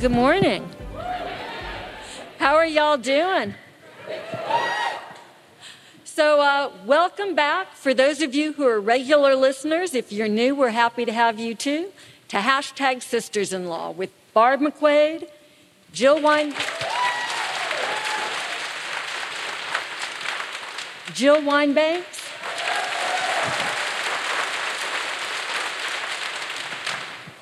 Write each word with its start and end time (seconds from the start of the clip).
Good 0.00 0.12
morning. 0.12 0.70
How 2.38 2.54
are 2.54 2.64
y'all 2.64 2.96
doing? 2.98 3.54
So, 6.04 6.40
uh, 6.40 6.70
welcome 6.86 7.34
back. 7.34 7.72
For 7.74 7.92
those 7.92 8.22
of 8.22 8.32
you 8.32 8.52
who 8.52 8.64
are 8.64 8.80
regular 8.80 9.34
listeners, 9.34 9.96
if 9.96 10.12
you're 10.12 10.28
new, 10.28 10.54
we're 10.54 10.68
happy 10.70 11.04
to 11.04 11.12
have 11.12 11.40
you 11.40 11.56
too, 11.56 11.88
to 12.28 12.36
hashtag 12.36 13.02
Sisters 13.02 13.52
in 13.52 13.66
Law 13.66 13.90
with 13.90 14.10
Barb 14.32 14.60
McQuade, 14.60 15.28
Jill 15.92 16.22
Wine. 16.22 16.54
Jill 21.12 21.42
Wine-Banks, 21.42 22.20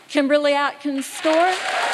Kimberly 0.08 0.54
Atkins 0.54 1.04
Stohr. 1.04 1.85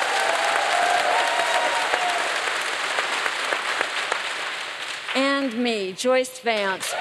And 5.53 5.63
me, 5.63 5.93
Joyce 5.93 6.39
Vance. 6.41 6.95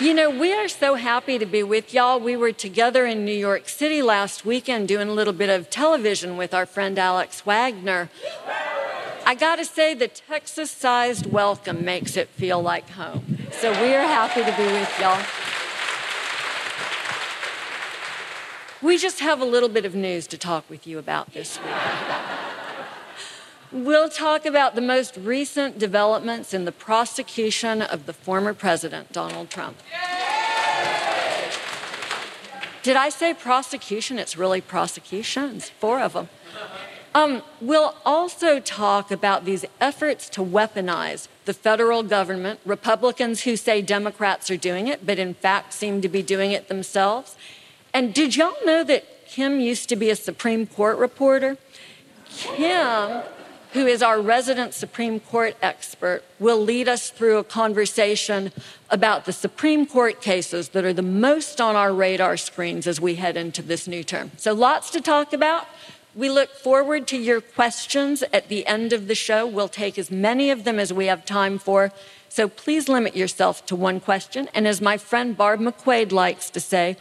You 0.00 0.14
know, 0.14 0.30
we 0.30 0.52
are 0.52 0.68
so 0.68 0.94
happy 0.94 1.38
to 1.38 1.46
be 1.46 1.62
with 1.62 1.94
y'all. 1.94 2.18
We 2.18 2.36
were 2.36 2.52
together 2.52 3.06
in 3.06 3.24
New 3.24 3.32
York 3.32 3.68
City 3.68 4.02
last 4.02 4.44
weekend 4.44 4.88
doing 4.88 5.08
a 5.08 5.12
little 5.12 5.32
bit 5.32 5.50
of 5.50 5.70
television 5.70 6.36
with 6.36 6.52
our 6.52 6.66
friend 6.66 6.98
Alex 6.98 7.46
Wagner. 7.46 8.08
I 9.24 9.34
gotta 9.34 9.64
say, 9.64 9.94
the 9.94 10.08
Texas 10.08 10.70
sized 10.70 11.26
welcome 11.26 11.84
makes 11.84 12.16
it 12.16 12.28
feel 12.28 12.60
like 12.60 12.90
home. 12.90 13.38
So 13.52 13.70
we 13.82 13.94
are 13.94 14.06
happy 14.06 14.42
to 14.42 14.56
be 14.56 14.64
with 14.64 15.00
y'all. 15.00 15.22
We 18.82 18.98
just 18.98 19.20
have 19.20 19.40
a 19.40 19.46
little 19.46 19.68
bit 19.68 19.84
of 19.84 19.94
news 19.94 20.26
to 20.28 20.38
talk 20.38 20.68
with 20.68 20.86
you 20.86 20.98
about 20.98 21.32
this 21.32 21.58
week. 21.60 22.53
We'll 23.74 24.08
talk 24.08 24.46
about 24.46 24.76
the 24.76 24.80
most 24.80 25.16
recent 25.16 25.80
developments 25.80 26.54
in 26.54 26.64
the 26.64 26.70
prosecution 26.70 27.82
of 27.82 28.06
the 28.06 28.12
former 28.12 28.54
president, 28.54 29.10
Donald 29.10 29.50
Trump. 29.50 29.78
Did 32.84 32.94
I 32.94 33.08
say 33.08 33.34
prosecution? 33.34 34.20
It's 34.20 34.38
really 34.38 34.60
prosecutions, 34.60 35.70
four 35.70 35.98
of 35.98 36.12
them. 36.12 36.28
Um, 37.16 37.42
we'll 37.60 37.96
also 38.06 38.60
talk 38.60 39.10
about 39.10 39.44
these 39.44 39.64
efforts 39.80 40.28
to 40.28 40.40
weaponize 40.40 41.26
the 41.44 41.52
federal 41.52 42.04
government, 42.04 42.60
Republicans 42.64 43.42
who 43.42 43.56
say 43.56 43.82
Democrats 43.82 44.52
are 44.52 44.56
doing 44.56 44.86
it, 44.86 45.04
but 45.04 45.18
in 45.18 45.34
fact 45.34 45.72
seem 45.72 46.00
to 46.00 46.08
be 46.08 46.22
doing 46.22 46.52
it 46.52 46.68
themselves. 46.68 47.36
And 47.92 48.14
did 48.14 48.36
y'all 48.36 48.54
know 48.64 48.84
that 48.84 49.26
Kim 49.26 49.58
used 49.58 49.88
to 49.88 49.96
be 49.96 50.10
a 50.10 50.16
Supreme 50.16 50.64
Court 50.64 50.96
reporter? 50.96 51.58
Kim 52.28 53.24
who 53.74 53.88
is 53.88 54.02
our 54.02 54.20
resident 54.20 54.72
Supreme 54.72 55.18
Court 55.18 55.56
expert, 55.60 56.22
will 56.38 56.60
lead 56.60 56.88
us 56.88 57.10
through 57.10 57.38
a 57.38 57.44
conversation 57.44 58.52
about 58.88 59.24
the 59.24 59.32
Supreme 59.32 59.84
Court 59.84 60.20
cases 60.20 60.68
that 60.70 60.84
are 60.84 60.92
the 60.92 61.02
most 61.02 61.60
on 61.60 61.74
our 61.74 61.92
radar 61.92 62.36
screens 62.36 62.86
as 62.86 63.00
we 63.00 63.16
head 63.16 63.36
into 63.36 63.62
this 63.62 63.88
new 63.88 64.04
term. 64.04 64.30
So, 64.36 64.52
lots 64.52 64.90
to 64.90 65.00
talk 65.00 65.32
about. 65.32 65.66
We 66.14 66.30
look 66.30 66.50
forward 66.50 67.08
to 67.08 67.16
your 67.16 67.40
questions 67.40 68.22
at 68.32 68.48
the 68.48 68.64
end 68.68 68.92
of 68.92 69.08
the 69.08 69.16
show. 69.16 69.44
We'll 69.44 69.68
take 69.68 69.98
as 69.98 70.12
many 70.12 70.52
of 70.52 70.62
them 70.62 70.78
as 70.78 70.92
we 70.92 71.06
have 71.06 71.24
time 71.24 71.58
for. 71.58 71.90
So 72.28 72.48
please 72.48 72.88
limit 72.88 73.16
yourself 73.16 73.66
to 73.66 73.74
one 73.74 73.98
question. 73.98 74.48
And 74.54 74.68
as 74.68 74.80
my 74.80 74.96
friend 74.96 75.36
Barb 75.36 75.58
McQuade 75.58 76.12
likes 76.12 76.50
to 76.50 76.60
say, 76.60 76.96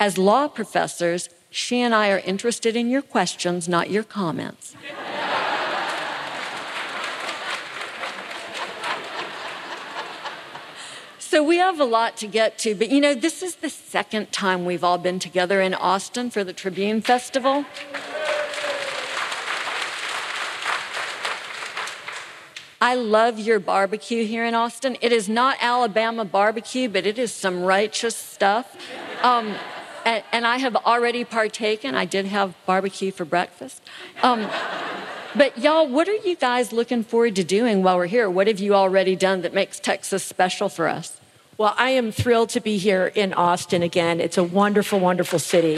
as 0.00 0.16
law 0.16 0.48
professors, 0.48 1.28
she 1.50 1.82
and 1.82 1.94
I 1.94 2.10
are 2.10 2.20
interested 2.20 2.74
in 2.74 2.88
your 2.88 3.02
questions, 3.02 3.68
not 3.68 3.90
your 3.90 4.02
comments. 4.02 4.74
So 11.32 11.42
we 11.42 11.56
have 11.56 11.80
a 11.80 11.86
lot 11.86 12.18
to 12.18 12.26
get 12.26 12.58
to, 12.58 12.74
but 12.74 12.90
you 12.90 13.00
know, 13.00 13.14
this 13.14 13.42
is 13.42 13.54
the 13.54 13.70
second 13.70 14.32
time 14.32 14.66
we've 14.66 14.84
all 14.84 14.98
been 14.98 15.18
together 15.18 15.62
in 15.62 15.72
Austin 15.72 16.28
for 16.28 16.44
the 16.44 16.52
Tribune 16.52 17.00
Festival. 17.00 17.64
I 22.82 22.94
love 22.96 23.38
your 23.38 23.58
barbecue 23.60 24.26
here 24.26 24.44
in 24.44 24.54
Austin. 24.54 24.98
It 25.00 25.10
is 25.10 25.26
not 25.26 25.56
Alabama 25.62 26.26
barbecue, 26.26 26.90
but 26.90 27.06
it 27.06 27.18
is 27.18 27.32
some 27.32 27.62
righteous 27.62 28.14
stuff. 28.14 28.76
Um, 29.22 29.54
and, 30.04 30.22
and, 30.32 30.46
I 30.46 30.58
have 30.58 30.76
already 30.76 31.24
partaken. 31.24 31.94
I 31.94 32.04
did 32.04 32.26
have 32.26 32.54
barbecue 32.66 33.10
for 33.10 33.24
breakfast. 33.24 33.80
Um, 34.22 34.50
but 35.34 35.56
y'all, 35.56 35.88
what 35.88 36.08
are 36.08 36.14
you 36.14 36.36
guys 36.36 36.74
looking 36.74 37.02
forward 37.02 37.36
to 37.36 37.44
doing 37.44 37.82
while 37.82 37.96
we're 37.96 38.04
here? 38.04 38.28
What 38.28 38.48
have 38.48 38.60
you 38.60 38.74
already 38.74 39.16
done 39.16 39.40
that 39.40 39.54
makes 39.54 39.80
Texas 39.80 40.22
special 40.22 40.68
for 40.68 40.88
us? 40.88 41.21
Well, 41.58 41.74
I 41.76 41.90
am 41.90 42.12
thrilled 42.12 42.48
to 42.50 42.60
be 42.60 42.78
here 42.78 43.12
in 43.14 43.34
Austin 43.34 43.82
again. 43.82 44.20
It's 44.20 44.38
a 44.38 44.42
wonderful, 44.42 44.98
wonderful 44.98 45.38
city. 45.38 45.76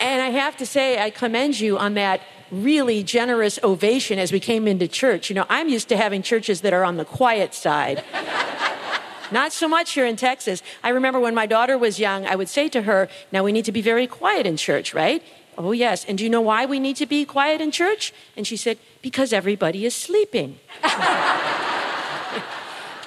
And 0.00 0.22
I 0.22 0.30
have 0.30 0.56
to 0.56 0.66
say, 0.66 0.98
I 0.98 1.10
commend 1.10 1.60
you 1.60 1.76
on 1.76 1.94
that 1.94 2.22
really 2.50 3.02
generous 3.02 3.58
ovation 3.62 4.18
as 4.18 4.32
we 4.32 4.40
came 4.40 4.66
into 4.66 4.88
church. 4.88 5.28
You 5.28 5.34
know, 5.34 5.44
I'm 5.50 5.68
used 5.68 5.90
to 5.90 5.96
having 5.96 6.22
churches 6.22 6.62
that 6.62 6.72
are 6.72 6.84
on 6.84 6.96
the 6.96 7.04
quiet 7.04 7.52
side. 7.52 8.02
Not 9.30 9.52
so 9.52 9.68
much 9.68 9.92
here 9.92 10.06
in 10.06 10.16
Texas. 10.16 10.62
I 10.82 10.88
remember 10.88 11.20
when 11.20 11.34
my 11.34 11.46
daughter 11.46 11.76
was 11.76 11.98
young, 11.98 12.24
I 12.26 12.34
would 12.34 12.48
say 12.48 12.68
to 12.70 12.82
her, 12.82 13.08
Now 13.30 13.42
we 13.44 13.52
need 13.52 13.66
to 13.66 13.72
be 13.72 13.82
very 13.82 14.06
quiet 14.06 14.46
in 14.46 14.56
church, 14.56 14.94
right? 14.94 15.22
Oh, 15.58 15.72
yes. 15.72 16.04
And 16.06 16.16
do 16.16 16.24
you 16.24 16.30
know 16.30 16.40
why 16.40 16.64
we 16.64 16.78
need 16.78 16.96
to 16.96 17.06
be 17.06 17.24
quiet 17.26 17.60
in 17.60 17.72
church? 17.72 18.14
And 18.36 18.46
she 18.46 18.56
said, 18.56 18.78
Because 19.02 19.34
everybody 19.34 19.84
is 19.84 19.94
sleeping. 19.94 20.60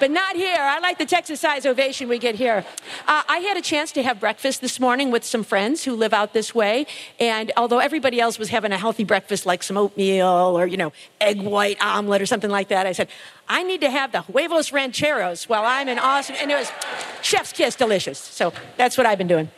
but 0.00 0.10
not 0.10 0.34
here. 0.34 0.58
I 0.58 0.80
like 0.80 0.98
the 0.98 1.04
Texas 1.04 1.40
size 1.40 1.66
ovation 1.66 2.08
we 2.08 2.18
get 2.18 2.34
here. 2.34 2.64
Uh, 3.06 3.22
I 3.28 3.38
had 3.38 3.56
a 3.58 3.60
chance 3.60 3.92
to 3.92 4.02
have 4.02 4.18
breakfast 4.18 4.62
this 4.62 4.80
morning 4.80 5.10
with 5.10 5.24
some 5.24 5.44
friends 5.44 5.84
who 5.84 5.94
live 5.94 6.14
out 6.14 6.32
this 6.32 6.54
way. 6.54 6.86
And 7.20 7.52
although 7.56 7.78
everybody 7.78 8.18
else 8.18 8.38
was 8.38 8.48
having 8.48 8.72
a 8.72 8.78
healthy 8.78 9.04
breakfast 9.04 9.44
like 9.44 9.62
some 9.62 9.76
oatmeal 9.76 10.26
or, 10.26 10.66
you 10.66 10.78
know, 10.78 10.92
egg 11.20 11.42
white 11.42 11.80
omelet 11.80 12.22
or 12.22 12.26
something 12.26 12.50
like 12.50 12.68
that, 12.68 12.86
I 12.86 12.92
said, 12.92 13.08
I 13.46 13.62
need 13.62 13.82
to 13.82 13.90
have 13.90 14.10
the 14.10 14.22
huevos 14.22 14.72
rancheros 14.72 15.48
while 15.48 15.64
I'm 15.64 15.88
in 15.88 15.98
Austin. 15.98 16.36
And 16.40 16.50
it 16.50 16.54
was 16.54 16.72
chef's 17.20 17.52
kiss 17.52 17.76
delicious. 17.76 18.18
So 18.18 18.54
that's 18.78 18.96
what 18.96 19.06
I've 19.06 19.18
been 19.18 19.28
doing. 19.28 19.50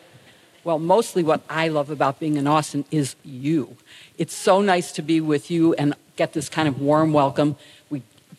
Well, 0.64 0.78
mostly 0.78 1.22
what 1.22 1.42
I 1.48 1.68
love 1.68 1.90
about 1.90 2.18
being 2.20 2.36
in 2.36 2.46
Austin 2.46 2.84
is 2.90 3.14
you. 3.24 3.76
It's 4.18 4.34
so 4.34 4.60
nice 4.60 4.92
to 4.92 5.02
be 5.02 5.20
with 5.20 5.50
you 5.50 5.74
and 5.74 5.94
get 6.16 6.32
this 6.32 6.48
kind 6.48 6.68
of 6.68 6.80
warm 6.80 7.12
welcome 7.12 7.56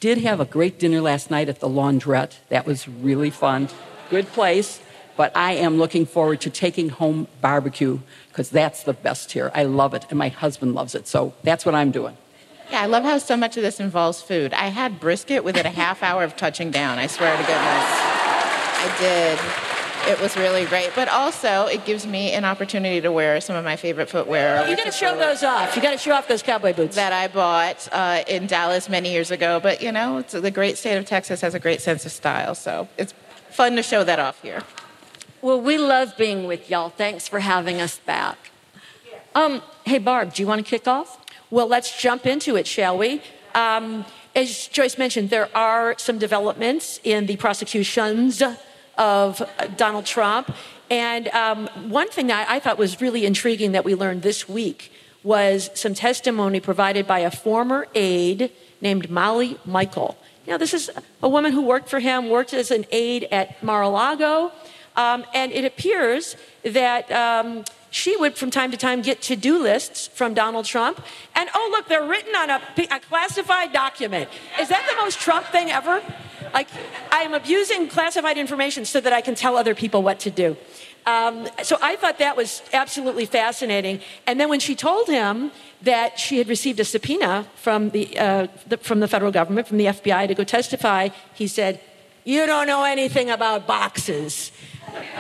did 0.03 0.17
have 0.17 0.41
a 0.41 0.45
great 0.45 0.79
dinner 0.79 0.99
last 0.99 1.31
night 1.31 1.47
at 1.47 1.61
the 1.61 1.69
Launderette. 1.69 2.33
That 2.49 2.65
was 2.65 2.89
really 2.89 3.29
fun. 3.29 3.69
Good 4.09 4.27
place. 4.33 4.81
But 5.15 5.31
I 5.33 5.53
am 5.53 5.77
looking 5.77 6.05
forward 6.05 6.41
to 6.41 6.49
taking 6.49 6.89
home 6.89 7.29
barbecue 7.39 7.99
because 8.27 8.49
that's 8.49 8.83
the 8.83 8.91
best 8.91 9.31
here. 9.31 9.49
I 9.55 9.63
love 9.63 9.93
it, 9.93 10.05
and 10.09 10.19
my 10.19 10.27
husband 10.27 10.75
loves 10.75 10.93
it. 10.93 11.07
So 11.07 11.33
that's 11.43 11.65
what 11.65 11.73
I'm 11.73 11.91
doing. 11.91 12.17
Yeah, 12.69 12.81
I 12.81 12.87
love 12.87 13.05
how 13.05 13.17
so 13.17 13.37
much 13.37 13.55
of 13.55 13.63
this 13.63 13.79
involves 13.79 14.21
food. 14.21 14.53
I 14.53 14.67
had 14.67 14.99
brisket 14.99 15.41
within 15.45 15.65
a 15.65 15.69
half 15.69 16.03
hour 16.03 16.25
of 16.25 16.35
touching 16.35 16.69
down. 16.69 16.99
I 16.99 17.07
swear 17.07 17.31
to 17.37 17.43
goodness. 17.43 17.85
I 18.83 18.95
did 18.99 19.72
it 20.07 20.19
was 20.19 20.35
really 20.35 20.65
great. 20.65 20.91
But 20.95 21.07
also, 21.07 21.65
it 21.65 21.85
gives 21.85 22.05
me 22.05 22.31
an 22.33 22.45
opportunity 22.45 23.01
to 23.01 23.11
wear 23.11 23.39
some 23.41 23.55
of 23.55 23.63
my 23.63 23.75
favorite 23.75 24.09
footwear. 24.09 24.67
You 24.67 24.75
got 24.75 24.85
to 24.85 24.91
show 24.91 25.17
those 25.17 25.43
off. 25.43 25.75
You 25.75 25.81
got 25.81 25.91
to 25.91 25.97
show 25.97 26.13
off 26.13 26.27
those 26.27 26.43
cowboy 26.43 26.73
boots 26.73 26.95
that 26.95 27.13
I 27.13 27.27
bought 27.27 27.87
uh, 27.91 28.23
in 28.27 28.47
Dallas 28.47 28.89
many 28.89 29.11
years 29.11 29.31
ago. 29.31 29.59
But 29.61 29.81
you 29.81 29.91
know, 29.91 30.21
the 30.21 30.51
great 30.51 30.77
state 30.77 30.97
of 30.97 31.05
Texas 31.05 31.41
has 31.41 31.53
a 31.53 31.59
great 31.59 31.81
sense 31.81 32.05
of 32.05 32.11
style, 32.11 32.55
so 32.55 32.87
it's 32.97 33.13
fun 33.49 33.75
to 33.75 33.83
show 33.83 34.03
that 34.03 34.19
off 34.19 34.41
here. 34.41 34.61
Well, 35.41 35.59
we 35.59 35.77
love 35.77 36.15
being 36.17 36.47
with 36.47 36.69
y'all. 36.69 36.89
Thanks 36.89 37.27
for 37.27 37.39
having 37.39 37.81
us 37.81 37.99
back. 37.99 38.51
Um, 39.35 39.61
hey, 39.85 39.97
Barb, 39.97 40.33
do 40.33 40.41
you 40.41 40.47
want 40.47 40.65
to 40.65 40.69
kick 40.69 40.87
off? 40.87 41.19
Well, 41.49 41.67
let's 41.67 42.01
jump 42.01 42.25
into 42.25 42.55
it, 42.55 42.67
shall 42.67 42.97
we? 42.97 43.21
Um, 43.53 44.05
as 44.35 44.67
Joyce 44.67 44.97
mentioned, 44.97 45.29
there 45.29 45.49
are 45.55 45.95
some 45.97 46.17
developments 46.17 46.99
in 47.03 47.25
the 47.25 47.35
prosecutions 47.35 48.41
of 48.97 49.41
Donald 49.77 50.05
Trump. 50.05 50.53
And 50.89 51.27
um, 51.29 51.67
one 51.89 52.09
thing 52.09 52.27
that 52.27 52.49
I 52.49 52.59
thought 52.59 52.77
was 52.77 53.01
really 53.01 53.25
intriguing 53.25 53.71
that 53.71 53.85
we 53.85 53.95
learned 53.95 54.21
this 54.21 54.47
week 54.47 54.91
was 55.23 55.69
some 55.73 55.93
testimony 55.93 56.59
provided 56.59 57.07
by 57.07 57.19
a 57.19 57.31
former 57.31 57.87
aide 57.95 58.51
named 58.81 59.09
Molly 59.09 59.57
Michael. 59.65 60.17
Now, 60.45 60.57
this 60.57 60.73
is 60.73 60.91
a 61.21 61.29
woman 61.29 61.53
who 61.53 61.61
worked 61.61 61.89
for 61.89 61.99
him, 61.99 62.29
worked 62.29 62.53
as 62.53 62.69
an 62.69 62.85
aide 62.91 63.27
at 63.31 63.63
Mar 63.63 63.81
a 63.81 63.89
Lago, 63.89 64.51
um, 64.97 65.25
and 65.33 65.51
it 65.51 65.63
appears 65.63 66.35
that 66.63 67.09
um, 67.11 67.63
she 67.93 68.17
would 68.17 68.35
from 68.35 68.49
time 68.49 68.71
to 68.71 68.77
time 68.77 69.03
get 69.03 69.21
to 69.21 69.35
do 69.35 69.61
lists 69.61 70.07
from 70.07 70.33
Donald 70.33 70.65
Trump. 70.65 70.99
And 71.35 71.47
oh, 71.53 71.69
look, 71.71 71.87
they're 71.87 72.07
written 72.07 72.35
on 72.35 72.49
a, 72.49 72.61
a 72.89 72.99
classified 72.99 73.71
document. 73.71 74.29
Is 74.59 74.69
that 74.69 74.83
the 74.89 74.95
most 75.03 75.19
Trump 75.19 75.45
thing 75.47 75.69
ever? 75.69 76.01
Like, 76.55 76.67
I 77.11 77.21
am 77.21 77.35
abusing 77.35 77.87
classified 77.87 78.39
information 78.39 78.85
so 78.85 78.99
that 78.99 79.13
I 79.13 79.21
can 79.21 79.35
tell 79.35 79.57
other 79.57 79.75
people 79.75 80.01
what 80.01 80.19
to 80.21 80.31
do. 80.31 80.57
Um, 81.05 81.47
so 81.61 81.77
I 81.83 81.95
thought 81.95 82.17
that 82.17 82.35
was 82.35 82.63
absolutely 82.73 83.25
fascinating. 83.25 84.01
And 84.25 84.39
then 84.39 84.49
when 84.49 84.59
she 84.59 84.73
told 84.73 85.07
him 85.07 85.51
that 85.83 86.17
she 86.17 86.39
had 86.39 86.47
received 86.47 86.79
a 86.79 86.85
subpoena 86.85 87.45
from 87.55 87.91
the, 87.91 88.17
uh, 88.17 88.47
the, 88.67 88.77
from 88.77 89.01
the 89.01 89.07
federal 89.07 89.31
government, 89.31 89.67
from 89.67 89.77
the 89.77 89.85
FBI 89.85 90.27
to 90.29 90.33
go 90.33 90.43
testify, 90.43 91.09
he 91.35 91.45
said, 91.45 91.79
You 92.23 92.47
don't 92.47 92.65
know 92.65 92.85
anything 92.85 93.29
about 93.29 93.67
boxes. 93.67 94.51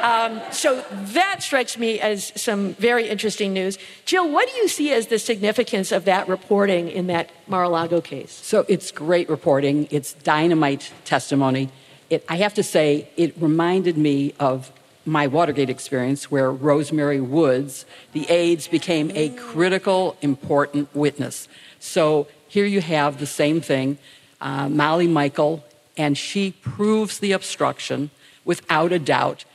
Um, 0.01 0.41
so 0.51 0.83
that 0.91 1.41
strikes 1.41 1.77
me 1.77 1.99
as 1.99 2.31
some 2.35 2.73
very 2.75 3.07
interesting 3.07 3.53
news. 3.53 3.77
Jill, 4.05 4.29
what 4.29 4.49
do 4.49 4.55
you 4.57 4.67
see 4.67 4.91
as 4.93 5.07
the 5.07 5.19
significance 5.19 5.91
of 5.91 6.05
that 6.05 6.27
reporting 6.27 6.89
in 6.89 7.07
that 7.07 7.29
Mar 7.47 7.63
a 7.63 7.69
Lago 7.69 8.01
case? 8.01 8.31
So 8.31 8.65
it's 8.67 8.91
great 8.91 9.29
reporting, 9.29 9.87
it's 9.91 10.13
dynamite 10.13 10.91
testimony. 11.05 11.69
It, 12.09 12.25
I 12.27 12.37
have 12.37 12.53
to 12.55 12.63
say, 12.63 13.09
it 13.15 13.33
reminded 13.39 13.97
me 13.97 14.33
of 14.39 14.71
my 15.05 15.27
Watergate 15.27 15.69
experience, 15.69 16.31
where 16.31 16.51
Rose 16.51 16.91
Mary 16.91 17.19
Woods, 17.19 17.85
the 18.13 18.29
aides, 18.29 18.67
became 18.67 19.11
a 19.15 19.29
critical, 19.29 20.15
important 20.21 20.93
witness. 20.95 21.47
So 21.79 22.27
here 22.47 22.65
you 22.65 22.81
have 22.81 23.19
the 23.19 23.25
same 23.25 23.61
thing 23.61 23.97
uh, 24.39 24.69
Molly 24.69 25.07
Michael, 25.07 25.63
and 25.97 26.17
she 26.17 26.51
proves 26.51 27.19
the 27.19 27.31
obstruction 27.31 28.11
without 28.45 28.91
a 28.91 28.99
doubt. 28.99 29.45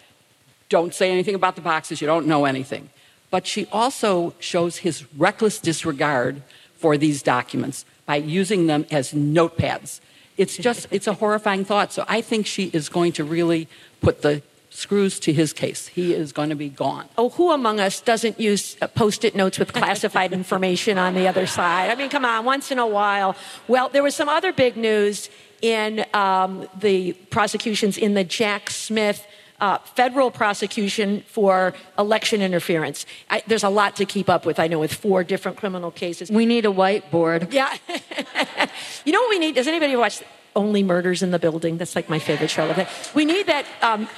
Don't 0.68 0.94
say 0.94 1.10
anything 1.10 1.34
about 1.34 1.56
the 1.56 1.62
boxes, 1.62 2.00
you 2.00 2.06
don't 2.06 2.26
know 2.26 2.44
anything. 2.44 2.90
But 3.30 3.46
she 3.46 3.66
also 3.72 4.34
shows 4.38 4.78
his 4.78 5.04
reckless 5.14 5.58
disregard 5.58 6.42
for 6.74 6.96
these 6.96 7.22
documents 7.22 7.84
by 8.06 8.16
using 8.16 8.66
them 8.66 8.86
as 8.90 9.12
notepads. 9.12 10.00
It's 10.36 10.56
just, 10.56 10.86
it's 10.90 11.06
a 11.06 11.14
horrifying 11.14 11.64
thought. 11.64 11.92
So 11.92 12.04
I 12.08 12.20
think 12.20 12.46
she 12.46 12.70
is 12.72 12.88
going 12.88 13.12
to 13.12 13.24
really 13.24 13.68
put 14.00 14.22
the 14.22 14.42
screws 14.70 15.18
to 15.20 15.32
his 15.32 15.52
case. 15.52 15.88
He 15.88 16.14
is 16.14 16.32
going 16.32 16.50
to 16.50 16.54
be 16.54 16.68
gone. 16.68 17.08
Oh, 17.18 17.30
who 17.30 17.50
among 17.50 17.80
us 17.80 18.00
doesn't 18.00 18.38
use 18.38 18.76
uh, 18.80 18.86
post 18.86 19.24
it 19.24 19.34
notes 19.34 19.58
with 19.58 19.72
classified 19.72 20.32
information 20.32 20.98
on 20.98 21.14
the 21.14 21.26
other 21.26 21.46
side? 21.46 21.90
I 21.90 21.96
mean, 21.96 22.08
come 22.08 22.24
on, 22.24 22.44
once 22.44 22.70
in 22.70 22.78
a 22.78 22.86
while. 22.86 23.34
Well, 23.66 23.88
there 23.88 24.02
was 24.02 24.14
some 24.14 24.28
other 24.28 24.52
big 24.52 24.76
news 24.76 25.28
in 25.60 26.04
um, 26.14 26.68
the 26.78 27.14
prosecutions 27.30 27.98
in 27.98 28.14
the 28.14 28.24
Jack 28.24 28.70
Smith. 28.70 29.26
Uh, 29.60 29.78
federal 29.78 30.30
prosecution 30.30 31.22
for 31.26 31.74
election 31.98 32.40
interference. 32.40 33.04
I, 33.28 33.42
there's 33.48 33.64
a 33.64 33.68
lot 33.68 33.96
to 33.96 34.04
keep 34.04 34.28
up 34.28 34.46
with, 34.46 34.60
I 34.60 34.68
know, 34.68 34.78
with 34.78 34.94
four 34.94 35.24
different 35.24 35.56
criminal 35.56 35.90
cases. 35.90 36.30
We 36.30 36.46
need 36.46 36.64
a 36.64 36.68
whiteboard. 36.68 37.52
Yeah. 37.52 37.76
you 39.04 39.12
know 39.12 39.20
what 39.20 39.30
we 39.30 39.40
need? 39.40 39.56
Does 39.56 39.66
anybody 39.66 39.96
watch 39.96 40.22
only 40.58 40.82
Murders 40.82 41.22
in 41.22 41.30
the 41.30 41.38
Building. 41.38 41.78
That's 41.78 41.94
like 41.94 42.08
my 42.08 42.18
favorite 42.18 42.50
show. 42.50 42.86
We 43.14 43.24
need 43.24 43.46
that 43.46 43.64
um, 43.80 44.08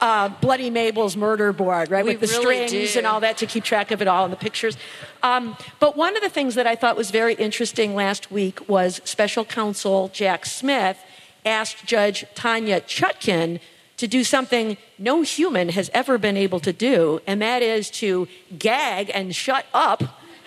uh, 0.00 0.28
Bloody 0.28 0.70
Mabel's 0.70 1.16
murder 1.16 1.52
board, 1.52 1.90
right, 1.90 2.04
we 2.04 2.16
with 2.16 2.30
the 2.30 2.38
really 2.38 2.68
strings 2.68 2.92
do. 2.92 2.98
and 2.98 3.06
all 3.06 3.20
that 3.20 3.38
to 3.38 3.46
keep 3.46 3.64
track 3.64 3.90
of 3.90 4.02
it 4.02 4.08
all 4.08 4.24
and 4.24 4.32
the 4.32 4.36
pictures. 4.36 4.76
Um, 5.22 5.56
but 5.80 5.96
one 5.96 6.14
of 6.14 6.22
the 6.22 6.28
things 6.28 6.54
that 6.54 6.66
I 6.66 6.76
thought 6.76 6.96
was 6.96 7.10
very 7.10 7.34
interesting 7.34 7.94
last 7.94 8.30
week 8.30 8.68
was 8.68 9.00
Special 9.04 9.44
Counsel 9.44 10.08
Jack 10.08 10.44
Smith 10.44 10.98
asked 11.44 11.86
Judge 11.86 12.24
Tanya 12.34 12.80
Chutkan 12.82 13.60
to 13.96 14.06
do 14.06 14.24
something 14.24 14.76
no 14.98 15.22
human 15.22 15.70
has 15.70 15.90
ever 15.94 16.18
been 16.18 16.36
able 16.36 16.60
to 16.60 16.72
do, 16.72 17.20
and 17.26 17.40
that 17.40 17.62
is 17.62 17.90
to 17.90 18.28
gag 18.58 19.10
and 19.14 19.34
shut 19.34 19.66
up 19.72 20.02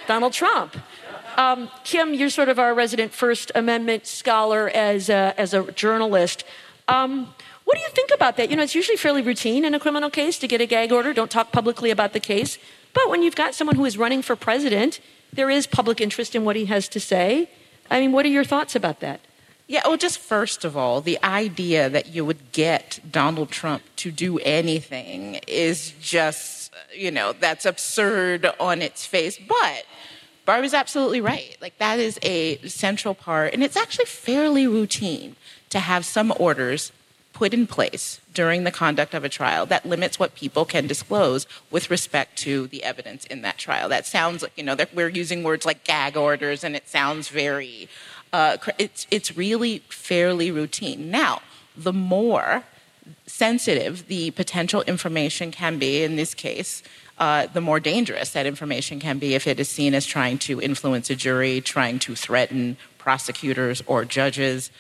Donald 0.08 0.34
Trump. 0.34 0.76
Um, 1.38 1.70
Kim, 1.84 2.14
you're 2.14 2.30
sort 2.30 2.50
of 2.50 2.60
our 2.60 2.74
resident 2.74 3.14
First 3.14 3.52
Amendment 3.56 4.06
scholar 4.06 4.70
as 4.70 5.10
a, 5.10 5.34
as 5.38 5.54
a 5.54 5.72
journalist. 5.72 6.44
Um, 6.88 7.34
what 7.64 7.76
do 7.76 7.82
you 7.82 7.90
think 7.90 8.12
about 8.14 8.36
that? 8.38 8.50
You 8.50 8.58
know, 8.58 8.64
it's 8.64 8.76
usually 8.76 8.98
fairly 8.98 9.22
routine 9.22 9.64
in 9.64 9.74
a 9.74 9.80
criminal 9.80 10.10
case 10.10 10.40
to 10.40 10.48
get 10.48 10.60
a 10.60 10.66
gag 10.66 10.92
order. 10.92 11.14
Don't 11.14 11.30
talk 11.30 11.52
publicly 11.52 11.92
about 11.92 12.14
the 12.14 12.20
case. 12.20 12.58
But 12.94 13.10
when 13.10 13.22
you've 13.22 13.36
got 13.36 13.54
someone 13.54 13.76
who 13.76 13.86
is 13.86 13.98
running 13.98 14.22
for 14.22 14.36
president, 14.36 15.00
there 15.32 15.50
is 15.50 15.68
public 15.68 16.02
interest 16.02 16.36
in 16.36 16.44
what 16.44 16.56
he 16.56 16.66
has 16.66 16.88
to 16.90 17.00
say. 17.00 17.50
I 17.90 18.00
mean, 18.00 18.12
what 18.12 18.26
are 18.26 18.30
your 18.30 18.44
thoughts 18.44 18.76
about 18.76 19.00
that? 19.02 19.22
Yeah, 19.70 19.82
well, 19.86 19.98
just 19.98 20.18
first 20.18 20.66
of 20.66 20.76
all, 20.76 21.00
the 21.00 21.20
idea 21.24 21.92
that 21.92 22.08
you 22.08 22.26
would 22.26 22.52
get 22.52 23.00
Donald 23.12 23.52
Trump 23.52 23.84
to 23.98 24.10
do 24.10 24.40
anything 24.40 25.40
is 25.48 25.94
just, 26.02 26.74
you 26.92 27.12
know, 27.12 27.34
that's 27.34 27.68
absurd 27.68 28.48
on 28.60 28.82
its 28.82 29.06
face. 29.06 29.38
But 29.38 29.84
Barb 30.44 30.66
is 30.66 30.74
absolutely 30.74 31.22
right. 31.22 31.56
Like, 31.62 31.78
that 31.78 32.00
is 32.00 32.18
a 32.24 32.58
central 32.68 33.14
part, 33.14 33.54
and 33.54 33.64
it's 33.64 33.78
actually 33.78 34.06
fairly 34.06 34.66
routine 34.66 35.36
to 35.70 35.78
have 35.78 36.04
some 36.04 36.34
orders 36.40 36.92
put 37.32 37.54
in 37.54 37.68
place 37.68 38.20
during 38.34 38.64
the 38.64 38.72
conduct 38.72 39.14
of 39.14 39.24
a 39.24 39.30
trial 39.30 39.68
that 39.68 39.86
limits 39.86 40.18
what 40.18 40.34
people 40.34 40.66
can 40.66 40.88
disclose 40.88 41.46
with 41.70 41.92
respect 41.92 42.40
to 42.40 42.66
the 42.68 42.84
evidence 42.84 43.24
in 43.26 43.44
that 43.44 43.60
trial. 43.60 43.88
That 43.88 44.08
sounds 44.08 44.42
like, 44.42 44.54
you 44.58 44.64
know, 44.64 44.76
we're 44.96 45.10
using 45.10 45.44
words 45.44 45.64
like 45.64 45.84
gag 45.84 46.18
orders, 46.18 46.64
and 46.64 46.76
it 46.76 46.90
sounds 46.90 47.30
very, 47.30 47.88
uh, 48.34 48.58
it's, 48.78 49.08
it's 49.12 49.36
really 49.36 49.80
fairly 49.90 50.52
routine. 50.52 51.10
Now, 51.10 51.42
the 51.76 51.94
more 51.94 52.64
sensitive 53.26 54.08
the 54.08 54.32
potential 54.32 54.82
information 54.84 55.52
can 55.52 55.80
be 55.80 56.04
in 56.04 56.16
this 56.16 56.34
case, 56.34 56.84
uh, 57.18 57.48
the 57.48 57.62
more 57.62 57.80
dangerous 57.80 58.32
that 58.32 58.46
information 58.46 59.00
can 59.00 59.20
be 59.20 59.36
if 59.36 59.46
it 59.46 59.60
is 59.60 59.68
seen 59.68 59.94
as 59.94 60.06
trying 60.06 60.38
to 60.38 60.62
influence 60.62 61.10
a 61.10 61.16
jury, 61.16 61.60
trying 61.60 62.00
to 62.00 62.16
threaten 62.16 62.78
prosecutors 62.98 63.82
or 63.88 64.06
judges. 64.06 64.72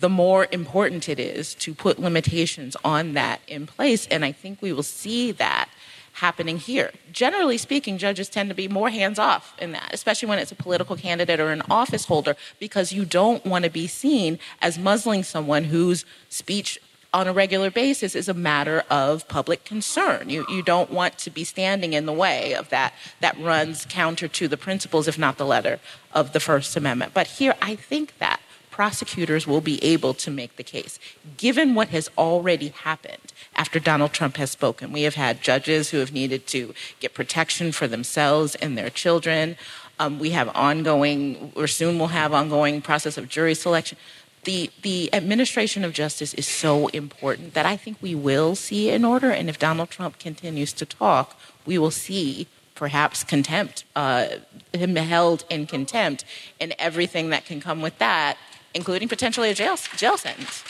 The 0.00 0.08
more 0.08 0.48
important 0.50 1.08
it 1.08 1.20
is 1.20 1.54
to 1.54 1.74
put 1.74 1.98
limitations 1.98 2.76
on 2.84 3.12
that 3.12 3.40
in 3.46 3.66
place. 3.66 4.06
And 4.08 4.24
I 4.24 4.32
think 4.32 4.60
we 4.60 4.72
will 4.72 4.82
see 4.82 5.30
that 5.32 5.68
happening 6.16 6.56
here. 6.58 6.90
Generally 7.12 7.58
speaking, 7.58 7.98
judges 7.98 8.28
tend 8.28 8.48
to 8.48 8.54
be 8.54 8.68
more 8.68 8.88
hands 8.88 9.18
off 9.18 9.54
in 9.58 9.72
that, 9.72 9.90
especially 9.92 10.28
when 10.28 10.38
it's 10.38 10.52
a 10.52 10.56
political 10.56 10.96
candidate 10.96 11.40
or 11.40 11.50
an 11.50 11.62
office 11.68 12.06
holder, 12.06 12.36
because 12.58 12.92
you 12.92 13.04
don't 13.04 13.44
want 13.44 13.64
to 13.64 13.70
be 13.70 13.86
seen 13.86 14.38
as 14.62 14.78
muzzling 14.78 15.22
someone 15.22 15.64
whose 15.64 16.06
speech 16.30 16.78
on 17.12 17.28
a 17.28 17.32
regular 17.32 17.70
basis 17.70 18.14
is 18.14 18.28
a 18.28 18.34
matter 18.34 18.82
of 18.90 19.28
public 19.28 19.64
concern. 19.64 20.28
You, 20.28 20.44
you 20.48 20.62
don't 20.62 20.90
want 20.90 21.18
to 21.18 21.30
be 21.30 21.44
standing 21.44 21.92
in 21.92 22.06
the 22.06 22.12
way 22.12 22.54
of 22.54 22.68
that. 22.70 22.94
That 23.20 23.38
runs 23.38 23.86
counter 23.86 24.28
to 24.28 24.48
the 24.48 24.56
principles, 24.56 25.08
if 25.08 25.18
not 25.18 25.38
the 25.38 25.46
letter, 25.46 25.80
of 26.12 26.32
the 26.32 26.40
First 26.40 26.76
Amendment. 26.76 27.12
But 27.14 27.26
here, 27.26 27.54
I 27.62 27.76
think 27.76 28.18
that 28.18 28.40
prosecutors 28.76 29.46
will 29.46 29.62
be 29.62 29.82
able 29.82 30.12
to 30.12 30.30
make 30.30 30.56
the 30.56 30.62
case. 30.62 30.98
Given 31.38 31.74
what 31.74 31.88
has 31.88 32.10
already 32.18 32.68
happened 32.68 33.32
after 33.54 33.80
Donald 33.80 34.12
Trump 34.12 34.36
has 34.36 34.50
spoken, 34.50 34.92
we 34.92 35.04
have 35.08 35.14
had 35.14 35.40
judges 35.40 35.90
who 35.90 35.98
have 35.98 36.12
needed 36.12 36.46
to 36.48 36.74
get 37.00 37.14
protection 37.14 37.72
for 37.72 37.86
themselves 37.88 38.54
and 38.56 38.76
their 38.76 38.90
children. 38.90 39.56
Um, 39.98 40.18
we 40.18 40.30
have 40.32 40.50
ongoing, 40.54 41.52
or 41.56 41.66
soon 41.66 41.98
will 41.98 42.08
have 42.20 42.34
ongoing 42.34 42.82
process 42.82 43.16
of 43.16 43.30
jury 43.30 43.54
selection 43.54 43.96
the 44.44 44.70
the 44.82 45.12
administration 45.12 45.82
of 45.82 45.92
justice 45.92 46.32
is 46.34 46.46
so 46.46 46.86
important 47.02 47.54
that 47.54 47.66
I 47.66 47.76
think 47.76 47.96
we 48.00 48.14
will 48.14 48.54
see 48.54 48.90
an 48.90 49.04
order. 49.04 49.30
And 49.38 49.48
if 49.48 49.58
Donald 49.58 49.90
Trump 49.90 50.20
continues 50.20 50.72
to 50.74 50.86
talk, 50.86 51.26
we 51.64 51.76
will 51.78 51.90
see 51.90 52.46
perhaps 52.76 53.24
contempt, 53.24 53.84
uh, 53.96 54.26
him 54.72 54.94
held 54.94 55.44
in 55.50 55.66
contempt, 55.66 56.24
and 56.60 56.74
everything 56.78 57.30
that 57.30 57.44
can 57.44 57.60
come 57.60 57.80
with 57.82 57.98
that, 57.98 58.36
including 58.76 59.08
potentially 59.08 59.50
a 59.50 59.54
jail 59.54 59.76
jail 59.96 60.16
sentence. 60.16 60.62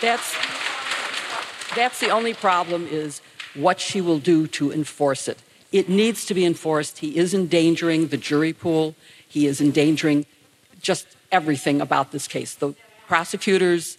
That's 0.00 0.34
that's 1.74 2.00
the 2.00 2.10
only 2.10 2.34
problem 2.34 2.86
is 2.86 3.20
what 3.54 3.80
she 3.80 4.00
will 4.00 4.18
do 4.18 4.46
to 4.48 4.72
enforce 4.72 5.28
it. 5.28 5.38
It 5.72 5.88
needs 5.88 6.24
to 6.26 6.34
be 6.34 6.44
enforced. 6.44 6.98
He 6.98 7.16
is 7.16 7.34
endangering 7.34 8.08
the 8.08 8.16
jury 8.16 8.52
pool. 8.52 8.94
He 9.26 9.46
is 9.46 9.60
endangering 9.60 10.26
just 10.80 11.06
everything 11.32 11.80
about 11.80 12.12
this 12.12 12.28
case 12.28 12.54
the 12.54 12.74
prosecutors 13.06 13.98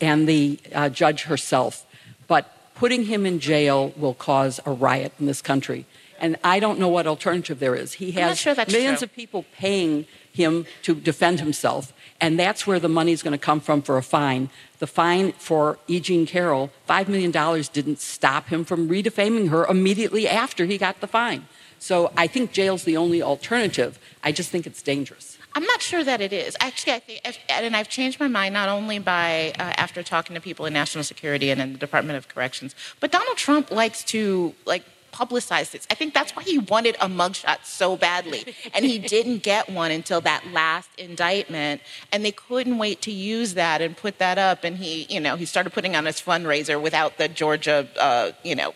and 0.00 0.28
the 0.28 0.58
uh, 0.74 0.88
judge 0.88 1.24
herself. 1.24 1.86
But 2.26 2.74
putting 2.74 3.04
him 3.06 3.26
in 3.26 3.38
jail 3.40 3.92
will 3.96 4.14
cause 4.14 4.60
a 4.64 4.72
riot 4.72 5.12
in 5.20 5.26
this 5.26 5.42
country. 5.42 5.86
And 6.24 6.38
I 6.42 6.58
don't 6.58 6.78
know 6.78 6.88
what 6.88 7.06
alternative 7.06 7.58
there 7.58 7.74
is. 7.74 7.92
He 7.92 8.12
has 8.12 8.38
sure 8.38 8.54
millions 8.54 9.00
true. 9.00 9.04
of 9.04 9.12
people 9.12 9.44
paying 9.58 10.06
him 10.32 10.64
to 10.80 10.94
defend 10.94 11.38
himself, 11.38 11.92
and 12.18 12.38
that's 12.38 12.66
where 12.66 12.80
the 12.80 12.88
money 12.88 13.12
is 13.12 13.22
going 13.22 13.32
to 13.32 13.44
come 13.50 13.60
from 13.60 13.82
for 13.82 13.98
a 13.98 14.02
fine. 14.02 14.48
The 14.78 14.86
fine 14.86 15.32
for 15.32 15.78
E. 15.86 16.00
Jean 16.00 16.24
Carroll, 16.24 16.70
$5 16.88 17.08
million, 17.08 17.30
didn't 17.74 18.00
stop 18.00 18.46
him 18.46 18.64
from 18.64 18.88
redefaming 18.88 19.50
her 19.50 19.66
immediately 19.66 20.26
after 20.26 20.64
he 20.64 20.78
got 20.78 21.02
the 21.02 21.06
fine. 21.06 21.46
So 21.78 22.10
I 22.16 22.26
think 22.26 22.52
jail's 22.52 22.84
the 22.84 22.96
only 22.96 23.20
alternative. 23.20 23.98
I 24.22 24.32
just 24.32 24.48
think 24.48 24.66
it's 24.66 24.80
dangerous. 24.80 25.36
I'm 25.54 25.64
not 25.64 25.82
sure 25.82 26.02
that 26.04 26.22
it 26.22 26.32
is. 26.32 26.56
Actually, 26.58 26.94
I 26.94 26.98
think, 27.00 27.20
and 27.50 27.76
I've 27.76 27.90
changed 27.90 28.18
my 28.18 28.28
mind 28.28 28.54
not 28.54 28.70
only 28.70 28.98
by 28.98 29.52
uh, 29.58 29.74
after 29.76 30.02
talking 30.02 30.32
to 30.36 30.40
people 30.40 30.64
in 30.64 30.72
national 30.72 31.04
security 31.04 31.50
and 31.50 31.60
in 31.60 31.74
the 31.74 31.78
Department 31.78 32.16
of 32.16 32.28
Corrections, 32.28 32.74
but 32.98 33.12
Donald 33.12 33.36
Trump 33.36 33.70
likes 33.70 34.02
to 34.04 34.54
like 34.64 34.84
publicize 35.14 35.70
this. 35.70 35.86
I 35.90 35.94
think 35.94 36.12
that's 36.12 36.34
why 36.34 36.42
he 36.42 36.58
wanted 36.58 36.96
a 36.96 37.08
mugshot 37.08 37.64
so 37.64 37.96
badly, 37.96 38.54
and 38.74 38.84
he 38.84 38.98
didn't 39.14 39.42
get 39.42 39.70
one 39.70 39.90
until 39.90 40.20
that 40.22 40.44
last 40.52 40.88
indictment, 40.98 41.80
and 42.12 42.24
they 42.24 42.32
couldn't 42.32 42.78
wait 42.78 43.00
to 43.02 43.12
use 43.12 43.54
that 43.54 43.80
and 43.80 43.96
put 43.96 44.18
that 44.18 44.38
up. 44.38 44.64
And 44.64 44.76
he, 44.76 45.06
you 45.08 45.20
know, 45.20 45.36
he 45.36 45.44
started 45.44 45.72
putting 45.72 45.94
on 45.94 46.04
his 46.06 46.20
fundraiser 46.20 46.80
without 46.80 47.18
the 47.18 47.28
Georgia, 47.28 47.88
uh, 47.98 48.32
you 48.42 48.54
know, 48.54 48.74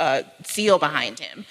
uh, 0.00 0.22
seal 0.44 0.78
behind 0.78 1.18
him. 1.20 1.44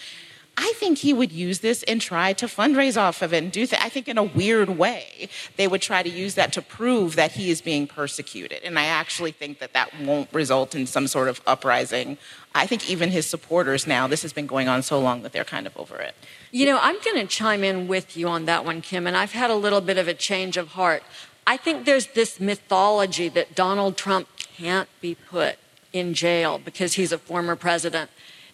I 0.60 0.74
think 0.78 0.98
he 0.98 1.14
would 1.14 1.32
use 1.32 1.60
this 1.60 1.84
and 1.84 2.02
try 2.02 2.34
to 2.34 2.48
fundraise 2.48 3.00
off 3.00 3.22
of 3.22 3.32
it 3.32 3.44
and 3.44 3.52
do 3.52 3.68
that. 3.68 3.84
I 3.84 3.90
think 3.90 4.08
in 4.08 4.18
a 4.18 4.24
weird 4.24 4.70
way, 4.70 5.30
they 5.56 5.68
would 5.68 5.84
try 5.84 6.02
to 6.02 6.10
use 6.10 6.34
that 6.34 6.52
to 6.54 6.64
prove 6.64 7.16
that 7.16 7.34
he 7.34 7.52
is 7.52 7.62
being 7.62 7.86
persecuted. 7.86 8.64
And 8.64 8.80
I 8.80 8.86
actually 8.86 9.32
think 9.32 9.60
that 9.60 9.74
that 9.74 9.92
won't 10.02 10.34
result 10.34 10.74
in 10.74 10.88
some 10.88 11.08
sort 11.08 11.28
of 11.28 11.42
uprising. 11.46 12.18
I 12.56 12.66
think 12.66 12.90
even 12.90 13.12
his 13.12 13.28
supporters 13.28 13.86
now, 13.86 14.08
this 14.08 14.24
has 14.24 14.34
been 14.34 14.48
going 14.48 14.68
on 14.68 14.82
so 14.82 15.00
long 15.00 15.22
that 15.22 15.32
they're 15.32 15.44
kind 15.44 15.68
of 15.68 15.78
over 15.78 15.98
it. 15.98 16.16
You 16.50 16.66
know, 16.66 16.80
I'm 16.82 16.98
going 17.06 17.18
to 17.18 17.28
chime 17.28 17.64
in 17.64 17.88
with 17.88 18.18
you 18.18 18.28
on 18.28 18.46
that 18.46 18.66
one, 18.66 18.82
Kim, 18.82 19.06
and 19.06 19.16
I've 19.16 19.34
had 19.34 19.52
a 19.52 19.56
little 19.56 19.82
bit 19.82 20.00
of 20.00 20.08
a 20.08 20.16
change 20.16 20.58
of 20.58 20.70
heart. 20.70 21.04
I 21.46 21.56
think 21.58 21.86
there's 21.86 22.08
this 22.08 22.40
mythology 22.40 23.30
that 23.30 23.54
Donald 23.54 23.96
Trump 23.96 24.28
can't 24.38 24.90
be 25.02 25.14
put 25.14 25.58
in 25.94 26.16
jail 26.16 26.58
because 26.58 26.96
he's 26.96 27.12
a 27.12 27.18
former 27.20 27.56
president 27.56 28.10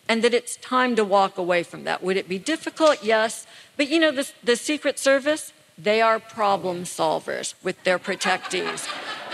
and 0.08 0.24
that 0.24 0.34
it's 0.34 0.58
time 0.58 0.96
to 0.96 1.04
walk 1.04 1.38
away 1.38 1.64
from 1.64 1.84
that. 1.86 2.04
Would 2.04 2.18
it 2.18 2.28
be 2.28 2.40
difficult? 2.40 3.04
Yes. 3.04 3.48
But 3.78 3.90
you 3.90 4.00
know, 4.00 4.12
the, 4.12 4.30
the 4.44 4.56
Secret 4.56 5.00
Service, 5.00 5.54
they 5.78 6.02
are 6.02 6.20
problem 6.20 6.84
solvers 6.84 7.54
with 7.64 7.84
their 7.84 7.98
protectees. 7.98 8.88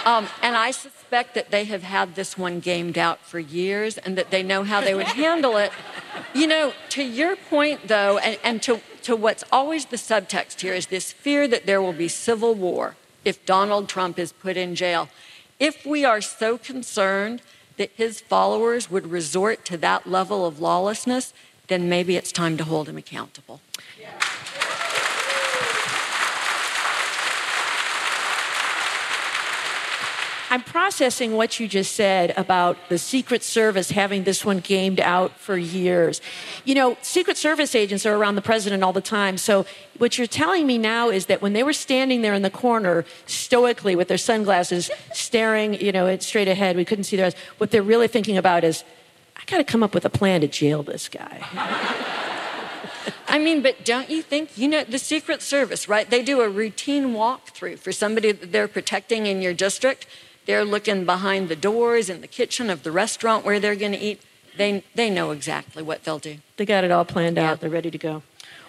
Um, 0.06 0.28
and 0.42 0.56
I 0.56 0.72
suspect 0.72 1.36
that 1.36 1.52
they 1.52 1.66
have 1.66 1.84
had 1.84 2.16
this 2.16 2.38
one 2.38 2.60
gamed 2.60 2.98
out 2.98 3.20
for 3.26 3.40
years 3.40 3.98
and 3.98 4.18
that 4.18 4.32
they 4.32 4.44
know 4.44 4.64
how 4.64 4.80
they 4.80 4.94
would 4.94 5.08
handle 5.08 5.58
it. 5.58 5.72
You 6.34 6.48
know, 6.48 6.74
to 6.90 7.04
your 7.04 7.36
point, 7.36 7.88
though, 7.88 8.18
and, 8.20 8.40
and 8.44 8.64
to, 8.64 8.80
to 9.04 9.16
what's 9.16 9.44
always 9.52 9.86
the 9.86 9.98
subtext 9.98 10.62
here 10.62 10.74
is 10.74 10.88
this 10.88 11.12
fear 11.12 11.48
that 11.48 11.66
there 11.66 11.82
will 11.82 11.94
be 11.94 12.08
civil 12.08 12.54
war 12.54 12.96
if 13.26 13.46
Donald 13.46 13.90
Trump 13.90 14.18
is 14.18 14.32
put 14.32 14.56
in 14.56 14.76
jail. 14.76 15.10
If 15.60 15.86
we 15.86 16.06
are 16.06 16.22
so 16.22 16.58
concerned 16.58 17.42
that 17.80 17.92
his 17.96 18.20
followers 18.20 18.92
would 18.92 19.10
resort 19.10 19.64
to 19.64 19.78
that 19.78 20.06
level 20.06 20.46
of 20.46 20.60
lawlessness, 20.60 21.34
then 21.70 21.88
maybe 21.88 22.18
it's 22.18 22.34
time 22.34 22.58
to 22.58 22.66
hold 22.66 22.90
him 22.90 22.98
accountable. 22.98 23.62
I'm 30.52 30.64
processing 30.64 31.36
what 31.36 31.60
you 31.60 31.68
just 31.68 31.94
said 31.96 32.34
about 32.36 32.76
the 32.90 32.98
Secret 32.98 33.44
Service 33.44 33.92
having 33.92 34.24
this 34.24 34.44
one 34.44 34.60
gamed 34.60 35.00
out 35.00 35.38
for 35.38 35.56
years. 35.56 36.22
You 36.66 36.74
know, 36.74 36.98
Secret 37.04 37.38
Service 37.38 37.76
agents 37.76 38.04
are 38.04 38.16
around 38.16 38.34
the 38.34 38.42
president 38.42 38.84
all 38.84 38.92
the 38.92 39.00
time. 39.00 39.38
So, 39.38 39.68
what 40.00 40.18
you're 40.18 40.26
telling 40.26 40.66
me 40.66 40.80
now 40.80 41.10
is 41.10 41.28
that 41.28 41.44
when 41.44 41.54
they 41.54 41.62
were 41.62 41.74
standing 41.74 42.24
there 42.24 42.34
in 42.34 42.42
the 42.42 42.50
corner, 42.50 43.06
stoically 43.28 43.96
with 43.96 44.08
their 44.08 44.18
sunglasses, 44.18 44.90
staring, 45.14 45.80
you 45.80 45.92
know, 45.92 46.18
straight 46.18 46.48
ahead, 46.48 46.76
we 46.76 46.86
couldn't 46.86 47.04
see 47.04 47.16
their 47.16 47.28
eyes, 47.28 47.36
what 47.60 47.70
they're 47.70 47.84
really 47.84 48.08
thinking 48.08 48.38
about 48.38 48.64
is, 48.64 48.84
I 49.36 49.42
got 49.46 49.58
to 49.58 49.64
come 49.64 49.84
up 49.84 49.94
with 49.94 50.06
a 50.06 50.10
plan 50.10 50.42
to 50.42 50.48
jail 50.48 50.82
this 50.82 51.10
guy. 51.10 51.46
I 53.28 53.38
mean, 53.38 53.62
but 53.62 53.86
don't 53.86 54.10
you 54.10 54.24
think, 54.24 54.58
you 54.58 54.68
know, 54.68 54.84
the 54.84 54.98
Secret 54.98 55.44
Service, 55.44 55.88
right? 55.88 56.10
They 56.10 56.24
do 56.24 56.42
a 56.42 56.50
routine 56.50 57.14
walkthrough 57.14 57.78
for 57.78 57.92
somebody 57.92 58.32
that 58.32 58.52
they're 58.52 58.68
protecting 58.68 59.28
in 59.28 59.42
your 59.42 59.54
district. 59.54 60.08
They're 60.50 60.66
looking 60.66 61.06
behind 61.06 61.48
the 61.48 61.56
doors 61.56 62.10
in 62.10 62.22
the 62.22 62.28
kitchen 62.28 62.72
of 62.72 62.82
the 62.82 62.92
restaurant 62.92 63.46
where 63.46 63.60
they're 63.60 63.76
going 63.76 63.92
to 63.92 64.00
eat. 64.00 64.20
They, 64.58 64.84
they 64.96 65.12
know 65.12 65.30
exactly 65.30 65.84
what 65.84 66.04
they'll 66.04 66.18
do. 66.18 66.38
They 66.58 66.66
got 66.66 66.84
it 66.84 66.90
all 66.90 67.06
planned 67.06 67.38
Yeah. 67.38 67.52
out. 67.52 67.60
They're 67.60 67.70
ready 67.70 67.92
to 67.92 68.00
go. 68.00 68.24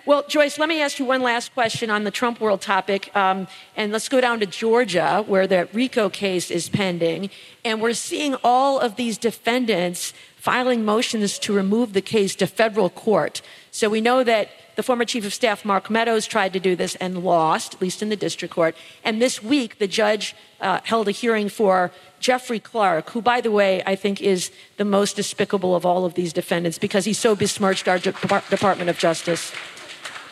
Well, 0.04 0.22
Joyce, 0.28 0.58
let 0.58 0.68
me 0.68 0.82
ask 0.82 0.98
you 0.98 1.06
one 1.06 1.22
last 1.22 1.54
question 1.54 1.88
on 1.88 2.04
the 2.04 2.10
Trump 2.10 2.38
world 2.38 2.60
topic. 2.60 3.10
Um, 3.16 3.48
and 3.78 3.92
let's 3.92 4.10
go 4.10 4.20
down 4.20 4.40
to 4.40 4.46
Georgia, 4.46 5.24
where 5.26 5.46
the 5.46 5.70
RICO 5.72 6.10
case 6.10 6.50
is 6.50 6.68
pending. 6.68 7.30
And 7.64 7.80
we're 7.80 7.94
seeing 7.94 8.36
all 8.44 8.78
of 8.78 8.96
these 8.96 9.16
defendants 9.16 10.12
filing 10.36 10.84
motions 10.84 11.38
to 11.38 11.54
remove 11.54 11.94
the 11.94 12.02
case 12.02 12.34
to 12.36 12.46
federal 12.46 12.90
court. 12.90 13.40
So 13.70 13.88
we 13.88 14.02
know 14.02 14.22
that 14.22 14.50
the 14.76 14.82
former 14.82 15.04
chief 15.04 15.24
of 15.24 15.34
staff, 15.34 15.64
Mark 15.64 15.90
Meadows, 15.90 16.26
tried 16.26 16.52
to 16.52 16.60
do 16.60 16.76
this 16.76 16.94
and 16.96 17.24
lost, 17.24 17.74
at 17.74 17.80
least 17.80 18.02
in 18.02 18.08
the 18.08 18.16
district 18.16 18.54
court. 18.54 18.76
And 19.04 19.20
this 19.20 19.42
week, 19.42 19.78
the 19.78 19.86
judge 19.86 20.34
uh, 20.60 20.80
held 20.84 21.08
a 21.08 21.10
hearing 21.10 21.48
for 21.48 21.90
Jeffrey 22.20 22.60
Clark, 22.60 23.10
who, 23.10 23.22
by 23.22 23.40
the 23.40 23.50
way, 23.50 23.82
I 23.86 23.96
think 23.96 24.20
is 24.20 24.50
the 24.76 24.84
most 24.84 25.16
despicable 25.16 25.74
of 25.74 25.86
all 25.86 26.04
of 26.04 26.14
these 26.14 26.32
defendants 26.32 26.78
because 26.78 27.04
he 27.04 27.12
so 27.12 27.34
besmirched 27.34 27.88
our 27.88 27.98
De- 27.98 28.12
Department 28.12 28.90
of 28.90 28.98
Justice. 28.98 29.52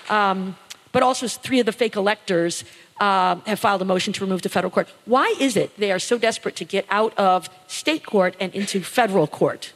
Um, 0.08 0.56
but 0.92 1.02
also, 1.02 1.28
three 1.28 1.60
of 1.60 1.66
the 1.66 1.72
fake 1.72 1.96
electors 1.96 2.64
uh, 3.00 3.36
have 3.46 3.58
filed 3.58 3.82
a 3.82 3.84
motion 3.84 4.12
to 4.14 4.24
remove 4.24 4.42
to 4.42 4.48
federal 4.48 4.70
court. 4.70 4.88
Why 5.04 5.34
is 5.38 5.56
it 5.56 5.76
they 5.76 5.92
are 5.92 5.98
so 5.98 6.18
desperate 6.18 6.56
to 6.56 6.64
get 6.64 6.86
out 6.90 7.16
of 7.18 7.48
state 7.66 8.04
court 8.04 8.34
and 8.40 8.54
into 8.54 8.80
federal 8.80 9.26
court? 9.26 9.72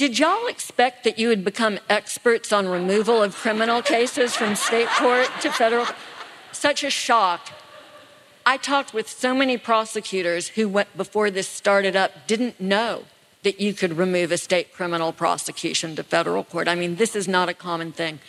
Did 0.00 0.18
y'all 0.18 0.46
expect 0.46 1.04
that 1.04 1.18
you 1.18 1.28
would 1.28 1.44
become 1.44 1.78
experts 1.90 2.54
on 2.54 2.66
removal 2.66 3.22
of 3.22 3.36
criminal 3.36 3.82
cases 3.82 4.34
from 4.34 4.56
state 4.56 4.88
court 4.88 5.28
to 5.42 5.52
federal? 5.52 5.84
Such 6.52 6.82
a 6.82 6.88
shock. 6.88 7.50
I 8.46 8.56
talked 8.56 8.94
with 8.94 9.10
so 9.10 9.34
many 9.34 9.58
prosecutors 9.58 10.48
who 10.48 10.70
went 10.70 10.96
before 10.96 11.30
this 11.30 11.48
started 11.48 11.96
up 11.96 12.26
didn't 12.26 12.58
know 12.58 13.04
that 13.42 13.60
you 13.60 13.74
could 13.74 13.98
remove 13.98 14.32
a 14.32 14.38
state 14.38 14.72
criminal 14.72 15.12
prosecution 15.12 15.94
to 15.96 16.02
federal 16.02 16.44
court. 16.44 16.66
I 16.66 16.76
mean, 16.76 16.96
this 16.96 17.14
is 17.14 17.28
not 17.28 17.50
a 17.50 17.52
common 17.68 17.92
thing. 17.92 18.20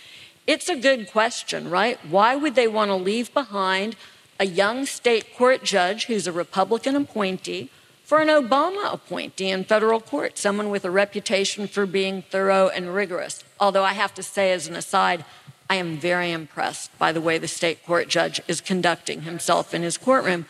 It's 0.45 0.67
a 0.67 0.75
good 0.75 1.09
question, 1.09 1.69
right? 1.69 1.97
Why 2.05 2.35
would 2.35 2.55
they 2.55 2.67
want 2.67 2.89
to 2.89 2.95
leave 2.95 3.33
behind 3.33 3.95
a 4.41 4.45
young 4.45 4.85
state 4.85 5.37
court 5.37 5.63
judge 5.63 6.07
who's 6.07 6.27
a 6.27 6.33
Republican 6.33 6.97
appointee 6.97 7.69
for 8.11 8.19
an 8.19 8.27
Obama 8.27 8.93
appointee 8.93 9.51
in 9.51 9.63
federal 9.63 10.01
court, 10.01 10.37
someone 10.37 10.69
with 10.69 10.83
a 10.83 10.91
reputation 10.91 11.65
for 11.65 11.85
being 11.85 12.23
thorough 12.23 12.67
and 12.67 12.93
rigorous? 12.93 13.41
Although 13.57 13.85
I 13.85 13.93
have 13.93 14.13
to 14.15 14.21
say, 14.21 14.51
as 14.51 14.67
an 14.67 14.75
aside, 14.75 15.23
I 15.69 15.75
am 15.75 15.95
very 15.95 16.29
impressed 16.29 16.91
by 16.99 17.13
the 17.13 17.21
way 17.21 17.37
the 17.37 17.47
state 17.47 17.85
court 17.85 18.09
judge 18.09 18.41
is 18.49 18.59
conducting 18.59 19.21
himself 19.21 19.73
in 19.73 19.81
his 19.81 19.97
courtroom. 19.97 20.45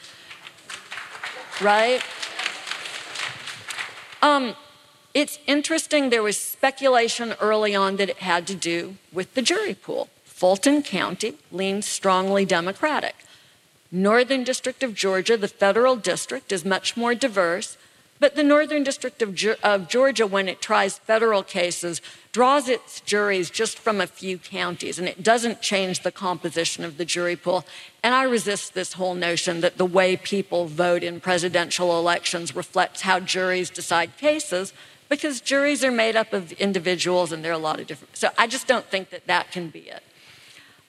Right? 1.61 2.01
Um, 4.23 4.55
it's 5.13 5.37
interesting, 5.45 6.09
there 6.09 6.23
was 6.23 6.39
speculation 6.39 7.35
early 7.39 7.75
on 7.75 7.97
that 7.97 8.09
it 8.09 8.17
had 8.17 8.47
to 8.47 8.55
do 8.55 8.95
with 9.13 9.35
the 9.35 9.43
jury 9.43 9.75
pool. 9.75 10.09
Fulton 10.23 10.81
County 10.81 11.35
leans 11.51 11.85
strongly 11.85 12.43
Democratic. 12.43 13.17
Northern 13.91 14.43
District 14.43 14.83
of 14.83 14.95
Georgia, 14.95 15.35
the 15.35 15.47
federal 15.47 15.97
district, 15.97 16.51
is 16.51 16.63
much 16.63 16.95
more 16.95 17.13
diverse, 17.13 17.77
but 18.21 18.35
the 18.35 18.43
Northern 18.43 18.83
District 18.83 19.21
of, 19.21 19.37
of 19.63 19.89
Georgia, 19.89 20.27
when 20.27 20.47
it 20.47 20.61
tries 20.61 20.99
federal 20.99 21.43
cases, 21.43 22.01
draws 22.31 22.69
its 22.69 23.01
juries 23.01 23.49
just 23.49 23.77
from 23.77 23.99
a 23.99 24.07
few 24.07 24.37
counties, 24.37 24.99
and 24.99 25.07
it 25.09 25.23
doesn't 25.23 25.61
change 25.61 26.03
the 26.03 26.11
composition 26.11 26.85
of 26.85 26.97
the 26.97 27.03
jury 27.03 27.35
pool. 27.35 27.65
And 28.03 28.13
I 28.13 28.23
resist 28.23 28.73
this 28.73 28.93
whole 28.93 29.15
notion 29.15 29.61
that 29.61 29.77
the 29.77 29.85
way 29.85 30.15
people 30.15 30.67
vote 30.67 31.03
in 31.03 31.19
presidential 31.19 31.97
elections 31.97 32.55
reflects 32.55 33.01
how 33.01 33.19
juries 33.19 33.69
decide 33.69 34.15
cases, 34.17 34.71
because 35.09 35.41
juries 35.41 35.83
are 35.83 35.91
made 35.91 36.15
up 36.15 36.31
of 36.31 36.53
individuals, 36.53 37.33
and 37.33 37.43
there 37.43 37.51
are 37.51 37.55
a 37.55 37.57
lot 37.57 37.81
of 37.81 37.87
different. 37.87 38.15
So 38.15 38.29
I 38.37 38.47
just 38.47 38.67
don't 38.67 38.85
think 38.85 39.09
that 39.09 39.27
that 39.27 39.51
can 39.51 39.69
be 39.69 39.89
it. 39.89 40.03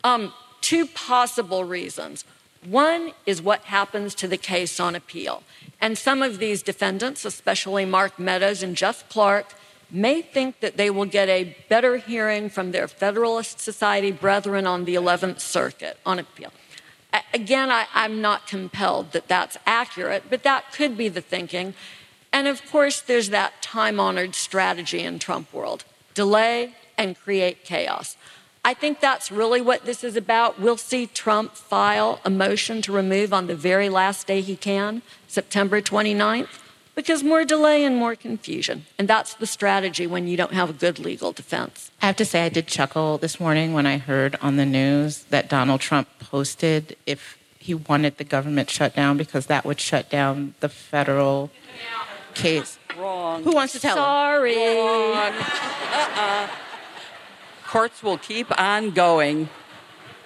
Um, 0.05 0.33
two 0.61 0.87
possible 0.87 1.65
reasons. 1.65 2.25
One 2.65 3.13
is 3.27 3.43
what 3.43 3.63
happens 3.63 4.15
to 4.17 4.29
the 4.29 4.37
case 4.37 4.79
on 4.79 4.95
appeal. 4.95 5.43
And 5.81 5.99
some 5.99 6.23
of 6.23 6.39
these 6.39 6.63
defendants, 6.63 7.25
especially 7.25 7.85
Mark 7.85 8.19
Meadows 8.19 8.63
and 8.63 8.77
Jeff 8.77 9.09
Clark, 9.09 9.55
may 9.91 10.23
think 10.23 10.61
that 10.61 10.77
they 10.77 10.89
will 10.89 11.05
get 11.05 11.29
a 11.29 11.57
better 11.69 11.97
hearing 11.97 12.49
from 12.49 12.73
their 12.73 12.89
Federalist 12.89 13.61
Society 13.61 14.13
brethren 14.13 14.67
on 14.67 14.85
the 14.85 14.95
11th 14.95 15.41
Circuit 15.41 15.99
on 16.07 16.19
appeal. 16.19 16.53
Again, 17.35 17.71
I, 17.71 17.87
I'm 17.93 18.23
not 18.23 18.47
compelled 18.47 19.13
that 19.13 19.29
that's 19.29 19.59
accurate, 19.67 20.25
but 20.31 20.45
that 20.45 20.73
could 20.73 20.97
be 20.97 21.09
the 21.09 21.21
thinking. 21.21 21.75
And 22.33 22.49
of 22.49 22.65
course, 22.71 23.01
there's 23.01 23.29
that 23.31 23.61
time 23.61 24.01
honored 24.01 24.35
strategy 24.35 25.01
in 25.01 25.19
Trump 25.19 25.53
world 25.53 25.85
delay, 26.15 26.75
and 26.99 27.19
create 27.19 27.65
chaos. 27.65 28.17
I 28.65 28.75
think 28.75 29.01
that's 29.01 29.33
really 29.33 29.61
what 29.61 29.85
this 29.87 30.05
is 30.05 30.15
about. 30.15 30.61
We'll 30.61 30.77
see 30.77 31.07
Trump 31.07 31.57
file 31.57 32.21
a 32.25 32.31
motion 32.31 32.81
to 32.83 32.93
remove 32.93 33.33
on 33.33 33.49
the 33.49 33.57
very 33.57 33.89
last 33.89 34.29
day 34.29 34.41
he 34.41 34.55
can, 34.55 35.03
September 35.27 35.81
29th, 35.81 36.61
because 36.95 37.25
more 37.25 37.45
delay 37.45 37.85
and 37.85 37.97
more 37.97 38.15
confusion. 38.15 38.87
And 39.01 39.09
that's 39.09 39.35
the 39.35 39.47
strategy 39.47 40.07
when 40.07 40.29
you 40.29 40.37
don't 40.37 40.53
have 40.53 40.71
a 40.71 40.73
good 40.73 41.01
legal 41.01 41.33
defense. 41.33 41.91
I 42.01 42.07
have 42.07 42.15
to 42.17 42.25
say, 42.25 42.45
I 42.45 42.51
did 42.51 42.69
chuckle 42.69 43.19
this 43.19 43.41
morning 43.41 43.73
when 43.73 43.85
I 43.85 43.99
heard 43.99 44.37
on 44.41 44.59
the 44.59 44.67
news 44.67 45.25
that 45.25 45.49
Donald 45.49 45.81
Trump 45.81 46.07
posted 46.21 46.97
if 47.05 47.37
he 47.59 47.75
wanted 47.75 48.19
the 48.19 48.25
government 48.25 48.71
shut 48.71 48.95
down 48.95 49.17
because 49.17 49.47
that 49.47 49.65
would 49.65 49.81
shut 49.81 50.09
down 50.09 50.55
the 50.61 50.69
federal 50.69 51.51
case. 52.35 52.79
Wrong. 52.97 53.43
Who 53.43 53.53
wants 53.53 53.73
to 53.73 53.81
tell 53.81 53.97
him? 53.97 54.03
Sorry. 54.05 54.55
Uh-uh. 54.57 56.49
Courts 57.73 58.03
will 58.03 58.19
keep 58.19 58.49
on 58.61 58.91
going. 58.91 59.49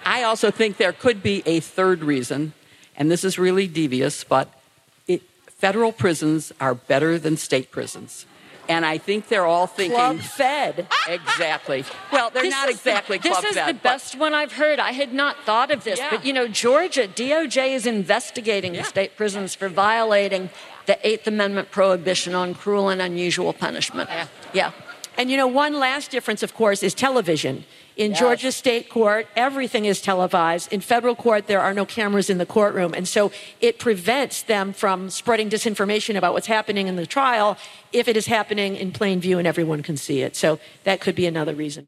I 0.03 0.23
also 0.23 0.51
think 0.51 0.75
there 0.75 0.91
could 0.91 1.23
be 1.23 1.43
a 1.45 1.61
third 1.61 2.03
reason, 2.03 2.51
and 2.97 3.09
this 3.09 3.23
is 3.23 3.39
really 3.39 3.67
devious, 3.67 4.25
but 4.25 4.49
it, 5.07 5.21
federal 5.47 5.93
prisons 5.93 6.51
are 6.59 6.75
better 6.75 7.17
than 7.17 7.37
state 7.37 7.71
prisons. 7.71 8.25
And 8.67 8.85
I 8.85 8.97
think 8.97 9.29
they're 9.29 9.45
all 9.45 9.65
thinking. 9.65 9.95
Club 9.97 10.19
fed. 10.19 10.87
Exactly. 11.07 11.85
Well, 12.11 12.31
they're 12.31 12.43
This 12.43 12.51
not 12.51 12.65
the- 12.65 12.73
exactly 12.73 13.17
club 13.17 13.41
This 13.41 13.51
is 13.51 13.55
fed, 13.55 13.75
the 13.77 13.79
best 13.79 14.17
one 14.17 14.33
I've 14.33 14.51
heard. 14.51 14.79
I 14.79 14.91
had 14.91 15.13
not 15.13 15.37
thought 15.45 15.71
of 15.71 15.85
this, 15.85 15.99
Yeah. 15.99 16.09
but 16.09 16.25
you 16.25 16.33
know, 16.33 16.49
Georgia 16.49 17.07
DOJ 17.07 17.73
is 17.73 17.85
investigating 17.85 18.75
Yeah. 18.75 18.81
the 18.81 18.87
state 18.89 19.15
prisons 19.15 19.55
for 19.55 19.69
violating 19.69 20.49
the 20.85 20.97
Eighth 21.07 21.27
Amendment 21.27 21.71
prohibition 21.71 22.35
on 22.35 22.53
cruel 22.53 22.89
and 22.89 23.01
unusual 23.01 23.53
punishment. 23.53 24.09
Yeah. 24.09 24.27
yeah. 24.53 24.71
And 25.17 25.31
you 25.31 25.37
know, 25.37 25.47
one 25.47 25.73
last 25.79 26.11
difference, 26.11 26.43
of 26.43 26.53
course, 26.53 26.83
is 26.83 26.93
television. 26.93 27.65
In 27.97 28.11
Yes. 28.11 28.19
Georgia 28.19 28.51
state 28.51 28.89
court, 28.89 29.27
everything 29.35 29.85
is 29.85 29.99
televised. 29.99 30.71
In 30.71 30.81
federal 30.81 31.15
court, 31.15 31.47
there 31.47 31.59
are 31.59 31.73
no 31.73 31.83
cameras 31.83 32.29
in 32.29 32.37
the 32.37 32.45
courtroom. 32.45 32.93
And 32.93 33.07
so 33.07 33.31
it 33.59 33.79
prevents 33.79 34.43
them 34.43 34.71
from 34.71 35.09
spreading 35.09 35.49
disinformation 35.49 36.15
about 36.15 36.33
what's 36.33 36.45
happening 36.45 36.87
in 36.87 36.95
the 36.95 37.07
trial 37.07 37.57
if 37.91 38.07
it 38.07 38.15
is 38.15 38.27
happening 38.27 38.75
in 38.75 38.91
plain 38.91 39.19
view 39.19 39.39
and 39.39 39.47
everyone 39.47 39.81
can 39.81 39.97
see 39.97 40.21
it. 40.21 40.35
So 40.35 40.59
that 40.83 41.01
could 41.01 41.15
be 41.15 41.25
another 41.25 41.55
reason. 41.55 41.87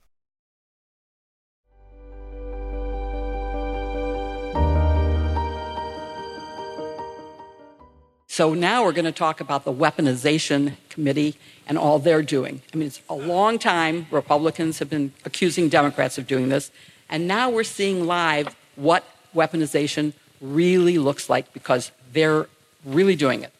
So 8.31 8.53
now 8.53 8.85
we're 8.85 8.93
going 8.93 9.03
to 9.03 9.11
talk 9.11 9.41
about 9.41 9.65
the 9.65 9.73
Weaponization 9.73 10.77
Committee 10.87 11.35
and 11.67 11.77
all 11.77 11.99
they're 11.99 12.23
doing. 12.23 12.61
I 12.73 12.77
mean, 12.77 12.87
it's 12.87 13.01
a 13.09 13.13
long 13.13 13.59
time 13.59 14.07
Republicans 14.09 14.79
have 14.79 14.89
been 14.89 15.11
accusing 15.25 15.67
Democrats 15.67 16.17
of 16.17 16.27
doing 16.27 16.47
this, 16.47 16.71
and 17.09 17.27
now 17.27 17.49
we're 17.49 17.65
seeing 17.65 18.07
live 18.07 18.55
what 18.77 19.03
weaponization 19.35 20.13
really 20.39 20.97
looks 20.97 21.29
like 21.29 21.51
because 21.51 21.91
they're 22.13 22.47
really 22.85 23.17
doing 23.17 23.43
it. 23.43 23.51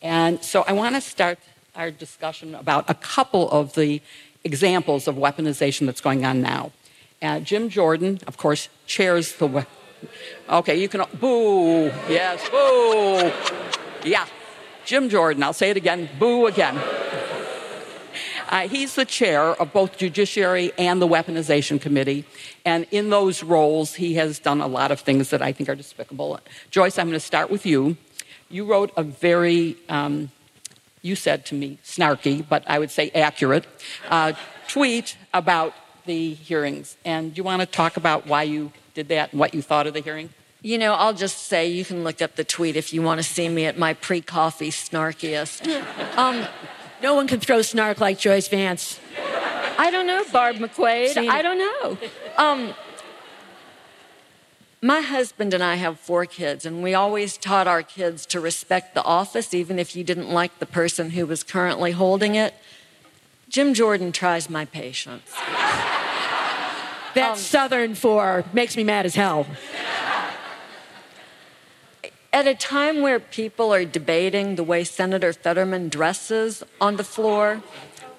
And 0.00 0.40
so 0.44 0.62
I 0.62 0.74
want 0.74 0.94
to 0.94 1.00
start 1.00 1.40
our 1.74 1.90
discussion 1.90 2.54
about 2.54 2.88
a 2.88 2.94
couple 2.94 3.50
of 3.50 3.74
the 3.74 4.00
examples 4.44 5.08
of 5.08 5.16
weaponization 5.16 5.86
that's 5.86 6.00
going 6.00 6.24
on 6.24 6.40
now. 6.40 6.70
Uh, 7.20 7.40
Jim 7.40 7.68
Jordan, 7.68 8.20
of 8.28 8.36
course, 8.36 8.68
chairs 8.86 9.32
the. 9.32 9.48
We- 9.48 9.62
okay, 10.48 10.80
you 10.80 10.88
can. 10.88 11.04
Boo! 11.18 11.86
Yes, 12.08 12.48
boo! 12.48 13.79
Yeah, 14.04 14.26
Jim 14.86 15.10
Jordan, 15.10 15.42
I'll 15.42 15.52
say 15.52 15.70
it 15.70 15.76
again, 15.76 16.08
boo 16.18 16.46
again. 16.46 16.80
Uh, 18.48 18.66
he's 18.66 18.94
the 18.96 19.04
chair 19.04 19.50
of 19.60 19.72
both 19.72 19.96
Judiciary 19.96 20.72
and 20.76 21.00
the 21.00 21.06
Weaponization 21.06 21.80
Committee. 21.80 22.24
And 22.64 22.86
in 22.90 23.10
those 23.10 23.44
roles, 23.44 23.94
he 23.94 24.14
has 24.14 24.38
done 24.38 24.60
a 24.60 24.66
lot 24.66 24.90
of 24.90 25.00
things 25.00 25.30
that 25.30 25.42
I 25.42 25.52
think 25.52 25.68
are 25.68 25.76
despicable. 25.76 26.40
Joyce, 26.70 26.98
I'm 26.98 27.06
going 27.06 27.12
to 27.12 27.20
start 27.20 27.50
with 27.50 27.64
you. 27.64 27.96
You 28.48 28.64
wrote 28.64 28.90
a 28.96 29.04
very, 29.04 29.76
um, 29.88 30.30
you 31.02 31.14
said 31.14 31.46
to 31.46 31.54
me, 31.54 31.78
snarky, 31.84 32.44
but 32.46 32.64
I 32.66 32.80
would 32.80 32.90
say 32.90 33.10
accurate, 33.10 33.66
uh, 34.08 34.32
tweet 34.66 35.16
about 35.32 35.74
the 36.06 36.34
hearings. 36.34 36.96
And 37.04 37.32
do 37.32 37.38
you 37.38 37.44
want 37.44 37.60
to 37.60 37.66
talk 37.66 37.96
about 37.96 38.26
why 38.26 38.42
you 38.42 38.72
did 38.94 39.08
that 39.08 39.30
and 39.30 39.38
what 39.38 39.54
you 39.54 39.62
thought 39.62 39.86
of 39.86 39.94
the 39.94 40.00
hearing? 40.00 40.30
You 40.62 40.76
know, 40.76 40.92
I'll 40.92 41.14
just 41.14 41.46
say 41.46 41.68
you 41.68 41.84
can 41.84 42.04
look 42.04 42.20
up 42.20 42.36
the 42.36 42.44
tweet 42.44 42.76
if 42.76 42.92
you 42.92 43.00
want 43.02 43.18
to 43.18 43.22
see 43.22 43.48
me 43.48 43.64
at 43.64 43.78
my 43.78 43.94
pre 43.94 44.20
coffee 44.20 44.70
snarkiest. 44.70 45.66
Um, 46.16 46.46
No 47.02 47.14
one 47.14 47.26
can 47.26 47.40
throw 47.40 47.62
snark 47.62 47.98
like 48.00 48.18
Joyce 48.18 48.48
Vance. 48.48 49.00
I 49.78 49.90
don't 49.90 50.06
know, 50.06 50.22
Barb 50.30 50.56
it. 50.60 51.16
I 51.16 51.40
don't 51.40 51.58
know. 51.58 51.98
Um, 52.36 52.74
my 54.82 55.00
husband 55.00 55.54
and 55.54 55.62
I 55.62 55.76
have 55.76 55.98
four 55.98 56.26
kids, 56.26 56.66
and 56.66 56.82
we 56.82 56.92
always 56.92 57.38
taught 57.38 57.66
our 57.66 57.82
kids 57.82 58.26
to 58.26 58.40
respect 58.40 58.94
the 58.94 59.02
office, 59.02 59.54
even 59.54 59.78
if 59.78 59.96
you 59.96 60.04
didn't 60.04 60.30
like 60.30 60.58
the 60.58 60.66
person 60.66 61.10
who 61.10 61.24
was 61.24 61.42
currently 61.42 61.92
holding 61.92 62.34
it. 62.34 62.54
Jim 63.48 63.72
Jordan 63.72 64.12
tries 64.12 64.50
my 64.50 64.66
patience. 64.66 65.32
That's 67.14 67.40
Southern 67.40 67.94
for 67.94 68.44
makes 68.52 68.76
me 68.76 68.84
mad 68.84 69.06
as 69.06 69.14
hell. 69.14 69.46
At 72.32 72.46
a 72.46 72.54
time 72.54 73.02
where 73.02 73.18
people 73.18 73.74
are 73.74 73.84
debating 73.84 74.54
the 74.54 74.62
way 74.62 74.84
Senator 74.84 75.32
Fetterman 75.32 75.88
dresses 75.88 76.62
on 76.80 76.96
the 76.96 77.02
floor, 77.02 77.60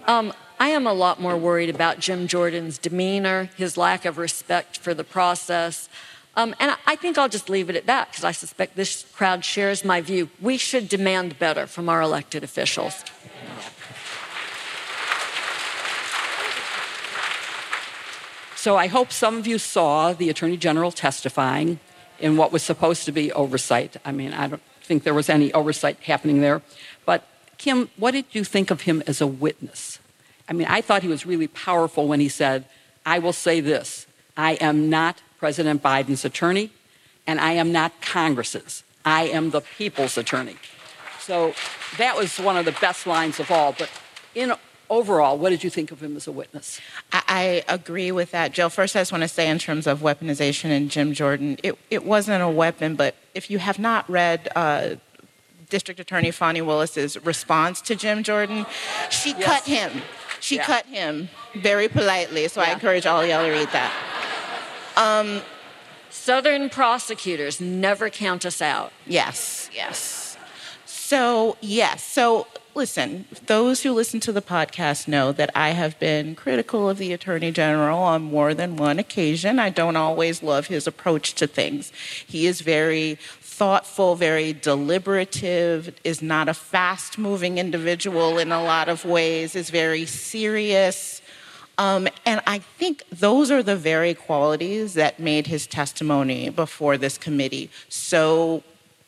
um, 0.05 0.33
I 0.59 0.67
am 0.69 0.85
a 0.85 0.91
lot 0.91 1.21
more 1.21 1.37
worried 1.37 1.69
about 1.69 1.99
Jim 1.99 2.27
Jordan's 2.27 2.77
demeanor, 2.77 3.49
his 3.55 3.77
lack 3.77 4.03
of 4.03 4.17
respect 4.17 4.77
for 4.77 4.93
the 4.93 5.05
process. 5.05 5.87
Um, 6.35 6.53
and 6.59 6.75
I- 6.85 6.95
think 6.97 7.17
I'll 7.17 7.29
just 7.29 7.49
leave 7.49 7.69
it 7.69 7.75
at 7.75 7.87
that 7.87 8.11
because 8.11 8.25
I 8.25 8.31
suspect 8.31 8.75
this 8.75 9.05
crowd 9.13 9.43
shares 9.43 9.83
my 9.85 10.01
view. 10.01 10.29
We 10.41 10.57
should 10.57 10.89
demand 10.89 11.39
better 11.39 11.65
from 11.65 11.87
our 11.87 12.01
elected 12.01 12.43
officials. 12.43 13.03
So 18.55 18.77
I 18.77 18.87
hope 18.87 19.11
some 19.11 19.37
of 19.37 19.47
you 19.47 19.57
saw 19.57 20.13
the 20.13 20.29
Attorney 20.29 20.57
General 20.57 20.91
testifying 20.91 21.79
in 22.21 22.37
what 22.37 22.51
was 22.51 22.63
supposed 22.63 23.05
to 23.05 23.11
be 23.11 23.31
oversight. 23.31 23.97
I 24.05 24.11
mean, 24.11 24.33
I 24.33 24.47
don't 24.47 24.61
think 24.81 25.03
there 25.03 25.13
was 25.13 25.29
any 25.29 25.51
oversight 25.53 25.99
happening 26.01 26.41
there. 26.41 26.61
But 27.05 27.27
Kim, 27.57 27.89
what 27.97 28.11
did 28.11 28.25
you 28.31 28.43
think 28.43 28.71
of 28.71 28.81
him 28.81 29.03
as 29.07 29.21
a 29.21 29.27
witness? 29.27 29.99
I 30.47 30.53
mean, 30.53 30.67
I 30.67 30.81
thought 30.81 31.01
he 31.01 31.07
was 31.07 31.25
really 31.25 31.47
powerful 31.47 32.07
when 32.07 32.19
he 32.19 32.29
said, 32.29 32.65
I 33.05 33.19
will 33.19 33.33
say 33.33 33.61
this 33.61 34.07
I 34.37 34.53
am 34.53 34.89
not 34.89 35.21
President 35.39 35.81
Biden's 35.81 36.25
attorney, 36.25 36.71
and 37.25 37.39
I 37.39 37.53
am 37.53 37.71
not 37.71 38.01
Congress's. 38.01 38.83
I 39.03 39.23
am 39.23 39.49
the 39.49 39.61
people's 39.61 40.17
attorney. 40.17 40.57
So 41.19 41.53
that 41.97 42.15
was 42.15 42.39
one 42.39 42.57
of 42.57 42.65
the 42.65 42.71
best 42.73 43.07
lines 43.07 43.39
of 43.39 43.51
all. 43.51 43.73
But 43.77 43.89
in 44.35 44.53
overall, 44.91 45.37
what 45.37 45.49
did 45.49 45.63
you 45.63 45.71
think 45.71 45.89
of 45.91 46.03
him 46.03 46.15
as 46.15 46.27
a 46.27 46.31
witness? 46.31 46.79
I, 47.11 47.23
I 47.27 47.73
agree 47.73 48.11
with 48.11 48.29
that, 48.31 48.51
Jill. 48.51 48.69
First, 48.69 48.95
I 48.95 48.99
just 48.99 49.11
want 49.11 49.23
to 49.23 49.27
say, 49.27 49.49
in 49.49 49.57
terms 49.57 49.87
of 49.87 50.01
weaponization 50.01 50.69
and 50.69 50.91
Jim 50.91 51.13
Jordan, 51.13 51.57
it, 51.63 51.75
it 51.89 52.05
wasn't 52.05 52.43
a 52.43 52.49
weapon, 52.49 52.95
but 52.95 53.15
if 53.33 53.49
you 53.49 53.57
have 53.57 53.79
not 53.79 54.07
read 54.09 54.49
uh, 54.55 54.95
District 55.69 55.99
Attorney 55.99 56.29
Fani 56.29 56.61
Willis's 56.61 57.17
response 57.25 57.81
to 57.81 57.95
Jim 57.95 58.21
Jordan, 58.21 58.67
she 59.09 59.29
yes. 59.29 59.43
cut 59.43 59.63
him. 59.63 60.03
She 60.41 60.57
yeah. 60.57 60.65
cut 60.65 60.85
him 60.85 61.29
very 61.55 61.87
politely, 61.87 62.47
so 62.49 62.61
yeah. 62.61 62.69
I 62.69 62.73
encourage 62.73 63.05
all 63.05 63.25
y'all 63.25 63.45
to 63.45 63.51
read 63.51 63.69
that. 63.69 63.93
Um, 64.97 65.41
Southern 66.09 66.69
prosecutors 66.69 67.61
never 67.61 68.09
count 68.09 68.45
us 68.45 68.61
out. 68.61 68.91
Yes, 69.07 69.69
yes. 69.73 70.37
So, 70.85 71.57
yes. 71.61 72.03
So, 72.03 72.47
listen, 72.75 73.25
those 73.45 73.83
who 73.83 73.91
listen 73.91 74.19
to 74.21 74.31
the 74.31 74.41
podcast 74.41 75.07
know 75.07 75.31
that 75.31 75.49
I 75.55 75.69
have 75.69 75.99
been 75.99 76.35
critical 76.35 76.89
of 76.89 76.97
the 76.97 77.13
Attorney 77.13 77.51
General 77.51 77.99
on 77.99 78.23
more 78.23 78.53
than 78.53 78.75
one 78.75 78.99
occasion. 78.99 79.59
I 79.59 79.69
don't 79.69 79.95
always 79.95 80.41
love 80.41 80.67
his 80.67 80.87
approach 80.87 81.33
to 81.35 81.47
things. 81.47 81.91
He 82.25 82.47
is 82.47 82.61
very 82.61 83.15
thoughtful, 83.15 84.15
very 84.15 84.53
deliberative, 84.53 85.93
is 86.03 86.21
not 86.21 86.49
a 86.49 86.53
fast 86.53 87.17
moving 87.17 87.57
individual 87.57 88.37
in 88.37 88.51
a 88.51 88.63
lot 88.63 88.89
of 88.89 89.05
ways, 89.05 89.55
is 89.55 89.69
very 89.69 90.05
serious. 90.05 91.21
Um, 91.77 92.07
and 92.25 92.41
I 92.47 92.59
think 92.59 93.03
those 93.11 93.51
are 93.51 93.63
the 93.63 93.75
very 93.75 94.13
qualities 94.13 94.93
that 94.95 95.19
made 95.19 95.47
his 95.47 95.67
testimony 95.67 96.49
before 96.49 96.97
this 96.97 97.17
committee 97.17 97.69
so 97.89 98.63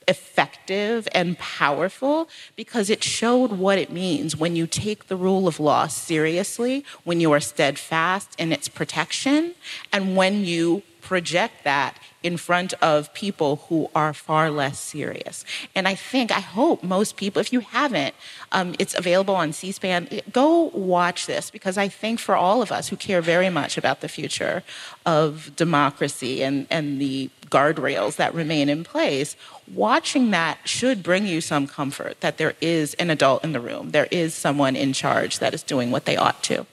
effective 0.08 1.08
and 1.14 1.38
powerful 1.38 2.30
because 2.56 2.90
it 2.90 3.04
showed 3.04 3.52
what 3.52 3.78
it 3.78 3.92
means 3.92 4.36
when 4.36 4.56
you 4.56 4.68
take 4.68 5.08
the 5.08 5.16
rule 5.16 5.48
of 5.48 5.60
law 5.60 5.88
seriously, 5.88 6.86
when 7.04 7.20
you 7.20 7.32
are 7.32 7.40
steadfast 7.40 8.36
in 8.38 8.52
its 8.52 8.68
protection, 8.68 9.56
and 9.92 10.16
when 10.16 10.46
you 10.46 10.84
project 11.02 11.64
that 11.64 11.98
in 12.24 12.38
front 12.38 12.74
of 12.82 13.14
people 13.14 13.58
who 13.68 13.90
are 13.94 14.14
far 14.14 14.50
less 14.50 14.80
serious. 14.80 15.46
And 15.76 15.88
I 15.88 15.96
think, 15.96 16.32
I 16.32 16.40
hope 16.40 16.82
most 16.82 17.18
people, 17.18 17.40
if 17.42 17.52
you 17.52 17.60
haven't, 17.60 18.16
um, 18.52 18.76
it's 18.80 18.96
available 18.98 19.36
on 19.36 19.54
C 19.54 19.72
SPAN. 19.72 20.08
Go 20.32 20.72
watch 20.74 21.28
this 21.28 21.52
because 21.52 21.78
I 21.78 21.90
think 21.90 22.20
for 22.20 22.36
all 22.36 22.62
of 22.62 22.72
us 22.72 22.90
who 22.90 22.96
care 22.96 23.22
very 23.22 23.50
much 23.50 23.78
about 23.78 24.02
the 24.02 24.08
future 24.08 24.64
of 25.06 25.54
democracy 25.56 26.42
and, 26.42 26.66
and 26.70 27.00
the 27.00 27.30
guardrails 27.50 28.16
that 28.16 28.34
remain 28.34 28.70
in 28.70 28.84
place, 28.84 29.36
watching 29.72 30.32
that 30.32 30.58
should 30.64 31.04
bring 31.04 31.28
you 31.28 31.42
some 31.42 31.68
comfort 31.68 32.20
that 32.22 32.38
there 32.38 32.56
is 32.62 32.94
an 32.96 33.10
adult 33.10 33.44
in 33.44 33.52
the 33.52 33.60
room, 33.60 33.92
there 33.92 34.08
is 34.10 34.34
someone 34.34 34.76
in 34.76 34.94
charge 34.94 35.40
that 35.40 35.54
is 35.54 35.62
doing 35.62 35.92
what 35.92 36.06
they 36.06 36.18
ought 36.18 36.42
to. 36.44 36.66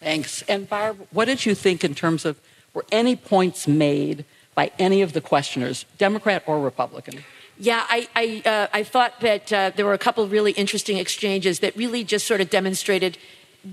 Thanks. 0.00 0.42
And 0.42 0.68
Barb, 0.68 1.06
what 1.12 1.24
did 1.26 1.46
you 1.46 1.54
think 1.54 1.82
in 1.82 1.94
terms 1.94 2.26
of 2.26 2.38
were 2.74 2.84
any 2.92 3.16
points 3.16 3.66
made 3.66 4.24
by 4.54 4.70
any 4.78 5.02
of 5.02 5.12
the 5.12 5.20
questioners, 5.20 5.84
Democrat 5.98 6.42
or 6.46 6.60
Republican? 6.60 7.24
Yeah, 7.58 7.84
I, 7.88 8.08
I, 8.16 8.48
uh, 8.48 8.66
I 8.72 8.82
thought 8.82 9.20
that 9.20 9.52
uh, 9.52 9.70
there 9.76 9.86
were 9.86 9.92
a 9.92 9.98
couple 9.98 10.26
really 10.26 10.52
interesting 10.52 10.98
exchanges 10.98 11.60
that 11.60 11.76
really 11.76 12.02
just 12.02 12.26
sort 12.26 12.40
of 12.40 12.50
demonstrated 12.50 13.16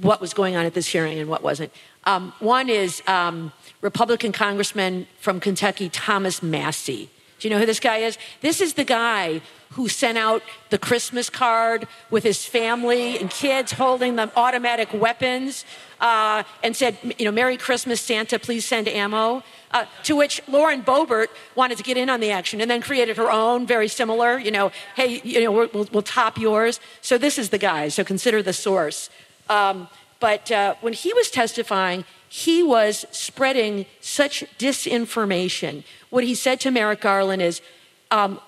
what 0.01 0.21
was 0.21 0.33
going 0.33 0.55
on 0.55 0.65
at 0.65 0.73
this 0.73 0.87
hearing 0.87 1.19
and 1.19 1.29
what 1.29 1.43
wasn't. 1.43 1.71
Um, 2.05 2.33
one 2.39 2.69
is 2.69 3.01
um, 3.07 3.51
Republican 3.81 4.31
Congressman 4.31 5.07
from 5.19 5.39
Kentucky, 5.39 5.89
Thomas 5.89 6.41
Massie. 6.41 7.09
Do 7.41 7.47
you 7.47 7.55
know 7.55 7.59
who 7.59 7.65
this 7.65 7.79
guy 7.79 7.97
is? 7.97 8.19
This 8.41 8.61
is 8.61 8.75
the 8.75 8.83
guy 8.83 9.41
who 9.71 9.87
sent 9.87 10.15
out 10.15 10.43
the 10.69 10.77
Christmas 10.77 11.27
card 11.27 11.87
with 12.11 12.23
his 12.23 12.45
family 12.45 13.17
and 13.17 13.31
kids 13.31 13.71
holding 13.71 14.15
the 14.15 14.31
automatic 14.35 14.93
weapons 14.93 15.65
uh, 15.99 16.43
and 16.61 16.75
said, 16.75 16.97
you 17.17 17.25
know, 17.25 17.31
Merry 17.31 17.57
Christmas, 17.57 17.99
Santa, 17.99 18.37
please 18.37 18.63
send 18.63 18.87
ammo. 18.87 19.41
Uh, 19.71 19.85
to 20.03 20.15
which 20.15 20.39
Lauren 20.47 20.83
Boebert 20.83 21.29
wanted 21.55 21.79
to 21.79 21.83
get 21.83 21.97
in 21.97 22.11
on 22.11 22.19
the 22.19 22.29
action 22.29 22.61
and 22.61 22.69
then 22.69 22.79
created 22.79 23.17
her 23.17 23.31
own, 23.31 23.65
very 23.65 23.87
similar, 23.87 24.37
you 24.37 24.51
know, 24.51 24.71
hey, 24.95 25.19
you 25.23 25.43
know, 25.43 25.51
we'll, 25.51 25.87
we'll 25.91 26.03
top 26.03 26.37
yours. 26.37 26.79
So 27.01 27.17
this 27.17 27.39
is 27.39 27.49
the 27.49 27.57
guy, 27.57 27.87
so 27.87 28.03
consider 28.03 28.43
the 28.43 28.53
source. 28.53 29.09
Um, 29.49 29.87
but 30.19 30.51
uh, 30.51 30.75
when 30.81 30.93
he 30.93 31.11
was 31.13 31.31
testifying, 31.31 32.05
he 32.29 32.61
was 32.61 33.05
spreading 33.11 33.87
such 33.99 34.45
disinformation. 34.59 35.83
What 36.11 36.23
he 36.23 36.35
said 36.35 36.59
to 36.61 36.71
Merrick 36.71 37.01
Garland 37.01 37.41
is, 37.41 37.61
um, 38.11 38.39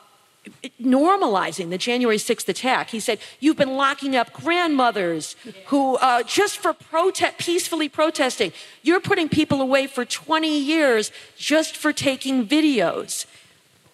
normalizing 0.81 1.69
the 1.69 1.77
January 1.77 2.17
6th 2.17 2.49
attack. 2.49 2.89
He 2.89 2.99
said, 2.99 3.19
You've 3.39 3.57
been 3.57 3.75
locking 3.75 4.15
up 4.15 4.33
grandmothers 4.33 5.35
who, 5.67 5.95
uh, 5.95 6.23
just 6.23 6.57
for 6.57 6.73
protest, 6.73 7.37
peacefully 7.37 7.87
protesting, 7.87 8.51
you're 8.81 8.99
putting 8.99 9.29
people 9.29 9.61
away 9.61 9.87
for 9.87 10.03
20 10.03 10.59
years 10.59 11.11
just 11.37 11.77
for 11.77 11.93
taking 11.93 12.45
videos. 12.45 13.25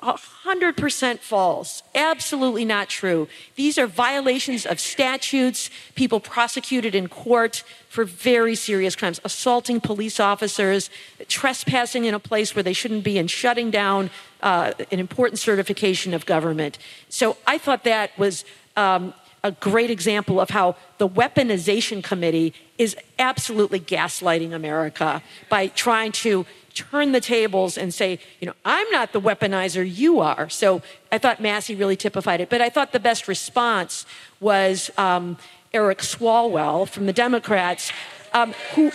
100% 0.02 1.20
false. 1.20 1.84
Absolutely 1.94 2.64
not 2.64 2.88
true. 2.88 3.28
These 3.56 3.78
are 3.78 3.86
violations 3.86 4.66
of 4.66 4.80
statutes, 4.80 5.70
people 5.96 6.20
prosecuted 6.22 6.96
in 6.96 7.10
court 7.10 7.64
for 7.90 8.06
very 8.06 8.56
serious 8.56 8.96
crimes, 8.96 9.20
assaulting 9.26 9.82
police 9.82 10.20
officers, 10.20 10.90
trespassing 11.28 12.06
in 12.06 12.14
a 12.14 12.20
place 12.20 12.56
where 12.56 12.64
they 12.64 12.74
shouldn't 12.74 13.04
be, 13.04 13.18
and 13.18 13.30
shutting 13.30 13.72
down 13.72 14.10
uh, 14.42 14.72
an 14.92 15.00
important 15.00 15.40
certification 15.40 16.14
of 16.14 16.26
government. 16.26 16.78
So 17.10 17.36
I 17.46 17.58
thought 17.58 17.84
that 17.84 18.18
was 18.18 18.46
um, 18.78 19.14
a 19.44 19.52
great 19.52 19.90
example 19.90 20.40
of 20.40 20.50
how 20.50 20.76
the 20.98 21.08
weaponization 21.08 22.04
committee 22.04 22.54
is 22.78 22.96
absolutely 23.18 23.80
gaslighting 23.80 24.54
America 24.54 25.22
by 25.50 25.68
trying 25.68 26.12
to 26.12 26.46
turn 26.74 27.12
the 27.12 27.22
tables 27.22 27.78
and 27.78 27.94
say, 27.94 28.20
you 28.40 28.48
know, 28.48 28.54
I'm 28.66 28.90
not 28.92 29.14
the 29.14 29.22
weaponizer, 29.22 29.84
you 29.90 30.20
are. 30.20 30.50
So 30.50 30.82
I 31.12 31.18
thought 31.18 31.42
Massie 31.42 31.76
really 31.76 31.96
typified 31.96 32.42
it. 32.42 32.50
But 32.50 32.62
I 32.62 32.70
thought 32.70 32.92
the 32.92 33.00
best 33.00 33.28
response 33.28 34.06
was 34.40 34.90
um, 34.98 35.38
Eric 35.74 36.00
Swalwell 36.00 36.88
from 36.88 37.06
the 37.06 37.14
Democrats, 37.14 37.92
um, 38.34 38.54
who, 38.76 38.92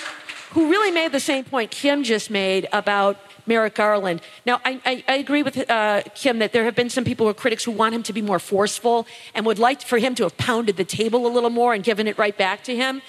who 0.51 0.71
really 0.71 0.91
made 0.91 1.13
the 1.13 1.21
same 1.21 1.45
point 1.45 1.71
Kim 1.71 2.03
just 2.03 2.31
made 2.31 2.69
about 2.73 3.19
Merrick 3.47 3.75
Garland. 3.75 4.23
Now, 4.47 4.61
I, 4.65 4.81
I, 4.85 5.05
I 5.07 5.17
agree 5.17 5.43
with 5.43 5.69
uh, 5.71 6.03
Kim 6.15 6.39
that 6.39 6.53
there 6.53 6.65
have 6.65 6.75
been 6.75 6.89
some 6.89 7.05
people 7.05 7.27
who 7.27 7.31
are 7.31 7.35
critics 7.35 7.65
who 7.65 7.73
want 7.73 7.95
him 7.95 8.03
to 8.05 8.13
be 8.13 8.23
more 8.23 8.39
forceful 8.39 9.07
and 9.35 9.45
would 9.47 9.59
like 9.59 9.83
for 9.83 9.99
him 9.99 10.15
to 10.17 10.23
have 10.23 10.37
pounded 10.37 10.77
the 10.77 10.85
table 10.85 11.27
a 11.27 11.29
little 11.29 11.51
more 11.51 11.75
and 11.75 11.85
given 11.85 12.07
it 12.07 12.17
right 12.19 12.37
back 12.37 12.65
to 12.65 12.75
him. 12.75 13.03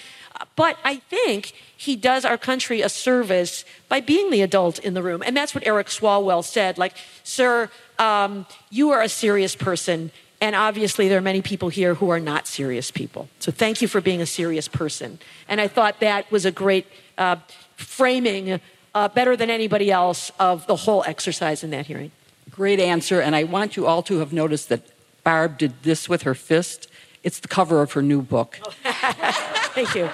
But 0.56 0.78
I 0.84 0.98
think 0.98 1.54
he 1.78 1.96
does 1.96 2.26
our 2.26 2.38
country 2.38 2.82
a 2.82 2.90
service 2.90 3.66
by 3.90 4.00
being 4.00 4.32
the 4.32 4.42
adult 4.42 4.80
in 4.80 4.94
the 4.94 5.04
room. 5.04 5.22
And 5.26 5.36
that's 5.36 5.54
what 5.54 5.66
Eric 5.68 5.88
Swalwell 5.88 6.44
said. 6.44 6.78
Like, 6.78 6.94
sir, 7.24 7.70
um, 8.00 8.46
you 8.70 8.92
are 8.92 9.02
a 9.02 9.10
serious 9.10 9.56
person. 9.56 10.12
And 10.42 10.56
obviously, 10.56 11.08
there 11.08 11.18
are 11.18 11.22
many 11.22 11.42
people 11.42 11.70
here 11.70 11.96
who 11.96 12.10
are 12.10 12.20
not 12.20 12.48
serious 12.48 12.92
people. 12.92 13.30
So 13.40 13.52
thank 13.52 13.82
you 13.82 13.88
for 13.88 14.02
being 14.02 14.22
a 14.22 14.26
serious 14.26 14.68
person. 14.68 15.20
And 15.48 15.60
I 15.60 15.68
thought 15.68 16.00
that 16.02 16.30
was 16.32 16.46
a 16.46 16.52
great 16.52 16.88
uh, 17.18 17.38
framing, 17.76 18.60
uh, 18.94 19.08
better 19.10 19.36
than 19.36 19.50
anybody 19.50 19.92
else, 19.92 20.32
of 20.40 20.68
the 20.68 20.76
whole 20.76 21.04
exercise 21.06 21.64
in 21.64 21.70
that 21.72 21.88
hearing. 21.88 22.12
Great 22.50 22.80
answer. 22.80 23.22
And 23.22 23.36
I 23.36 23.44
want 23.44 23.76
you 23.76 23.86
all 23.88 24.04
to 24.04 24.20
have 24.20 24.32
noticed 24.32 24.70
that 24.70 24.82
Barb 25.24 25.58
did 25.58 25.84
this 25.84 26.08
with 26.08 26.22
her 26.24 26.36
fist. 26.36 26.88
It's 27.26 27.40
the 27.40 27.48
cover 27.48 27.82
of 27.82 27.92
her 27.94 28.04
new 28.04 28.22
book. 28.22 28.60
Thank 28.84 29.96
you. 29.96 30.08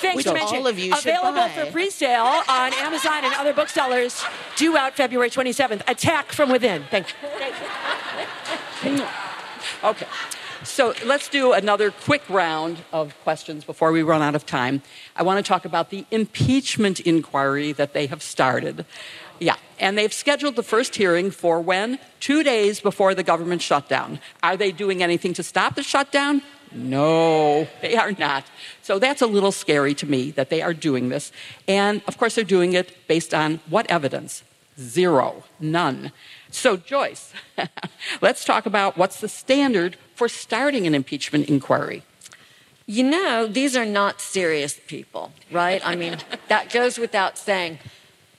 Thanks 0.00 0.16
Which 0.16 0.24
to 0.24 0.32
mention. 0.32 0.56
all 0.56 0.66
of 0.66 0.78
you 0.78 0.94
Available 0.94 1.46
for 1.50 1.70
pre-sale 1.70 2.42
on 2.48 2.72
Amazon 2.72 3.22
and 3.22 3.34
other 3.34 3.52
booksellers. 3.52 4.24
Due 4.56 4.74
out 4.74 4.94
February 4.94 5.28
27th. 5.28 5.82
Attack 5.86 6.32
from 6.32 6.50
Within. 6.50 6.84
Thank 6.90 7.08
you. 8.82 9.04
okay. 9.84 10.06
So 10.62 10.94
let's 11.04 11.28
do 11.28 11.52
another 11.52 11.90
quick 11.90 12.22
round 12.30 12.78
of 12.94 13.14
questions 13.24 13.64
before 13.64 13.92
we 13.92 14.02
run 14.02 14.22
out 14.22 14.34
of 14.34 14.46
time. 14.46 14.80
I 15.14 15.22
want 15.22 15.44
to 15.44 15.46
talk 15.46 15.66
about 15.66 15.90
the 15.90 16.06
impeachment 16.10 16.98
inquiry 17.00 17.72
that 17.72 17.92
they 17.92 18.06
have 18.06 18.22
started. 18.22 18.86
Yeah, 19.38 19.56
and 19.78 19.98
they've 19.98 20.12
scheduled 20.12 20.56
the 20.56 20.62
first 20.62 20.96
hearing 20.96 21.30
for 21.30 21.60
when? 21.60 21.98
Two 22.20 22.42
days 22.42 22.80
before 22.80 23.14
the 23.14 23.22
government 23.22 23.60
shutdown. 23.60 24.20
Are 24.42 24.56
they 24.56 24.72
doing 24.72 25.02
anything 25.02 25.34
to 25.34 25.42
stop 25.42 25.74
the 25.74 25.82
shutdown? 25.82 26.40
No, 26.74 27.68
they 27.80 27.96
are 27.96 28.12
not. 28.12 28.44
So 28.82 28.98
that's 28.98 29.22
a 29.22 29.26
little 29.26 29.52
scary 29.52 29.94
to 29.94 30.06
me 30.06 30.30
that 30.32 30.50
they 30.50 30.60
are 30.60 30.74
doing 30.74 31.08
this. 31.08 31.32
And 31.68 32.02
of 32.08 32.18
course, 32.18 32.34
they're 32.34 32.44
doing 32.44 32.72
it 32.72 32.96
based 33.08 33.32
on 33.32 33.60
what 33.68 33.88
evidence? 33.90 34.42
Zero, 34.78 35.44
none. 35.60 36.10
So, 36.50 36.76
Joyce, 36.76 37.32
let's 38.20 38.44
talk 38.44 38.66
about 38.66 38.96
what's 38.96 39.20
the 39.20 39.28
standard 39.28 39.96
for 40.14 40.28
starting 40.28 40.86
an 40.86 40.94
impeachment 40.94 41.48
inquiry. 41.48 42.02
You 42.86 43.04
know, 43.04 43.46
these 43.46 43.76
are 43.76 43.86
not 43.86 44.20
serious 44.20 44.78
people, 44.86 45.32
right? 45.50 45.80
I 45.84 45.96
mean, 45.96 46.18
that 46.48 46.70
goes 46.70 46.98
without 46.98 47.38
saying. 47.38 47.78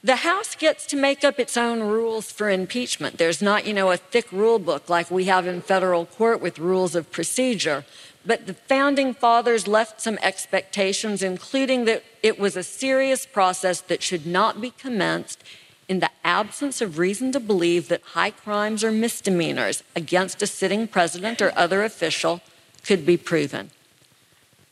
The 0.03 0.17
House 0.17 0.53
gets 0.55 0.85
to 0.87 0.95
make 0.95 1.23
up 1.23 1.39
its 1.39 1.57
own 1.57 1.79
rules 1.79 2.31
for 2.31 2.49
impeachment. 2.49 3.17
There's 3.17 3.41
not, 3.41 3.65
you 3.65 3.73
know, 3.73 3.91
a 3.91 3.97
thick 3.97 4.31
rule 4.31 4.59
book 4.59 4.87
like 4.87 5.09
we 5.09 5.25
have 5.25 5.47
in 5.47 5.61
federal 5.61 6.05
court 6.05 6.41
with 6.41 6.59
rules 6.59 6.93
of 6.93 7.11
procedure. 7.11 7.85
But 8.25 8.47
the 8.47 8.53
founding 8.53 9.13
fathers 9.13 9.67
left 9.67 10.01
some 10.01 10.17
expectations, 10.21 11.21
including 11.21 11.85
that 11.85 12.03
it 12.23 12.39
was 12.39 12.55
a 12.55 12.63
serious 12.63 13.25
process 13.25 13.81
that 13.81 14.01
should 14.01 14.25
not 14.25 14.59
be 14.59 14.71
commenced 14.71 15.43
in 15.87 15.99
the 15.99 16.09
absence 16.23 16.81
of 16.81 16.97
reason 16.97 17.31
to 17.31 17.39
believe 17.39 17.87
that 17.87 18.01
high 18.13 18.31
crimes 18.31 18.83
or 18.83 18.91
misdemeanors 18.91 19.83
against 19.95 20.41
a 20.41 20.47
sitting 20.47 20.87
president 20.87 21.41
or 21.41 21.53
other 21.55 21.83
official 21.83 22.41
could 22.83 23.05
be 23.05 23.17
proven. 23.17 23.69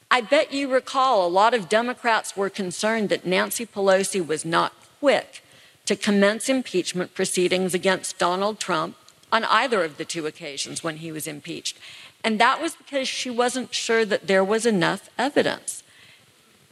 I 0.10 0.22
bet 0.22 0.54
you 0.54 0.72
recall 0.72 1.26
a 1.26 1.30
lot 1.30 1.54
of 1.54 1.70
Democrats 1.70 2.38
were 2.38 2.50
concerned 2.50 3.10
that 3.10 3.26
Nancy 3.26 3.66
Pelosi 3.66 4.26
was 4.26 4.46
not 4.46 4.74
quick 5.00 5.44
to 5.86 5.96
commence 5.96 6.50
impeachment 6.50 7.14
proceedings 7.14 7.74
against 7.74 8.18
Donald 8.18 8.60
Trump 8.60 8.96
on 9.32 9.44
either 9.46 9.84
of 9.84 9.98
the 9.98 10.06
two 10.06 10.28
occasions 10.28 10.84
when 10.84 10.98
he 10.98 11.12
was 11.12 11.26
impeached. 11.26 11.78
And 12.24 12.40
that 12.40 12.62
was 12.62 12.76
because 12.76 13.08
she 13.08 13.30
wasn't 13.30 13.74
sure 13.74 14.06
that 14.06 14.28
there 14.28 14.44
was 14.44 14.66
enough 14.66 15.10
evidence. 15.18 15.84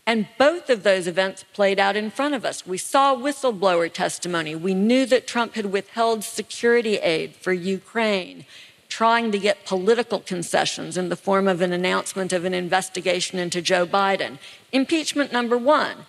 And 0.05 0.27
both 0.37 0.69
of 0.69 0.83
those 0.83 1.07
events 1.07 1.45
played 1.53 1.79
out 1.79 1.95
in 1.95 2.09
front 2.09 2.33
of 2.33 2.43
us. 2.43 2.65
We 2.65 2.77
saw 2.77 3.15
whistleblower 3.15 3.91
testimony. 3.91 4.55
We 4.55 4.73
knew 4.73 5.05
that 5.05 5.27
Trump 5.27 5.55
had 5.55 5.67
withheld 5.67 6.23
security 6.23 6.95
aid 6.97 7.35
for 7.35 7.53
Ukraine, 7.53 8.45
trying 8.89 9.31
to 9.31 9.39
get 9.39 9.65
political 9.65 10.19
concessions 10.19 10.97
in 10.97 11.09
the 11.09 11.15
form 11.15 11.47
of 11.47 11.61
an 11.61 11.71
announcement 11.71 12.33
of 12.33 12.45
an 12.45 12.53
investigation 12.53 13.37
into 13.37 13.61
Joe 13.61 13.85
Biden. 13.85 14.37
Impeachment 14.71 15.31
number 15.31 15.57
one. 15.57 16.05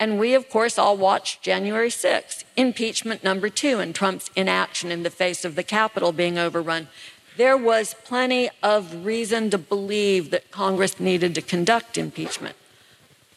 And 0.00 0.18
we, 0.18 0.34
of 0.34 0.50
course, 0.50 0.76
all 0.76 0.96
watched 0.96 1.40
January 1.40 1.88
6th, 1.88 2.42
impeachment 2.56 3.22
number 3.22 3.48
two, 3.48 3.78
and 3.78 3.94
Trump's 3.94 4.28
inaction 4.34 4.90
in 4.90 5.04
the 5.04 5.08
face 5.08 5.44
of 5.44 5.54
the 5.54 5.62
Capitol 5.62 6.10
being 6.10 6.36
overrun 6.36 6.88
there 7.36 7.56
was 7.56 7.94
plenty 8.04 8.50
of 8.62 9.04
reason 9.04 9.50
to 9.50 9.58
believe 9.58 10.30
that 10.30 10.50
Congress 10.50 11.00
needed 11.00 11.34
to 11.34 11.42
conduct 11.42 11.98
impeachment. 11.98 12.56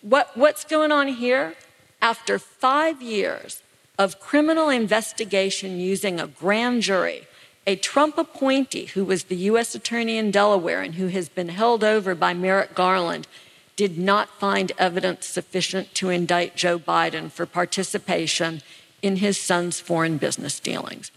What, 0.02 0.38
what's 0.38 0.64
going 0.64 0.92
on 0.92 1.08
here? 1.08 1.56
After 2.02 2.38
five 2.38 3.02
years 3.02 3.64
of 3.98 4.20
criminal 4.20 4.70
investigation 4.70 5.80
using 5.80 6.20
a 6.20 6.28
grand 6.28 6.84
jury, 6.84 7.28
a 7.66 7.76
Trump 7.76 8.18
appointee 8.18 8.86
who 8.86 9.04
was 9.04 9.26
the 9.26 9.36
U.S. 9.36 9.74
Attorney 9.74 10.18
in 10.18 10.32
Delaware 10.32 10.82
and 10.82 10.96
who 10.96 11.08
has 11.08 11.28
been 11.28 11.50
held 11.50 11.84
over 11.84 12.14
by 12.14 12.34
Merrick 12.34 12.76
Garland 12.76 13.28
did 13.76 13.98
not 13.98 14.30
find 14.30 14.72
evidence 14.78 15.26
sufficient 15.26 15.94
to 15.96 16.10
indict 16.10 16.56
Joe 16.56 16.80
Biden 16.80 17.32
for 17.32 17.46
participation 17.46 18.62
in 19.02 19.18
his 19.18 19.40
son's 19.40 19.80
foreign 19.80 20.18
business 20.18 20.60
dealings. 20.60 21.12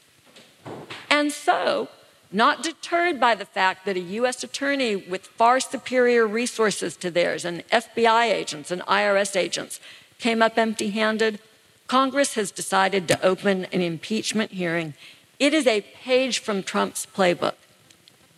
And 1.08 1.32
so 1.32 1.88
not 2.32 2.62
deterred 2.62 3.18
by 3.18 3.34
the 3.34 3.44
fact 3.44 3.84
that 3.86 3.96
a 3.96 4.00
U.S. 4.00 4.44
attorney 4.44 4.94
with 4.96 5.26
far 5.26 5.58
superior 5.58 6.26
resources 6.26 6.96
to 6.98 7.10
theirs 7.10 7.44
and 7.44 7.66
FBI 7.68 8.24
agents 8.24 8.70
and 8.70 8.82
IRS 8.82 9.36
agents 9.36 9.80
came 10.18 10.42
up 10.42 10.56
empty 10.56 10.90
handed, 10.90 11.40
Congress 11.88 12.34
has 12.34 12.52
decided 12.52 13.08
to 13.08 13.20
open 13.24 13.64
an 13.66 13.80
impeachment 13.80 14.52
hearing. 14.52 14.94
It 15.40 15.52
is 15.52 15.66
a 15.66 15.80
page 15.80 16.38
from 16.38 16.62
Trump's 16.62 17.04
playbook. 17.06 17.54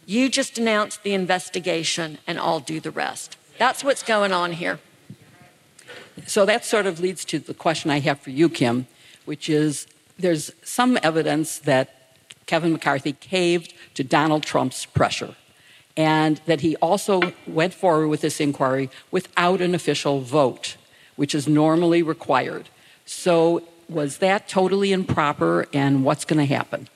You 0.07 0.29
just 0.29 0.57
announce 0.57 0.97
the 0.97 1.13
investigation 1.13 2.19
and 2.27 2.39
I'll 2.39 2.61
do 2.61 2.81
the 2.81 2.91
rest. 2.91 3.37
That's 3.59 3.85
what's 3.85 4.03
going 4.03 4.33
on 4.33 4.53
here. 4.53 4.81
So 6.27 6.47
that 6.47 6.65
sort 6.65 6.87
of 6.87 7.01
leads 7.01 7.25
to 7.27 7.39
the 7.39 7.55
question 7.55 7.91
I 7.91 8.01
have 8.01 8.21
for 8.21 8.31
you, 8.31 8.49
Kim, 8.49 8.87
which 9.25 9.49
is 9.49 9.87
there's 10.19 10.53
some 10.63 10.99
evidence 11.03 11.59
that 11.59 12.02
Kevin 12.47 12.73
McCarthy 12.73 13.13
caved 13.13 13.75
to 13.95 14.05
Donald 14.05 14.43
Trump's 14.43 14.85
pressure, 14.87 15.35
and 15.97 16.41
that 16.47 16.61
he 16.61 16.77
also 16.77 17.33
went 17.47 17.75
forward 17.75 18.09
with 18.09 18.21
this 18.21 18.41
inquiry 18.41 18.91
without 19.11 19.61
an 19.61 19.75
official 19.75 20.21
vote, 20.21 20.77
which 21.17 21.35
is 21.35 21.47
normally 21.47 22.03
required. 22.03 22.69
So, 23.05 23.63
was 23.89 24.19
that 24.19 24.49
totally 24.49 24.93
improper, 24.93 25.67
and 25.73 26.05
what's 26.05 26.25
going 26.25 26.39
to 26.39 26.55
happen? 26.55 26.89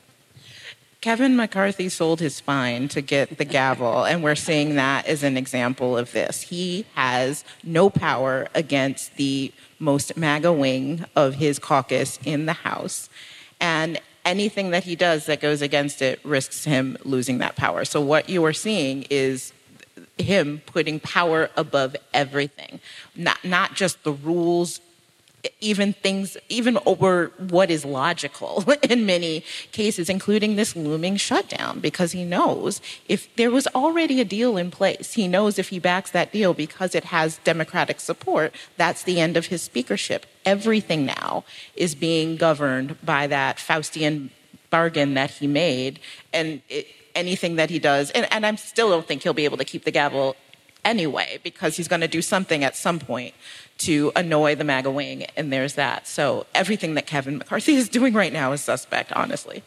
Kevin 1.06 1.36
McCarthy 1.36 1.88
sold 1.88 2.18
his 2.18 2.34
spine 2.34 2.88
to 2.88 3.00
get 3.00 3.38
the 3.38 3.44
gavel, 3.44 4.04
and 4.04 4.24
we're 4.24 4.34
seeing 4.34 4.74
that 4.74 5.06
as 5.06 5.22
an 5.22 5.36
example 5.36 5.96
of 5.96 6.10
this. 6.10 6.42
He 6.42 6.84
has 6.94 7.44
no 7.62 7.90
power 7.90 8.48
against 8.56 9.14
the 9.16 9.52
most 9.78 10.16
MAGA 10.16 10.52
wing 10.52 11.04
of 11.14 11.34
his 11.34 11.60
caucus 11.60 12.18
in 12.24 12.46
the 12.46 12.54
House. 12.54 13.08
And 13.60 14.00
anything 14.26 14.70
that 14.70 14.84
he 14.84 14.96
does 14.96 15.24
that 15.26 15.40
goes 15.40 15.62
against 15.62 16.02
it 16.02 16.20
risks 16.24 16.64
him 16.64 16.98
losing 17.04 17.38
that 17.38 17.56
power. 17.56 17.84
So 17.84 18.00
what 18.00 18.28
you 18.28 18.44
are 18.44 18.52
seeing 18.52 19.06
is 19.08 19.52
him 20.18 20.60
putting 20.66 21.00
power 21.00 21.48
above 21.56 21.96
everything, 22.12 22.80
not 23.14 23.42
not 23.44 23.74
just 23.74 24.02
the 24.02 24.12
rules 24.12 24.80
even 25.60 25.92
things, 25.92 26.36
even 26.48 26.78
over 26.86 27.32
what 27.38 27.70
is 27.70 27.84
logical 27.84 28.64
in 28.82 29.06
many 29.06 29.44
cases, 29.72 30.08
including 30.08 30.56
this 30.56 30.74
looming 30.74 31.16
shutdown, 31.16 31.80
because 31.80 32.12
he 32.12 32.24
knows 32.24 32.80
if 33.08 33.34
there 33.36 33.50
was 33.50 33.66
already 33.68 34.20
a 34.20 34.24
deal 34.24 34.56
in 34.56 34.70
place, 34.70 35.14
he 35.14 35.28
knows 35.28 35.58
if 35.58 35.68
he 35.68 35.78
backs 35.78 36.10
that 36.10 36.32
deal 36.32 36.54
because 36.54 36.94
it 36.94 37.04
has 37.04 37.38
Democratic 37.44 38.00
support, 38.00 38.52
that's 38.76 39.02
the 39.02 39.20
end 39.20 39.36
of 39.36 39.46
his 39.46 39.62
speakership. 39.62 40.26
Everything 40.46 41.04
now 41.04 41.44
is 41.74 41.94
being 41.94 42.36
governed 42.36 42.96
by 43.04 43.26
that 43.26 43.58
Faustian 43.58 44.30
bargain 44.70 45.14
that 45.14 45.30
he 45.32 45.46
made, 45.46 46.00
and 46.32 46.62
it, 46.68 46.86
anything 47.14 47.56
that 47.56 47.68
he 47.68 47.78
does, 47.78 48.10
and, 48.12 48.26
and 48.32 48.46
I 48.46 48.54
still 48.54 48.90
don't 48.90 49.06
think 49.06 49.22
he'll 49.22 49.34
be 49.34 49.44
able 49.44 49.58
to 49.58 49.64
keep 49.64 49.84
the 49.84 49.90
gavel 49.90 50.36
anyway 50.84 51.38
because 51.42 51.76
he's 51.76 51.88
going 51.88 52.00
to 52.00 52.08
do 52.08 52.22
something 52.22 52.62
at 52.62 52.76
some 52.76 52.98
point 52.98 53.34
to 53.78 54.12
annoy 54.16 54.54
the 54.54 54.64
MAGA 54.64 54.90
wing, 54.90 55.24
and 55.36 55.52
there's 55.52 55.74
that. 55.74 56.06
So 56.06 56.46
everything 56.54 56.94
that 56.94 57.06
Kevin 57.06 57.38
McCarthy 57.38 57.74
is 57.74 57.88
doing 57.88 58.14
right 58.14 58.32
now 58.32 58.52
is 58.52 58.60
suspect, 58.60 59.12
honestly. 59.12 59.62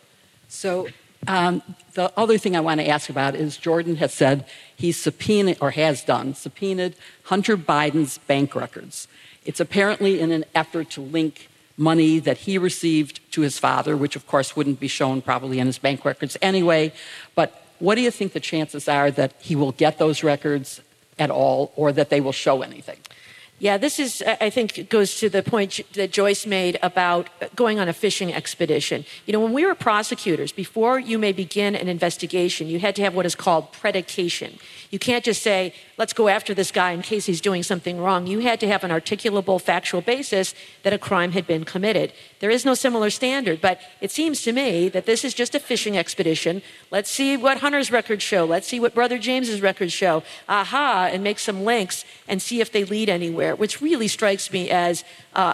So 0.47 0.87
um, 1.27 1.61
the 1.93 2.11
other 2.17 2.37
thing 2.37 2.55
I 2.55 2.61
want 2.61 2.79
to 2.79 2.87
ask 2.87 3.09
about 3.09 3.35
is 3.35 3.57
Jordan 3.57 3.97
has 3.97 4.13
said 4.13 4.45
he's 4.75 4.97
subpoenaed, 4.97 5.57
or 5.61 5.71
has 5.71 6.03
done, 6.03 6.33
subpoenaed 6.33 6.95
Hunter 7.23 7.57
Biden's 7.57 8.17
bank 8.19 8.55
records. 8.55 9.07
It's 9.49 9.59
apparently 9.59 10.19
in 10.19 10.31
an 10.31 10.45
effort 10.53 10.91
to 10.91 11.01
link 11.01 11.49
money 11.75 12.19
that 12.19 12.37
he 12.37 12.59
received 12.59 13.19
to 13.31 13.41
his 13.41 13.57
father, 13.57 13.97
which 13.97 14.15
of 14.15 14.27
course 14.27 14.55
wouldn't 14.55 14.79
be 14.79 14.87
shown 14.87 15.23
probably 15.23 15.57
in 15.57 15.65
his 15.65 15.79
bank 15.79 16.05
records 16.05 16.37
anyway. 16.39 16.93
But 17.33 17.65
what 17.79 17.95
do 17.95 18.01
you 18.01 18.11
think 18.11 18.33
the 18.33 18.39
chances 18.39 18.87
are 18.87 19.09
that 19.09 19.33
he 19.39 19.55
will 19.55 19.71
get 19.71 19.97
those 19.97 20.23
records 20.23 20.81
at 21.17 21.31
all 21.31 21.73
or 21.75 21.91
that 21.93 22.11
they 22.11 22.21
will 22.21 22.31
show 22.31 22.61
anything? 22.61 22.99
Yeah, 23.61 23.77
this 23.77 23.99
is, 23.99 24.23
I 24.25 24.49
think, 24.49 24.89
goes 24.89 25.19
to 25.19 25.27
the 25.27 25.43
point 25.43 25.81
that 25.93 26.11
Joyce 26.11 26.45
made 26.45 26.79
about 26.81 27.29
going 27.57 27.77
on 27.77 27.89
a 27.89 27.93
fishing 27.93 28.33
expedition. 28.33 29.03
You 29.25 29.33
know, 29.33 29.41
when 29.41 29.51
we 29.51 29.65
were 29.65 29.75
prosecutors, 29.75 30.53
before 30.53 30.97
you 30.97 31.19
may 31.19 31.33
begin 31.33 31.75
an 31.75 31.89
investigation, 31.89 32.67
you 32.67 32.79
had 32.79 32.95
to 32.95 33.01
have 33.01 33.13
what 33.13 33.25
is 33.25 33.35
called 33.35 33.73
predication. 33.73 34.59
You 34.91 34.97
can't 34.97 35.25
just 35.25 35.43
say, 35.43 35.73
let's 35.97 36.13
go 36.13 36.29
after 36.29 36.53
this 36.53 36.71
guy 36.71 36.91
in 36.91 37.01
case 37.01 37.25
he's 37.25 37.41
doing 37.41 37.61
something 37.61 37.99
wrong. 37.99 38.27
You 38.27 38.39
had 38.39 38.61
to 38.61 38.67
have 38.67 38.85
an 38.85 38.91
articulable 38.91 39.61
factual 39.61 39.99
basis 39.99 40.55
that 40.83 40.93
a 40.93 40.97
crime 40.97 41.33
had 41.33 41.45
been 41.45 41.65
committed. 41.65 42.13
There 42.39 42.49
is 42.49 42.63
no 42.63 42.73
similar 42.73 43.09
standard, 43.09 43.59
but 43.59 43.81
it 43.99 44.11
seems 44.11 44.41
to 44.43 44.53
me 44.53 44.87
that 44.89 45.05
this 45.05 45.25
is 45.25 45.33
just 45.33 45.55
a 45.55 45.59
fishing 45.59 45.97
expedition. 45.97 46.61
Let's 46.89 47.11
see 47.11 47.35
what 47.35 47.57
Hunter's 47.57 47.91
records 47.91 48.23
show. 48.23 48.45
Let's 48.45 48.67
see 48.67 48.79
what 48.79 48.95
Brother 48.95 49.17
James's 49.17 49.61
records 49.61 49.91
show. 49.91 50.23
Aha, 50.47 51.09
and 51.11 51.21
make 51.21 51.39
some 51.39 51.65
links 51.65 52.05
and 52.29 52.41
see 52.41 52.61
if 52.61 52.71
they 52.71 52.85
lead 52.85 53.09
anywhere, 53.09 53.55
which 53.55 53.81
really 53.81 54.07
strikes 54.07 54.53
me 54.53 54.69
as 54.69 55.03
uh, 55.35 55.53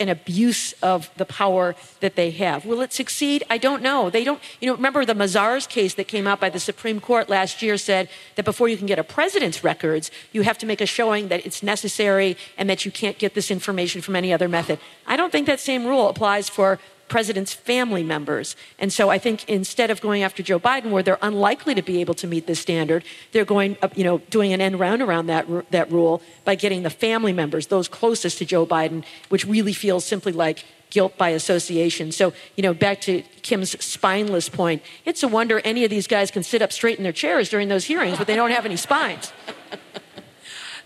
an 0.00 0.08
abuse 0.08 0.72
of 0.82 1.10
the 1.16 1.24
power 1.24 1.74
that 2.00 2.16
they 2.16 2.30
have. 2.32 2.64
Will 2.64 2.80
it 2.80 2.92
succeed? 2.92 3.44
I 3.48 3.58
don't 3.58 3.82
know. 3.82 4.10
They 4.10 4.24
don't, 4.24 4.40
you 4.60 4.68
know, 4.68 4.74
remember 4.74 5.04
the 5.04 5.14
Mazars 5.14 5.68
case 5.68 5.94
that 5.94 6.08
came 6.08 6.26
out 6.26 6.40
by 6.40 6.50
the 6.50 6.60
Supreme 6.60 7.00
Court 7.00 7.28
last 7.28 7.62
year 7.62 7.76
said 7.76 8.08
that 8.34 8.44
before 8.44 8.68
you 8.68 8.76
can 8.76 8.86
get 8.86 8.98
a 8.98 9.04
president's 9.04 9.62
records, 9.62 10.10
you 10.32 10.42
have 10.42 10.58
to 10.58 10.66
make 10.66 10.80
a 10.80 10.86
showing 10.86 11.28
that 11.28 11.46
it's 11.46 11.62
necessary 11.62 12.36
and 12.58 12.68
that 12.68 12.84
you 12.84 12.90
can't 12.90 13.18
get 13.18 13.34
this 13.34 13.50
information 13.50 14.00
from 14.00 14.16
any 14.16 14.32
other 14.32 14.48
method. 14.48 14.78
I 15.06 15.16
don't 15.16 15.30
think 15.30 15.46
that 15.46 15.60
same 15.60 15.86
rule 15.86 16.08
applies 16.08 16.48
for 16.48 16.78
president's 17.12 17.52
family 17.52 18.02
members. 18.02 18.56
And 18.78 18.90
so 18.90 19.10
I 19.10 19.18
think 19.18 19.46
instead 19.46 19.90
of 19.90 20.00
going 20.00 20.22
after 20.22 20.42
Joe 20.42 20.58
Biden, 20.58 20.90
where 20.90 21.02
they're 21.02 21.18
unlikely 21.20 21.74
to 21.74 21.82
be 21.82 22.00
able 22.00 22.14
to 22.14 22.26
meet 22.26 22.46
this 22.46 22.58
standard, 22.58 23.04
they're 23.32 23.44
going, 23.44 23.76
uh, 23.82 23.90
you 23.94 24.02
know, 24.02 24.16
doing 24.30 24.54
an 24.54 24.62
end 24.62 24.80
round 24.80 25.02
around 25.02 25.26
that, 25.26 25.46
that 25.72 25.92
rule 25.92 26.22
by 26.46 26.54
getting 26.54 26.84
the 26.84 26.90
family 26.90 27.34
members, 27.34 27.66
those 27.66 27.86
closest 27.86 28.38
to 28.38 28.46
Joe 28.46 28.64
Biden, 28.64 29.04
which 29.28 29.44
really 29.44 29.74
feels 29.74 30.06
simply 30.06 30.32
like 30.32 30.64
guilt 30.88 31.18
by 31.18 31.28
association. 31.28 32.12
So, 32.12 32.32
you 32.56 32.62
know, 32.62 32.72
back 32.72 33.02
to 33.02 33.22
Kim's 33.42 33.72
spineless 33.84 34.48
point, 34.48 34.80
it's 35.04 35.22
a 35.22 35.28
wonder 35.28 35.60
any 35.66 35.84
of 35.84 35.90
these 35.90 36.06
guys 36.06 36.30
can 36.30 36.42
sit 36.42 36.62
up 36.62 36.72
straight 36.72 36.96
in 36.96 37.04
their 37.04 37.12
chairs 37.12 37.50
during 37.50 37.68
those 37.68 37.84
hearings, 37.84 38.16
but 38.16 38.26
they 38.26 38.36
don't 38.36 38.52
have 38.52 38.64
any 38.64 38.76
spines. 38.76 39.34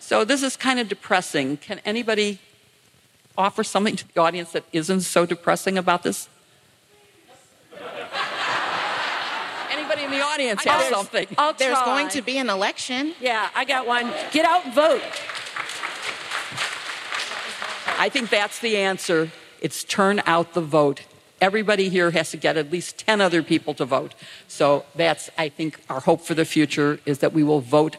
so 0.01 0.25
this 0.25 0.43
is 0.43 0.57
kind 0.57 0.81
of 0.81 0.89
depressing. 0.89 1.57
Can 1.57 1.79
anybody 1.85 2.41
offer 3.39 3.63
something 3.65 3.97
to 3.97 4.05
the 4.15 4.21
audience 4.21 4.53
that 4.53 4.65
isn't 4.73 5.03
so 5.03 5.27
depressing 5.27 5.77
about 5.79 6.03
this? 6.03 6.29
Anybody 9.71 10.05
in 10.05 10.11
the 10.11 10.21
audience 10.23 10.67
I 10.67 10.71
has 10.73 10.91
got- 10.91 10.97
something. 10.99 11.27
I'll 11.39 11.53
There's 11.53 11.77
try. 11.77 11.85
going 11.87 12.09
to 12.11 12.23
be 12.23 12.39
an 12.39 12.49
election. 12.51 13.15
Yeah, 13.21 13.49
I 13.55 13.65
got 13.65 13.87
one. 13.87 14.13
Get 14.33 14.45
out 14.45 14.65
and 14.65 14.75
vote. 14.75 15.03
I 17.99 18.09
think 18.11 18.29
that's 18.31 18.59
the 18.59 18.77
answer. 18.77 19.31
It's 19.61 19.83
turn 19.85 20.23
out 20.27 20.53
the 20.55 20.61
vote. 20.61 21.03
Everybody 21.41 21.89
here 21.89 22.11
has 22.13 22.31
to 22.31 22.37
get 22.37 22.57
at 22.57 22.71
least 22.71 22.99
10 22.99 23.21
other 23.21 23.43
people 23.43 23.75
to 23.75 23.85
vote. 23.85 24.15
So 24.49 24.85
that's, 24.95 25.29
I 25.39 25.49
think, 25.49 25.81
our 25.89 26.01
hope 26.01 26.23
for 26.23 26.35
the 26.35 26.45
future 26.45 26.99
is 27.07 27.19
that 27.21 27.33
we 27.33 27.43
will 27.43 27.61
vote 27.61 27.97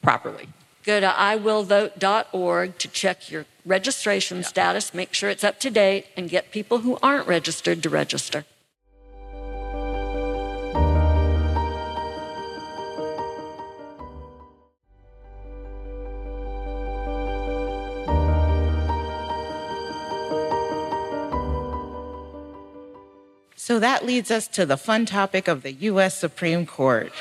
properly. 0.00 0.48
Go 0.84 0.98
to 1.00 1.06
iwillvote.org 1.08 2.78
to 2.78 2.88
check 2.88 3.30
your 3.30 3.46
registration 3.64 4.42
status, 4.42 4.92
make 4.92 5.14
sure 5.14 5.30
it's 5.30 5.44
up 5.44 5.60
to 5.60 5.70
date, 5.70 6.06
and 6.16 6.28
get 6.28 6.50
people 6.50 6.78
who 6.78 6.98
aren't 7.02 7.26
registered 7.26 7.82
to 7.82 7.88
register. 7.88 8.44
So 23.56 23.78
that 23.78 24.04
leads 24.04 24.30
us 24.30 24.48
to 24.48 24.66
the 24.66 24.76
fun 24.76 25.06
topic 25.06 25.46
of 25.46 25.62
the 25.62 25.72
U.S. 25.72 26.18
Supreme 26.18 26.66
Court. 26.66 27.12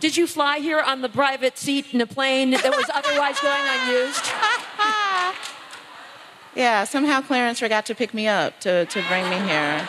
Did 0.00 0.16
you 0.16 0.26
fly 0.26 0.58
here 0.58 0.80
on 0.80 1.02
the 1.02 1.10
private 1.10 1.58
seat 1.58 1.92
in 1.92 2.00
a 2.00 2.06
plane 2.06 2.52
that 2.52 2.64
was 2.64 2.90
otherwise 2.92 3.38
going 3.40 3.62
unused? 3.68 4.24
Yeah, 6.56 6.82
somehow 6.82 7.20
Clarence 7.20 7.60
forgot 7.60 7.86
to 7.86 7.94
pick 7.94 8.12
me 8.12 8.26
up 8.26 8.58
to, 8.60 8.84
to 8.84 9.02
bring 9.06 9.30
me 9.30 9.38
here. 9.48 9.88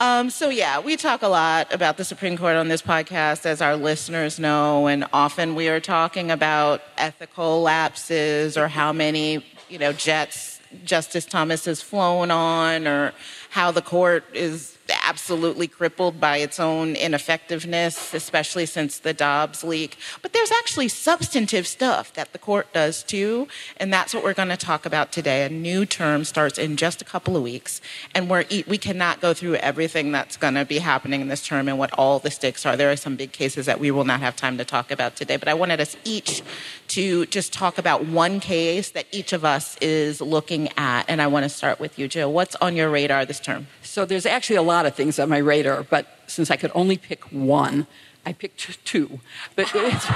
Um, 0.00 0.30
so, 0.30 0.48
yeah, 0.48 0.80
we 0.80 0.96
talk 0.96 1.20
a 1.20 1.28
lot 1.28 1.72
about 1.72 1.98
the 1.98 2.04
Supreme 2.04 2.38
Court 2.38 2.56
on 2.56 2.68
this 2.68 2.80
podcast, 2.80 3.44
as 3.44 3.60
our 3.60 3.76
listeners 3.76 4.38
know, 4.38 4.86
and 4.86 5.06
often 5.12 5.54
we 5.54 5.68
are 5.68 5.78
talking 5.78 6.30
about 6.30 6.82
ethical 6.96 7.60
lapses 7.60 8.56
or 8.56 8.66
how 8.66 8.94
many, 8.94 9.44
you 9.68 9.78
know, 9.78 9.92
jets 9.92 10.60
Justice 10.84 11.26
Thomas 11.26 11.66
has 11.66 11.82
flown 11.82 12.30
on, 12.30 12.88
or 12.88 13.12
how 13.50 13.70
the 13.70 13.82
court 13.82 14.24
is 14.32 14.78
absolutely 14.90 15.68
crippled 15.68 16.20
by 16.20 16.38
its 16.38 16.58
own 16.58 16.96
ineffectiveness, 16.96 18.14
especially 18.14 18.66
since 18.66 18.98
the 18.98 19.12
Dobbs 19.12 19.62
leak. 19.64 19.96
But 20.22 20.32
there's 20.32 20.50
actually 20.52 20.88
substantive 20.88 21.66
stuff 21.66 22.12
that 22.14 22.32
the 22.32 22.38
court 22.38 22.72
does 22.72 23.02
too, 23.02 23.48
and 23.76 23.92
that's 23.92 24.14
what 24.14 24.24
we're 24.24 24.34
going 24.34 24.48
to 24.48 24.56
talk 24.56 24.86
about 24.86 25.12
today. 25.12 25.44
A 25.44 25.48
new 25.48 25.84
term 25.86 26.24
starts 26.24 26.58
in 26.58 26.76
just 26.76 27.02
a 27.02 27.04
couple 27.04 27.36
of 27.36 27.42
weeks, 27.42 27.80
and 28.14 28.28
we're, 28.28 28.44
we 28.66 28.78
cannot 28.78 29.20
go 29.20 29.34
through 29.34 29.56
everything 29.56 30.12
that's 30.12 30.36
going 30.36 30.54
to 30.54 30.64
be 30.64 30.78
happening 30.78 31.20
in 31.20 31.28
this 31.28 31.46
term 31.46 31.68
and 31.68 31.78
what 31.78 31.92
all 31.98 32.18
the 32.18 32.30
stakes 32.30 32.64
are. 32.66 32.76
There 32.76 32.90
are 32.90 32.96
some 32.96 33.16
big 33.16 33.32
cases 33.32 33.66
that 33.66 33.80
we 33.80 33.90
will 33.90 34.04
not 34.04 34.20
have 34.20 34.36
time 34.36 34.58
to 34.58 34.64
talk 34.64 34.90
about 34.90 35.16
today, 35.16 35.36
but 35.36 35.48
I 35.48 35.54
wanted 35.54 35.80
us 35.80 35.96
each 36.04 36.42
to 36.88 37.26
just 37.26 37.52
talk 37.52 37.78
about 37.78 38.06
one 38.06 38.40
case 38.40 38.90
that 38.90 39.06
each 39.12 39.32
of 39.32 39.44
us 39.44 39.76
is 39.80 40.20
looking 40.20 40.68
at, 40.76 41.04
and 41.08 41.22
I 41.22 41.26
want 41.26 41.44
to 41.44 41.48
start 41.48 41.80
with 41.80 41.98
you, 41.98 42.08
Jill. 42.08 42.32
What's 42.32 42.54
on 42.56 42.76
your 42.76 42.90
radar 42.90 43.24
this 43.24 43.40
term? 43.40 43.66
So 43.92 44.06
there's 44.06 44.24
actually 44.24 44.56
a 44.56 44.62
lot 44.62 44.86
of 44.86 44.94
things 44.94 45.18
on 45.18 45.28
my 45.28 45.36
radar, 45.36 45.82
but 45.82 46.06
since 46.26 46.50
I 46.50 46.56
could 46.56 46.72
only 46.74 46.96
pick 46.96 47.24
one, 47.30 47.86
I 48.24 48.32
picked 48.32 48.82
two. 48.86 49.20
But 49.54 49.70
it's, 49.74 50.06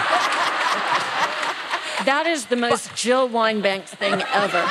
That 2.07 2.25
is 2.27 2.47
the 2.47 2.57
most 2.57 2.97
Jill 2.97 3.29
Wine-Banks 3.29 3.93
thing 3.93 4.15
ever. 4.33 4.65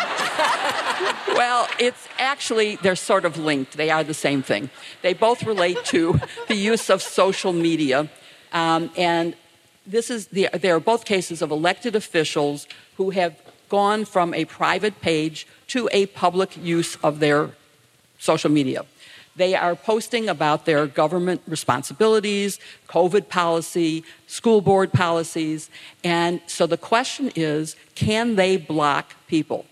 well, 1.36 1.68
it's 1.78 2.08
actually, 2.18 2.78
they're 2.78 2.96
sort 2.96 3.26
of 3.26 3.38
linked. 3.38 3.78
They 3.78 3.92
are 3.92 4.04
the 4.04 4.16
same 4.16 4.42
thing. 4.42 4.72
They 5.04 5.14
both 5.14 5.44
relate 5.44 5.86
to 5.94 6.20
the 6.48 6.56
use 6.56 6.90
of 6.90 7.04
social 7.04 7.54
media. 7.54 8.10
Um, 8.54 8.90
and 8.98 9.36
this 9.86 10.10
is 10.10 10.30
the, 10.30 10.50
they 10.52 10.72
are 10.72 10.80
both 10.80 11.06
cases 11.06 11.44
of 11.44 11.52
elected 11.52 11.96
officials 11.96 12.66
who 12.98 13.12
have 13.12 13.40
gone 13.70 14.04
from 14.04 14.34
a 14.34 14.46
private 14.46 15.00
page 15.00 15.46
to 15.68 15.88
a 15.92 16.08
public 16.08 16.58
use 16.58 16.96
of 17.04 17.20
their 17.20 17.52
social 18.18 18.50
media. 18.50 18.84
They 19.36 19.54
are 19.54 19.76
posting 19.76 20.30
about 20.30 20.66
their 20.66 20.88
government 20.88 21.42
responsibilities, 21.48 22.60
COVID 22.88 23.28
policy, 23.28 24.04
school 24.28 24.62
board 24.62 24.94
policies. 24.94 25.70
And 26.04 26.42
so 26.48 26.66
the 26.66 26.78
question 26.78 27.32
is 27.36 27.76
can 27.96 28.36
they 28.36 28.58
block 28.58 29.16
people? 29.28 29.66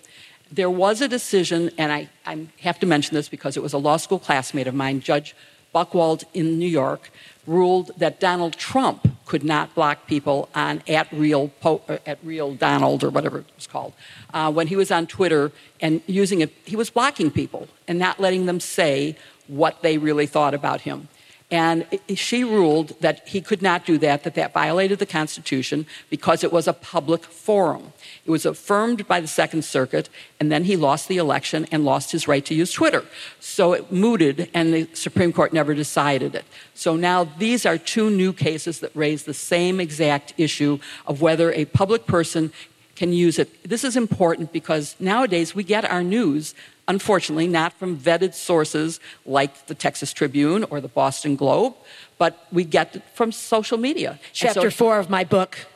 There 0.51 0.69
was 0.69 1.01
a 1.01 1.07
decision, 1.07 1.71
and 1.77 1.91
I, 1.91 2.09
I 2.25 2.47
have 2.59 2.79
to 2.79 2.85
mention 2.85 3.15
this 3.15 3.27
because 3.27 3.57
it 3.57 3.63
was 3.63 3.73
a 3.73 3.77
law 3.77 3.97
school 3.97 4.19
classmate 4.19 4.67
of 4.67 4.75
mine, 4.75 4.99
Judge 4.99 5.35
Buchwald 5.73 6.25
in 6.33 6.59
New 6.59 6.67
York, 6.67 7.09
ruled 7.47 7.91
that 7.97 8.19
Donald 8.19 8.53
Trump 8.53 9.07
could 9.25 9.43
not 9.43 9.73
block 9.73 10.05
people 10.07 10.49
on 10.53 10.83
at 10.87 11.11
real 11.11 11.47
po- 11.59 11.81
at 12.05 12.19
real 12.23 12.53
Donald 12.53 13.03
or 13.03 13.09
whatever 13.09 13.39
it 13.39 13.45
was 13.55 13.67
called 13.67 13.93
uh, 14.33 14.51
when 14.51 14.67
he 14.67 14.75
was 14.75 14.91
on 14.91 15.07
Twitter 15.07 15.51
and 15.81 16.01
using 16.05 16.41
it. 16.41 16.51
He 16.65 16.75
was 16.75 16.89
blocking 16.89 17.31
people 17.31 17.67
and 17.87 17.97
not 17.97 18.19
letting 18.19 18.45
them 18.45 18.59
say 18.59 19.17
what 19.47 19.81
they 19.81 19.97
really 19.97 20.25
thought 20.25 20.53
about 20.53 20.81
him. 20.81 21.07
And 21.51 21.85
she 22.15 22.43
ruled 22.43 22.99
that 23.01 23.27
he 23.27 23.39
could 23.39 23.61
not 23.61 23.85
do 23.85 23.99
that, 23.99 24.23
that 24.23 24.33
that 24.33 24.53
violated 24.53 24.97
the 24.97 25.05
Constitution 25.05 25.85
because 26.09 26.43
it 26.43 26.51
was 26.51 26.67
a 26.67 26.73
public 26.73 27.23
forum. 27.25 27.93
It 28.25 28.31
was 28.31 28.43
affirmed 28.43 29.07
by 29.07 29.21
the 29.21 29.27
Second 29.27 29.63
Circuit, 29.63 30.09
and 30.39 30.51
then 30.51 30.63
he 30.63 30.75
lost 30.75 31.07
the 31.07 31.17
election 31.17 31.67
and 31.71 31.85
lost 31.85 32.11
his 32.11 32.27
right 32.27 32.43
to 32.45 32.55
use 32.55 32.71
Twitter. 32.71 33.05
So 33.39 33.73
it 33.73 33.91
mooted, 33.91 34.49
and 34.55 34.73
the 34.73 34.89
Supreme 34.93 35.31
Court 35.31 35.53
never 35.53 35.75
decided 35.75 36.33
it. 36.33 36.45
So 36.73 36.95
now 36.95 37.25
these 37.25 37.67
are 37.67 37.77
two 37.77 38.09
new 38.09 38.33
cases 38.33 38.79
that 38.79 38.95
raise 38.95 39.25
the 39.25 39.33
same 39.35 39.79
exact 39.79 40.33
issue 40.39 40.79
of 41.05 41.21
whether 41.21 41.51
a 41.51 41.65
public 41.65 42.07
person 42.07 42.51
can 42.95 43.13
use 43.13 43.37
it. 43.37 43.63
This 43.67 43.83
is 43.83 43.95
important 43.95 44.51
because 44.53 44.95
nowadays 44.99 45.53
we 45.53 45.63
get 45.63 45.85
our 45.85 46.03
news, 46.03 46.55
unfortunately, 46.87 47.47
not 47.47 47.73
from 47.73 47.97
vetted 47.97 48.33
sources 48.33 48.99
like 49.25 49.67
the 49.67 49.75
Texas 49.75 50.13
Tribune 50.13 50.63
or 50.65 50.81
the 50.81 50.87
Boston 50.87 51.35
Globe, 51.35 51.75
but 52.17 52.47
we 52.51 52.63
get 52.63 52.95
it 52.95 53.03
from 53.13 53.31
social 53.31 53.77
media. 53.77 54.19
Chapter 54.33 54.69
so- 54.71 54.77
four 54.77 54.99
of 54.99 55.09
my 55.09 55.23
book. 55.23 55.57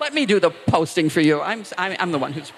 Let 0.00 0.14
me 0.14 0.26
do 0.26 0.38
the 0.38 0.50
posting 0.50 1.08
for 1.08 1.20
you. 1.20 1.40
I'm, 1.40 1.64
I'm, 1.76 1.96
I'm 1.98 2.12
the 2.12 2.18
one 2.18 2.32
who's. 2.32 2.52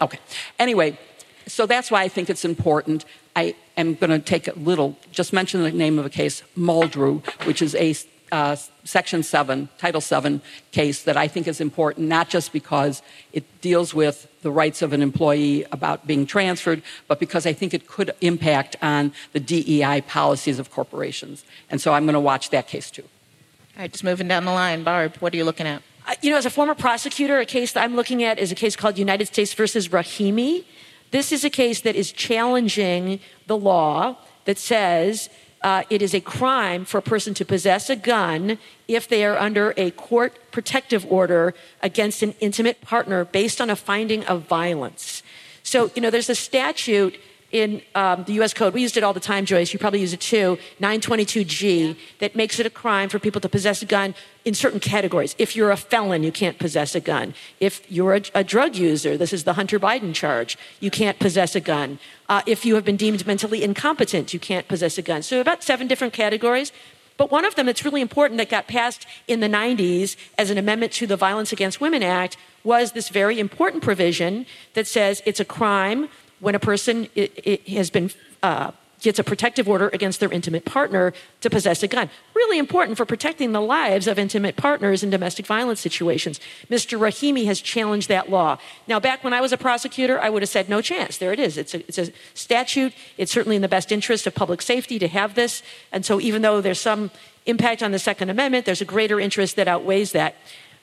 Okay. 0.00 0.18
Anyway, 0.58 0.98
so 1.46 1.66
that's 1.66 1.90
why 1.90 2.02
I 2.02 2.08
think 2.08 2.30
it's 2.30 2.44
important. 2.44 3.04
I 3.36 3.54
am 3.76 3.94
going 3.94 4.10
to 4.10 4.18
take 4.18 4.48
a 4.48 4.58
little, 4.58 4.96
just 5.10 5.32
mention 5.32 5.62
the 5.62 5.70
name 5.70 5.98
of 5.98 6.06
a 6.06 6.10
case, 6.10 6.42
Muldrow, 6.56 7.24
which 7.46 7.62
is 7.62 7.74
a 7.74 7.94
uh, 8.32 8.56
Section 8.82 9.22
7, 9.22 9.68
Title 9.78 10.00
7 10.00 10.40
case 10.72 11.02
that 11.02 11.16
I 11.16 11.28
think 11.28 11.46
is 11.46 11.60
important, 11.60 12.08
not 12.08 12.30
just 12.30 12.52
because 12.52 13.02
it 13.32 13.44
deals 13.60 13.94
with 13.94 14.26
the 14.40 14.50
rights 14.50 14.82
of 14.82 14.92
an 14.92 15.02
employee 15.02 15.64
about 15.70 16.06
being 16.06 16.26
transferred, 16.26 16.82
but 17.06 17.20
because 17.20 17.46
I 17.46 17.52
think 17.52 17.74
it 17.74 17.86
could 17.86 18.12
impact 18.22 18.74
on 18.82 19.12
the 19.32 19.38
DEI 19.38 20.00
policies 20.00 20.58
of 20.58 20.70
corporations. 20.70 21.44
And 21.70 21.80
so 21.80 21.92
I'm 21.92 22.04
going 22.04 22.14
to 22.14 22.20
watch 22.20 22.50
that 22.50 22.66
case 22.66 22.90
too. 22.90 23.02
All 23.02 23.82
right, 23.82 23.92
just 23.92 24.02
moving 24.02 24.28
down 24.28 24.46
the 24.46 24.52
line. 24.52 24.82
Barb, 24.82 25.16
what 25.18 25.32
are 25.32 25.36
you 25.36 25.44
looking 25.44 25.66
at? 25.66 25.82
Uh, 26.06 26.14
You 26.22 26.30
know, 26.30 26.38
as 26.38 26.46
a 26.46 26.50
former 26.50 26.74
prosecutor, 26.74 27.38
a 27.38 27.46
case 27.46 27.72
that 27.72 27.84
I'm 27.84 27.94
looking 27.94 28.24
at 28.24 28.38
is 28.38 28.50
a 28.50 28.54
case 28.54 28.76
called 28.76 28.98
United 28.98 29.26
States 29.26 29.52
versus 29.52 29.88
Rahimi. 29.88 30.64
This 31.10 31.32
is 31.32 31.44
a 31.44 31.50
case 31.50 31.82
that 31.82 31.94
is 31.94 32.10
challenging 32.12 33.20
the 33.46 33.56
law 33.56 34.16
that 34.46 34.58
says 34.58 35.28
uh, 35.62 35.84
it 35.90 36.02
is 36.02 36.14
a 36.14 36.20
crime 36.20 36.84
for 36.84 36.98
a 36.98 37.02
person 37.02 37.34
to 37.34 37.44
possess 37.44 37.88
a 37.88 37.96
gun 37.96 38.58
if 38.88 39.08
they 39.08 39.24
are 39.24 39.38
under 39.38 39.72
a 39.76 39.90
court 39.92 40.38
protective 40.50 41.06
order 41.10 41.54
against 41.82 42.22
an 42.22 42.34
intimate 42.40 42.80
partner 42.80 43.24
based 43.24 43.60
on 43.60 43.70
a 43.70 43.76
finding 43.76 44.24
of 44.26 44.42
violence. 44.42 45.22
So, 45.62 45.90
you 45.94 46.02
know, 46.02 46.10
there's 46.10 46.30
a 46.30 46.34
statute 46.34 47.18
in 47.52 47.82
um, 47.94 48.24
the 48.24 48.32
US 48.40 48.54
Code, 48.54 48.72
we 48.72 48.80
used 48.80 48.96
it 48.96 49.04
all 49.04 49.12
the 49.12 49.20
time, 49.20 49.44
Joyce, 49.44 49.72
you 49.72 49.78
probably 49.78 50.00
use 50.00 50.14
it 50.14 50.20
too, 50.20 50.58
922G, 50.80 51.96
that 52.18 52.34
makes 52.34 52.58
it 52.58 52.66
a 52.66 52.70
crime 52.70 53.10
for 53.10 53.18
people 53.18 53.40
to 53.42 53.48
possess 53.48 53.82
a 53.82 53.86
gun 53.86 54.14
in 54.44 54.54
certain 54.54 54.80
categories. 54.80 55.36
If 55.38 55.54
you're 55.54 55.70
a 55.70 55.76
felon, 55.76 56.22
you 56.22 56.32
can't 56.32 56.58
possess 56.58 56.94
a 56.94 57.00
gun. 57.00 57.34
If 57.60 57.90
you're 57.90 58.14
a, 58.14 58.22
a 58.34 58.42
drug 58.42 58.74
user, 58.74 59.16
this 59.16 59.32
is 59.32 59.44
the 59.44 59.52
Hunter 59.52 59.78
Biden 59.78 60.14
charge, 60.14 60.56
you 60.80 60.90
can't 60.90 61.18
possess 61.18 61.54
a 61.54 61.60
gun. 61.60 61.98
Uh, 62.28 62.40
if 62.46 62.64
you 62.64 62.74
have 62.74 62.84
been 62.84 62.96
deemed 62.96 63.26
mentally 63.26 63.62
incompetent, 63.62 64.32
you 64.32 64.40
can't 64.40 64.66
possess 64.66 64.96
a 64.96 65.02
gun. 65.02 65.22
So, 65.22 65.40
about 65.40 65.62
seven 65.62 65.86
different 65.86 66.14
categories. 66.14 66.72
But 67.18 67.30
one 67.30 67.44
of 67.44 67.54
them 67.54 67.66
that's 67.66 67.84
really 67.84 68.00
important 68.00 68.38
that 68.38 68.48
got 68.48 68.66
passed 68.66 69.06
in 69.28 69.40
the 69.40 69.46
90s 69.46 70.16
as 70.38 70.50
an 70.50 70.58
amendment 70.58 70.92
to 70.94 71.06
the 71.06 71.16
Violence 71.16 71.52
Against 71.52 71.80
Women 71.80 72.02
Act 72.02 72.36
was 72.64 72.92
this 72.92 73.10
very 73.10 73.38
important 73.38 73.82
provision 73.82 74.46
that 74.74 74.86
says 74.86 75.22
it's 75.26 75.38
a 75.40 75.44
crime 75.44 76.08
when 76.42 76.54
a 76.54 76.58
person 76.60 77.08
i- 77.16 77.30
i- 77.46 77.60
has 77.72 77.88
been 77.88 78.10
uh, 78.42 78.72
gets 79.00 79.18
a 79.18 79.24
protective 79.24 79.68
order 79.68 79.88
against 79.92 80.20
their 80.20 80.30
intimate 80.30 80.64
partner 80.64 81.12
to 81.40 81.48
possess 81.50 81.82
a 81.82 81.88
gun. 81.88 82.08
Really 82.34 82.58
important 82.58 82.96
for 82.96 83.04
protecting 83.04 83.50
the 83.52 83.60
lives 83.60 84.06
of 84.06 84.16
intimate 84.18 84.54
partners 84.56 85.02
in 85.02 85.10
domestic 85.10 85.44
violence 85.46 85.80
situations. 85.80 86.38
Mr. 86.70 86.98
Rahimi 86.98 87.44
has 87.46 87.60
challenged 87.60 88.08
that 88.08 88.30
law. 88.30 88.58
Now, 88.86 89.00
back 89.00 89.24
when 89.24 89.32
I 89.32 89.40
was 89.40 89.52
a 89.52 89.56
prosecutor, 89.56 90.20
I 90.20 90.30
would 90.30 90.42
have 90.42 90.48
said, 90.48 90.68
no 90.68 90.80
chance. 90.80 91.18
There 91.18 91.32
it 91.32 91.40
is. 91.40 91.58
It's 91.58 91.74
a, 91.74 91.78
it's 91.88 91.98
a 91.98 92.12
statute. 92.34 92.92
It's 93.18 93.32
certainly 93.32 93.56
in 93.56 93.62
the 93.62 93.68
best 93.76 93.90
interest 93.90 94.26
of 94.28 94.34
public 94.36 94.62
safety 94.62 94.98
to 95.00 95.08
have 95.08 95.34
this. 95.34 95.62
And 95.90 96.04
so, 96.06 96.20
even 96.20 96.42
though 96.42 96.60
there's 96.60 96.80
some 96.80 97.10
impact 97.46 97.82
on 97.82 97.90
the 97.90 97.98
Second 97.98 98.30
Amendment, 98.30 98.66
there's 98.66 98.80
a 98.80 98.84
greater 98.96 99.18
interest 99.18 99.56
that 99.56 99.66
outweighs 99.66 100.12
that. 100.12 100.36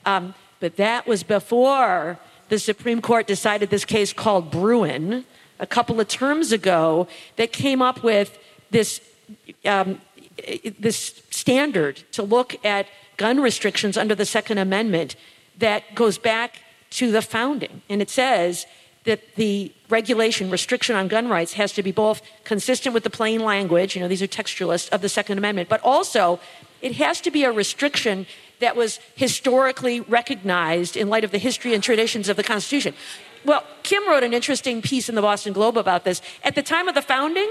Um, 0.05 0.33
but 0.59 0.75
that 0.75 1.07
was 1.07 1.23
before 1.23 2.19
the 2.49 2.59
Supreme 2.59 3.01
Court 3.01 3.27
decided 3.27 3.69
this 3.69 3.85
case 3.85 4.11
called 4.11 4.51
Bruen 4.51 5.23
a 5.59 5.67
couple 5.67 5.99
of 5.99 6.07
terms 6.07 6.51
ago 6.51 7.07
that 7.35 7.51
came 7.51 7.81
up 7.81 8.03
with 8.03 8.37
this, 8.71 9.01
um, 9.65 10.01
this 10.79 11.21
standard 11.29 12.03
to 12.11 12.23
look 12.23 12.63
at 12.65 12.87
gun 13.17 13.41
restrictions 13.41 13.97
under 13.97 14.15
the 14.15 14.25
Second 14.25 14.57
Amendment 14.57 15.15
that 15.57 15.95
goes 15.95 16.17
back 16.17 16.59
to 16.91 17.11
the 17.11 17.21
founding. 17.21 17.81
And 17.89 18.01
it 18.01 18.09
says 18.09 18.65
that 19.03 19.35
the 19.35 19.71
regulation, 19.89 20.49
restriction 20.49 20.95
on 20.95 21.07
gun 21.07 21.27
rights, 21.27 21.53
has 21.53 21.73
to 21.73 21.83
be 21.83 21.91
both 21.91 22.21
consistent 22.43 22.93
with 22.93 23.03
the 23.03 23.09
plain 23.09 23.43
language, 23.43 23.95
you 23.95 24.01
know, 24.01 24.07
these 24.07 24.21
are 24.21 24.27
textualists 24.27 24.89
of 24.89 25.01
the 25.01 25.09
Second 25.09 25.37
Amendment, 25.37 25.69
but 25.69 25.81
also 25.83 26.39
it 26.81 26.95
has 26.95 27.19
to 27.21 27.31
be 27.31 27.43
a 27.43 27.51
restriction 27.51 28.25
that 28.59 28.75
was 28.75 28.99
historically 29.15 30.01
recognized 30.01 30.97
in 30.97 31.09
light 31.09 31.23
of 31.23 31.31
the 31.31 31.37
history 31.37 31.73
and 31.73 31.83
traditions 31.83 32.29
of 32.29 32.37
the 32.37 32.43
Constitution. 32.43 32.93
Well, 33.45 33.63
Kim 33.83 34.07
wrote 34.07 34.23
an 34.23 34.33
interesting 34.33 34.81
piece 34.81 35.09
in 35.09 35.15
the 35.15 35.21
Boston 35.21 35.53
Globe 35.53 35.77
about 35.77 36.03
this. 36.03 36.21
At 36.43 36.55
the 36.55 36.63
time 36.63 36.87
of 36.87 36.95
the 36.95 37.01
founding, 37.01 37.49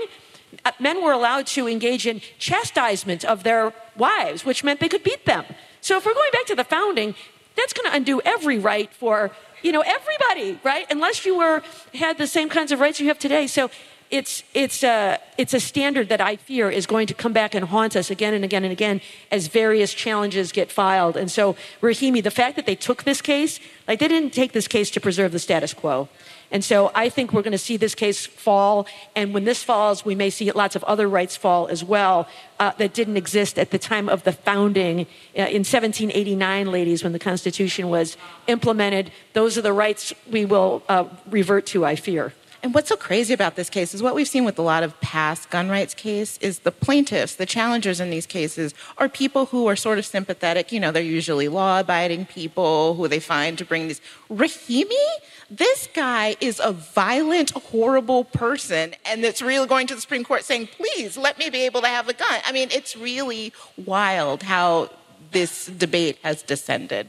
uh, 0.64 0.72
men 0.78 1.02
were 1.02 1.12
allowed 1.12 1.46
to 1.48 1.68
engage 1.68 2.06
in 2.06 2.20
chastisement 2.38 3.24
of 3.24 3.42
their 3.42 3.72
wives, 3.96 4.44
which 4.44 4.64
meant 4.64 4.80
they 4.80 4.88
could 4.88 5.02
beat 5.04 5.26
them. 5.26 5.44
So 5.80 5.96
if 5.96 6.06
we're 6.06 6.14
going 6.14 6.30
back 6.32 6.46
to 6.46 6.54
the 6.54 6.64
founding, 6.64 7.14
that's 7.56 7.72
going 7.72 7.90
to 7.90 7.96
undo 7.96 8.20
every 8.24 8.58
right 8.58 8.92
for 8.92 9.30
you 9.62 9.72
know 9.72 9.82
everybody, 9.84 10.60
right? 10.62 10.86
Unless 10.90 11.26
you 11.26 11.36
were 11.36 11.62
had 11.94 12.18
the 12.18 12.26
same 12.26 12.48
kinds 12.48 12.70
of 12.70 12.80
rights 12.80 13.00
you 13.00 13.08
have 13.08 13.18
today. 13.18 13.46
So 13.46 13.70
it's, 14.10 14.42
it's, 14.54 14.82
a, 14.82 15.18
it's 15.36 15.52
a 15.52 15.60
standard 15.60 16.08
that 16.08 16.20
I 16.20 16.36
fear 16.36 16.70
is 16.70 16.86
going 16.86 17.06
to 17.08 17.14
come 17.14 17.32
back 17.32 17.54
and 17.54 17.66
haunt 17.66 17.94
us 17.94 18.10
again 18.10 18.34
and 18.34 18.44
again 18.44 18.64
and 18.64 18.72
again 18.72 19.00
as 19.30 19.48
various 19.48 19.92
challenges 19.92 20.50
get 20.52 20.72
filed. 20.72 21.16
And 21.16 21.30
so, 21.30 21.56
Rahimi, 21.82 22.22
the 22.22 22.30
fact 22.30 22.56
that 22.56 22.66
they 22.66 22.74
took 22.74 23.04
this 23.04 23.20
case, 23.20 23.60
like 23.86 23.98
they 23.98 24.08
didn't 24.08 24.32
take 24.32 24.52
this 24.52 24.66
case 24.66 24.90
to 24.92 25.00
preserve 25.00 25.32
the 25.32 25.38
status 25.38 25.74
quo. 25.74 26.08
And 26.50 26.64
so 26.64 26.90
I 26.94 27.10
think 27.10 27.32
we're 27.32 27.42
going 27.42 27.52
to 27.52 27.58
see 27.58 27.76
this 27.76 27.94
case 27.94 28.24
fall. 28.24 28.86
And 29.14 29.34
when 29.34 29.44
this 29.44 29.62
falls, 29.62 30.04
we 30.04 30.14
may 30.14 30.30
see 30.30 30.50
lots 30.52 30.76
of 30.76 30.84
other 30.84 31.06
rights 31.08 31.36
fall 31.36 31.68
as 31.68 31.84
well 31.84 32.26
uh, 32.58 32.72
that 32.78 32.94
didn't 32.94 33.18
exist 33.18 33.58
at 33.58 33.70
the 33.70 33.78
time 33.78 34.08
of 34.08 34.24
the 34.24 34.32
founding 34.32 35.00
uh, 35.36 35.42
in 35.42 35.64
1789, 35.64 36.72
ladies, 36.72 37.04
when 37.04 37.12
the 37.12 37.18
Constitution 37.18 37.90
was 37.90 38.16
implemented. 38.46 39.10
Those 39.34 39.58
are 39.58 39.62
the 39.62 39.74
rights 39.74 40.14
we 40.30 40.46
will 40.46 40.82
uh, 40.88 41.04
revert 41.28 41.66
to, 41.66 41.84
I 41.84 41.96
fear. 41.96 42.32
And 42.60 42.74
what's 42.74 42.88
so 42.88 42.96
crazy 42.96 43.32
about 43.32 43.54
this 43.54 43.70
case 43.70 43.94
is 43.94 44.02
what 44.02 44.16
we've 44.16 44.26
seen 44.26 44.44
with 44.44 44.58
a 44.58 44.62
lot 44.62 44.82
of 44.82 45.00
past 45.00 45.48
gun 45.48 45.68
rights 45.68 45.94
cases 45.94 46.38
is 46.38 46.60
the 46.60 46.72
plaintiffs, 46.72 47.36
the 47.36 47.46
challengers 47.46 48.00
in 48.00 48.10
these 48.10 48.26
cases, 48.26 48.74
are 48.98 49.08
people 49.08 49.46
who 49.46 49.68
are 49.68 49.76
sort 49.76 49.96
of 49.98 50.04
sympathetic. 50.04 50.72
You 50.72 50.80
know, 50.80 50.90
they're 50.90 51.02
usually 51.02 51.46
law-abiding 51.46 52.26
people 52.26 52.94
who 52.94 53.06
they 53.06 53.20
find 53.20 53.56
to 53.58 53.64
bring 53.64 53.86
these. 53.86 54.00
Rahimi, 54.28 55.06
this 55.48 55.88
guy 55.94 56.36
is 56.40 56.60
a 56.62 56.72
violent, 56.72 57.50
horrible 57.50 58.24
person, 58.24 58.94
and 59.04 59.24
it's 59.24 59.40
really 59.40 59.68
going 59.68 59.86
to 59.86 59.94
the 59.94 60.00
Supreme 60.00 60.24
Court 60.24 60.44
saying, 60.44 60.68
"Please 60.76 61.16
let 61.16 61.38
me 61.38 61.50
be 61.50 61.60
able 61.64 61.80
to 61.82 61.88
have 61.88 62.08
a 62.08 62.12
gun." 62.12 62.40
I 62.44 62.50
mean, 62.50 62.70
it's 62.72 62.96
really 62.96 63.52
wild 63.76 64.42
how 64.42 64.90
this 65.30 65.66
debate 65.66 66.18
has 66.24 66.42
descended. 66.42 67.08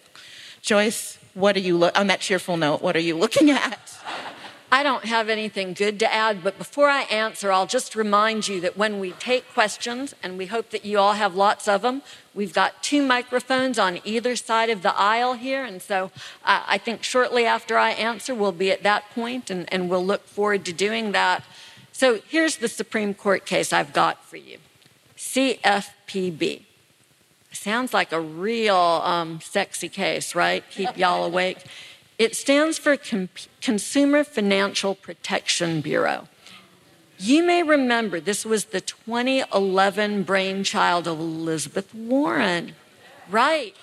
Joyce, 0.61 1.17
what 1.33 1.55
are 1.55 1.61
you 1.61 1.75
lo- 1.75 1.91
on 1.95 2.07
that 2.07 2.19
cheerful 2.19 2.55
note? 2.55 2.81
What 2.81 2.95
are 2.95 3.01
you 3.01 3.17
looking 3.17 3.49
at? 3.49 3.97
I 4.71 4.83
don't 4.83 5.05
have 5.05 5.29
anything 5.29 5.73
good 5.73 5.99
to 5.99 6.13
add, 6.13 6.43
but 6.43 6.59
before 6.59 6.89
I 6.89 7.01
answer, 7.03 7.51
I'll 7.51 7.65
just 7.65 7.95
remind 7.95 8.47
you 8.47 8.61
that 8.61 8.77
when 8.77 8.99
we 8.99 9.13
take 9.13 9.51
questions, 9.51 10.13
and 10.21 10.37
we 10.37 10.45
hope 10.45 10.69
that 10.69 10.85
you 10.85 10.99
all 10.99 11.13
have 11.13 11.35
lots 11.35 11.67
of 11.67 11.81
them, 11.81 12.03
we've 12.35 12.53
got 12.53 12.83
two 12.83 13.01
microphones 13.01 13.79
on 13.79 13.99
either 14.05 14.35
side 14.35 14.69
of 14.69 14.83
the 14.83 14.95
aisle 14.95 15.33
here. 15.33 15.63
And 15.63 15.81
so 15.81 16.11
uh, 16.45 16.63
I 16.67 16.77
think 16.77 17.03
shortly 17.03 17.45
after 17.45 17.77
I 17.79 17.91
answer, 17.91 18.35
we'll 18.35 18.51
be 18.51 18.71
at 18.71 18.83
that 18.83 19.09
point, 19.09 19.49
and, 19.49 19.71
and 19.73 19.89
we'll 19.89 20.05
look 20.05 20.27
forward 20.27 20.65
to 20.65 20.73
doing 20.73 21.13
that. 21.13 21.43
So 21.91 22.19
here's 22.27 22.57
the 22.57 22.67
Supreme 22.67 23.15
Court 23.15 23.47
case 23.47 23.73
I've 23.73 23.91
got 23.91 24.23
for 24.23 24.37
you 24.37 24.59
CFPB. 25.17 26.61
Sounds 27.51 27.93
like 27.93 28.11
a 28.11 28.21
real 28.21 28.75
um, 28.75 29.41
sexy 29.41 29.89
case, 29.89 30.35
right? 30.35 30.63
Keep 30.69 30.95
y'all 30.97 31.25
awake. 31.25 31.57
It 32.19 32.35
stands 32.35 32.77
for 32.77 32.97
Com- 32.97 33.29
Consumer 33.61 34.25
Financial 34.25 34.93
Protection 34.93 35.79
Bureau. 35.79 36.27
You 37.17 37.43
may 37.43 37.63
remember 37.63 38.19
this 38.19 38.45
was 38.45 38.65
the 38.65 38.81
2011 38.81 40.23
brainchild 40.23 41.07
of 41.07 41.17
Elizabeth 41.19 41.93
Warren. 41.95 42.73
Right. 43.29 43.73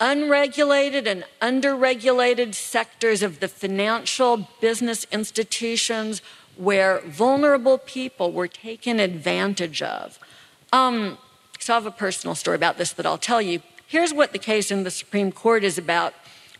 Unregulated 0.00 1.06
and 1.06 1.24
underregulated 1.40 2.54
sectors 2.54 3.22
of 3.22 3.38
the 3.38 3.48
financial 3.48 4.48
business 4.60 5.06
institutions 5.12 6.22
where 6.56 7.00
vulnerable 7.02 7.78
people 7.78 8.32
were 8.32 8.48
taken 8.48 8.98
advantage 8.98 9.80
of. 9.80 10.18
Um, 10.72 11.18
so 11.60 11.74
I 11.74 11.76
have 11.76 11.86
a 11.86 11.90
personal 11.92 12.34
story 12.34 12.56
about 12.56 12.78
this 12.78 12.92
that 12.94 13.06
I'll 13.06 13.16
tell 13.18 13.40
you. 13.40 13.62
Here's 13.86 14.12
what 14.12 14.32
the 14.32 14.38
case 14.38 14.72
in 14.72 14.82
the 14.82 14.90
Supreme 14.90 15.30
Court 15.30 15.62
is 15.62 15.78
about 15.78 16.14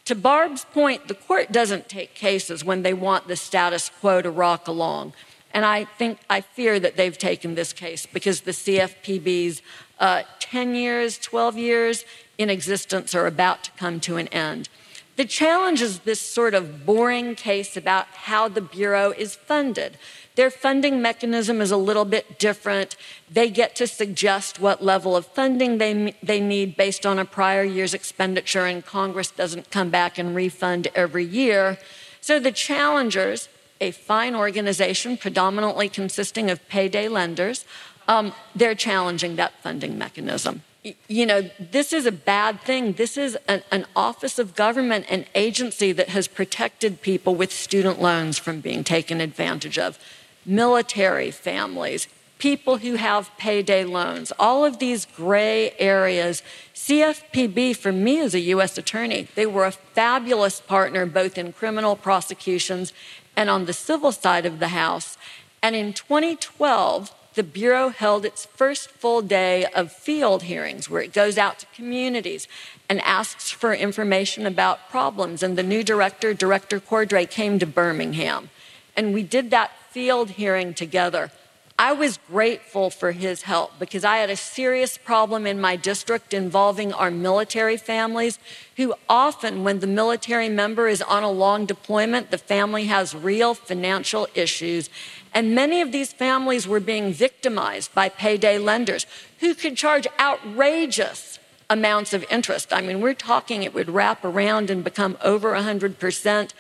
to 0.06 0.14
Barb's 0.14 0.64
point, 0.64 1.08
the 1.08 1.14
court 1.14 1.52
doesn't 1.52 1.88
take 1.88 2.14
cases 2.14 2.64
when 2.64 2.82
they 2.82 2.94
want 2.94 3.28
the 3.28 3.36
status 3.36 3.90
quo 4.00 4.22
to 4.22 4.30
rock 4.30 4.66
along. 4.68 5.12
And 5.52 5.64
I 5.64 5.84
think, 5.84 6.18
I 6.30 6.40
fear 6.40 6.78
that 6.80 6.96
they've 6.96 7.16
taken 7.16 7.54
this 7.54 7.72
case 7.72 8.06
because 8.06 8.42
the 8.42 8.52
CFPB's 8.52 9.62
uh, 9.98 10.22
10 10.38 10.74
years, 10.74 11.18
12 11.18 11.58
years 11.58 12.04
in 12.38 12.50
existence 12.50 13.14
are 13.14 13.26
about 13.26 13.64
to 13.64 13.70
come 13.72 13.98
to 14.00 14.16
an 14.16 14.28
end. 14.28 14.68
The 15.16 15.24
challenge 15.24 15.80
is 15.80 16.00
this 16.00 16.20
sort 16.20 16.54
of 16.54 16.84
boring 16.84 17.34
case 17.34 17.76
about 17.76 18.06
how 18.06 18.48
the 18.48 18.60
Bureau 18.60 19.12
is 19.12 19.34
funded. 19.34 19.96
Their 20.36 20.50
funding 20.50 21.00
mechanism 21.00 21.62
is 21.62 21.70
a 21.70 21.78
little 21.78 22.04
bit 22.04 22.38
different. 22.38 22.94
They 23.30 23.48
get 23.48 23.74
to 23.76 23.86
suggest 23.86 24.60
what 24.60 24.84
level 24.84 25.16
of 25.16 25.26
funding 25.26 25.78
they, 25.78 26.14
they 26.22 26.40
need 26.40 26.76
based 26.76 27.06
on 27.06 27.18
a 27.18 27.24
prior 27.24 27.64
year's 27.64 27.94
expenditure, 27.94 28.66
and 28.66 28.84
Congress 28.84 29.30
doesn't 29.30 29.70
come 29.70 29.88
back 29.88 30.18
and 30.18 30.36
refund 30.36 30.88
every 30.94 31.24
year. 31.24 31.78
So 32.20 32.38
the 32.38 32.52
challengers, 32.52 33.48
a 33.80 33.92
fine 33.92 34.34
organization 34.34 35.16
predominantly 35.16 35.88
consisting 35.88 36.50
of 36.50 36.66
payday 36.68 37.08
lenders, 37.08 37.64
um, 38.06 38.34
they're 38.54 38.74
challenging 38.74 39.36
that 39.36 39.54
funding 39.62 39.98
mechanism 39.98 40.62
you 41.08 41.26
know, 41.26 41.50
this 41.58 41.92
is 41.92 42.06
a 42.06 42.12
bad 42.12 42.60
thing. 42.60 42.92
This 42.92 43.16
is 43.16 43.36
an, 43.48 43.62
an, 43.72 43.86
office 43.96 44.38
of 44.38 44.54
government, 44.54 45.06
an 45.08 45.24
agency 45.34 45.90
that 45.92 46.10
has 46.10 46.28
protected 46.28 47.02
people 47.02 47.34
with 47.34 47.52
student 47.52 48.00
loans 48.00 48.38
from 48.38 48.60
being 48.60 48.84
taken 48.84 49.20
advantage 49.20 49.78
of 49.78 49.98
military 50.46 51.30
families, 51.30 52.08
people 52.38 52.78
who 52.78 52.94
have 52.94 53.30
payday 53.36 53.84
loans, 53.84 54.32
all 54.38 54.64
of 54.64 54.78
these 54.78 55.06
gray 55.16 55.72
areas. 55.78 56.42
CFPB, 56.74 57.76
for 57.76 57.92
me 57.92 58.20
as 58.20 58.34
a 58.34 58.40
U.S. 58.40 58.78
attorney, 58.78 59.28
they 59.34 59.46
were 59.46 59.66
a 59.66 59.72
fabulous 59.72 60.60
partner 60.60 61.06
both 61.06 61.36
in 61.36 61.52
criminal 61.52 61.96
prosecutions 61.96 62.92
and 63.36 63.50
on 63.50 63.66
the 63.66 63.72
civil 63.72 64.12
side 64.12 64.46
of 64.46 64.58
the 64.58 64.68
House. 64.68 65.18
And 65.62 65.74
in 65.74 65.92
2012, 65.92 67.12
the 67.34 67.42
Bureau 67.42 67.90
held 67.90 68.24
its 68.24 68.46
first 68.46 68.90
full 68.90 69.20
day 69.20 69.66
of 69.66 69.92
field 69.92 70.44
hearings 70.44 70.88
where 70.88 71.02
it 71.02 71.12
goes 71.12 71.36
out 71.36 71.58
to 71.58 71.66
communities 71.74 72.48
and 72.88 73.00
asks 73.02 73.50
for 73.50 73.74
information 73.74 74.46
about 74.46 74.88
problems. 74.88 75.42
And 75.42 75.58
the 75.58 75.62
new 75.62 75.82
director, 75.82 76.32
Director 76.32 76.80
Cordray, 76.80 77.28
came 77.28 77.58
to 77.58 77.66
Birmingham. 77.66 78.48
And 78.96 79.12
we 79.12 79.22
did 79.22 79.50
that 79.50 79.72
field 79.96 80.28
hearing 80.28 80.74
together. 80.74 81.30
I 81.78 81.94
was 81.94 82.18
grateful 82.28 82.90
for 82.90 83.12
his 83.12 83.40
help 83.44 83.78
because 83.78 84.04
I 84.04 84.18
had 84.18 84.28
a 84.28 84.36
serious 84.36 84.98
problem 84.98 85.46
in 85.46 85.58
my 85.58 85.76
district 85.76 86.34
involving 86.34 86.92
our 86.92 87.10
military 87.10 87.78
families, 87.78 88.38
who 88.76 88.92
often, 89.08 89.64
when 89.64 89.80
the 89.80 89.86
military 89.86 90.50
member 90.50 90.86
is 90.86 91.00
on 91.00 91.22
a 91.22 91.30
long 91.30 91.64
deployment, 91.64 92.30
the 92.30 92.36
family 92.36 92.84
has 92.84 93.14
real 93.14 93.54
financial 93.54 94.28
issues. 94.34 94.90
And 95.32 95.54
many 95.54 95.80
of 95.80 95.92
these 95.92 96.12
families 96.12 96.68
were 96.68 96.78
being 96.78 97.10
victimized 97.14 97.94
by 97.94 98.10
payday 98.10 98.58
lenders 98.58 99.06
who 99.40 99.54
could 99.54 99.78
charge 99.78 100.06
outrageous 100.20 101.38
amounts 101.70 102.12
of 102.12 102.22
interest. 102.30 102.70
I 102.70 102.82
mean, 102.82 103.00
we're 103.00 103.14
talking 103.14 103.62
it 103.62 103.72
would 103.72 103.88
wrap 103.88 104.26
around 104.26 104.68
and 104.68 104.84
become 104.84 105.16
over 105.22 105.52
100%. 105.52 106.52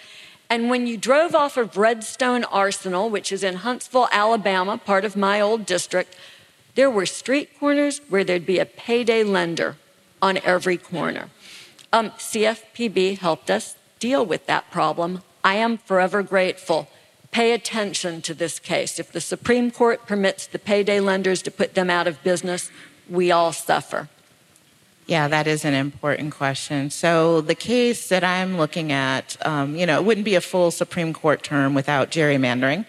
And 0.48 0.70
when 0.70 0.86
you 0.86 0.96
drove 0.96 1.34
off 1.34 1.56
of 1.56 1.76
Redstone 1.76 2.44
Arsenal, 2.44 3.10
which 3.10 3.32
is 3.32 3.42
in 3.42 3.56
Huntsville, 3.56 4.08
Alabama, 4.12 4.78
part 4.78 5.04
of 5.04 5.16
my 5.16 5.40
old 5.40 5.66
district, 5.66 6.16
there 6.76 6.90
were 6.90 7.06
street 7.06 7.58
corners 7.58 8.00
where 8.08 8.22
there'd 8.22 8.46
be 8.46 8.58
a 8.58 8.66
payday 8.66 9.24
lender 9.24 9.76
on 10.22 10.38
every 10.38 10.76
corner. 10.76 11.30
Um, 11.92 12.10
CFPB 12.10 13.18
helped 13.18 13.50
us 13.50 13.76
deal 13.98 14.24
with 14.24 14.46
that 14.46 14.70
problem. 14.70 15.22
I 15.42 15.54
am 15.54 15.78
forever 15.78 16.22
grateful. 16.22 16.88
Pay 17.30 17.52
attention 17.52 18.22
to 18.22 18.34
this 18.34 18.58
case. 18.58 18.98
If 18.98 19.12
the 19.12 19.20
Supreme 19.20 19.70
Court 19.70 20.06
permits 20.06 20.46
the 20.46 20.58
payday 20.58 21.00
lenders 21.00 21.42
to 21.42 21.50
put 21.50 21.74
them 21.74 21.90
out 21.90 22.06
of 22.06 22.22
business, 22.22 22.70
we 23.08 23.30
all 23.30 23.52
suffer. 23.52 24.08
Yeah, 25.06 25.28
that 25.28 25.46
is 25.46 25.64
an 25.64 25.74
important 25.74 26.34
question. 26.34 26.90
So 26.90 27.40
the 27.40 27.54
case 27.54 28.08
that 28.08 28.24
I'm 28.24 28.58
looking 28.58 28.90
at, 28.90 29.36
um, 29.46 29.76
you 29.76 29.86
know, 29.86 30.00
it 30.00 30.04
wouldn't 30.04 30.24
be 30.24 30.34
a 30.34 30.40
full 30.40 30.72
Supreme 30.72 31.12
Court 31.12 31.44
term 31.44 31.74
without 31.74 32.10
gerrymandering. 32.10 32.86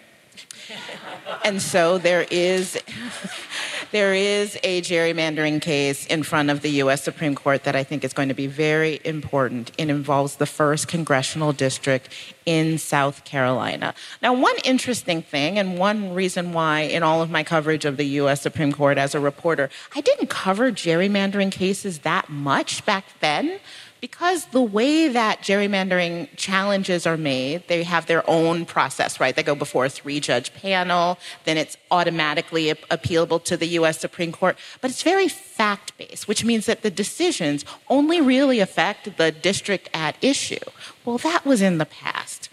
and 1.44 1.62
so 1.62 1.96
there 1.96 2.26
is 2.28 2.76
there 3.90 4.14
is 4.14 4.58
a 4.62 4.82
gerrymandering 4.82 5.60
case 5.60 6.06
in 6.06 6.22
front 6.22 6.50
of 6.50 6.62
the 6.62 6.70
U.S. 6.82 7.02
Supreme 7.02 7.34
Court 7.34 7.64
that 7.64 7.74
I 7.74 7.84
think 7.84 8.04
is 8.04 8.12
going 8.12 8.28
to 8.28 8.34
be 8.34 8.46
very 8.46 9.00
important. 9.04 9.72
It 9.78 9.88
involves 9.88 10.36
the 10.36 10.46
first 10.46 10.88
congressional 10.88 11.52
district 11.52 12.08
in 12.44 12.78
South 12.78 13.24
Carolina. 13.24 13.94
Now, 14.22 14.34
one 14.34 14.56
interesting 14.64 15.22
thing, 15.22 15.58
and 15.58 15.78
one 15.78 16.14
reason 16.14 16.52
why 16.52 16.80
in 16.80 17.02
all 17.02 17.22
of 17.22 17.30
my 17.30 17.44
coverage 17.44 17.84
of 17.84 17.96
the 17.96 18.06
U.S. 18.20 18.40
Supreme 18.40 18.72
Court 18.72 18.98
as 18.98 19.14
a 19.14 19.20
reporter, 19.20 19.70
I 19.94 20.00
didn't 20.00 20.28
cover 20.28 20.70
gerrymandering 20.70 21.52
cases 21.52 22.00
that 22.00 22.28
much 22.28 22.84
back 22.84 23.04
then 23.20 23.58
because 24.00 24.46
the 24.46 24.62
way 24.62 25.08
that 25.08 25.42
gerrymandering 25.42 26.28
challenges 26.36 27.06
are 27.06 27.16
made, 27.16 27.66
they 27.68 27.82
have 27.82 28.06
their 28.06 28.28
own 28.28 28.64
process, 28.64 29.20
right? 29.20 29.34
They 29.34 29.42
go 29.42 29.54
before 29.54 29.86
a 29.86 29.90
three 29.90 30.20
judge 30.20 30.52
panel, 30.54 31.18
then 31.44 31.56
it's 31.56 31.76
automatically 31.90 32.72
appealable 32.90 33.42
to 33.44 33.56
the 33.56 33.66
US 33.78 33.98
Supreme 33.98 34.32
Court. 34.32 34.56
But 34.80 34.90
it's 34.90 35.02
very 35.02 35.28
fact 35.28 35.96
based, 35.98 36.28
which 36.28 36.44
means 36.44 36.66
that 36.66 36.82
the 36.82 36.90
decisions 36.90 37.64
only 37.88 38.20
really 38.20 38.60
affect 38.60 39.16
the 39.16 39.32
district 39.32 39.88
at 39.92 40.16
issue. 40.22 40.56
Well, 41.04 41.18
that 41.18 41.44
was 41.44 41.62
in 41.62 41.78
the 41.78 41.86
past. 41.86 42.47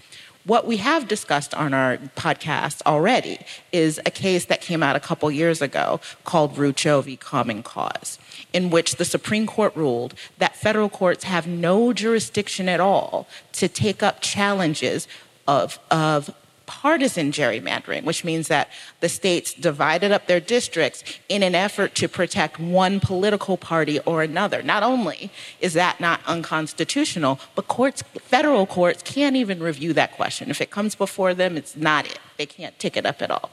What 0.46 0.68
we 0.68 0.78
have 0.78 1.08
discussed 1.08 1.56
on 1.56 1.74
our 1.74 1.98
podcast 2.16 2.84
already 2.86 3.40
is 3.72 4.00
a 4.06 4.12
case 4.12 4.46
that 4.46 4.62
came 4.62 4.84
out 4.84 4.96
a 4.96 5.00
couple 5.00 5.32
years 5.32 5.60
ago 5.60 6.00
called 6.24 6.56
Rucho 6.56 7.04
v. 7.04 7.18
Common 7.18 7.64
Cause 7.64 8.20
in 8.54 8.70
which 8.70 8.98
the 8.98 9.06
Supreme 9.06 9.48
Court 9.48 9.76
ruled 9.76 10.14
that 10.38 10.56
federal 10.56 10.88
courts 10.88 11.24
have 11.24 11.48
no 11.48 11.94
jurisdiction 11.94 12.70
at 12.70 12.80
all 12.80 13.28
to 13.54 13.68
take 13.68 14.04
up 14.04 14.22
challenges 14.22 15.08
of, 15.48 15.80
of 15.90 16.30
partisan 16.66 17.32
gerrymandering, 17.32 18.04
which 18.04 18.24
means 18.24 18.48
that 18.48 18.70
the 19.00 19.10
states 19.10 19.54
divided 19.54 20.12
up 20.12 20.28
their 20.28 20.40
districts 20.40 21.04
in 21.30 21.44
an 21.44 21.56
effort 21.56 21.96
to 21.96 22.08
protect 22.08 22.60
one 22.60 23.00
political 23.00 23.58
party 23.58 24.00
or 24.02 24.24
another. 24.24 24.62
Not 24.62 24.84
only 24.84 25.32
is 25.60 25.74
that 25.74 26.00
not 26.00 26.22
unconstitutional, 26.26 27.40
but 27.56 27.68
courts, 27.68 28.04
federal 28.22 28.66
courts 28.66 29.02
can't 29.04 29.36
even 29.36 29.62
review 29.62 29.94
that 29.94 30.14
question. 30.14 30.50
If 30.50 30.62
it 30.62 30.72
comes 30.72 30.96
before 30.96 31.34
them, 31.34 31.58
it's 31.58 31.76
not 31.76 32.06
it. 32.06 32.20
They 32.38 32.46
can't 32.46 32.78
take 32.80 32.98
it 32.98 33.06
up 33.06 33.22
at 33.22 33.32
all. 33.32 33.52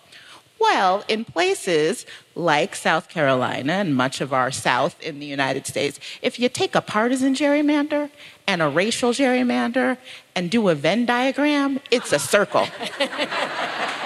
Well, 0.62 1.02
in 1.08 1.24
places 1.24 2.06
like 2.36 2.76
South 2.76 3.08
Carolina 3.08 3.72
and 3.72 3.96
much 3.96 4.20
of 4.20 4.32
our 4.32 4.52
South 4.52 4.94
in 5.02 5.18
the 5.18 5.26
United 5.26 5.66
States, 5.66 5.98
if 6.22 6.38
you 6.38 6.48
take 6.48 6.76
a 6.76 6.80
partisan 6.80 7.34
gerrymander 7.34 8.10
and 8.46 8.62
a 8.62 8.68
racial 8.68 9.10
gerrymander 9.10 9.98
and 10.36 10.52
do 10.52 10.68
a 10.68 10.76
Venn 10.76 11.04
diagram, 11.04 11.80
it's 11.90 12.12
a 12.12 12.18
circle. 12.20 12.68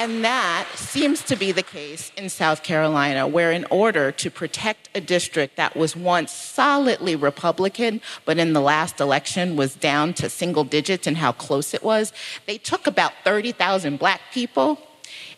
And 0.00 0.24
that 0.24 0.68
seems 0.76 1.22
to 1.24 1.34
be 1.34 1.50
the 1.50 1.64
case 1.64 2.12
in 2.16 2.28
South 2.28 2.62
Carolina, 2.62 3.26
where 3.26 3.50
in 3.50 3.66
order 3.68 4.12
to 4.12 4.30
protect 4.30 4.88
a 4.94 5.00
district 5.00 5.56
that 5.56 5.74
was 5.74 5.96
once 5.96 6.30
solidly 6.30 7.16
Republican, 7.16 8.00
but 8.24 8.38
in 8.38 8.52
the 8.52 8.60
last 8.60 9.00
election 9.00 9.56
was 9.56 9.74
down 9.74 10.14
to 10.14 10.30
single 10.30 10.62
digits 10.62 11.08
and 11.08 11.16
how 11.16 11.32
close 11.32 11.74
it 11.74 11.82
was, 11.82 12.12
they 12.46 12.58
took 12.58 12.86
about 12.86 13.10
30,000 13.24 13.98
black 13.98 14.20
people 14.32 14.78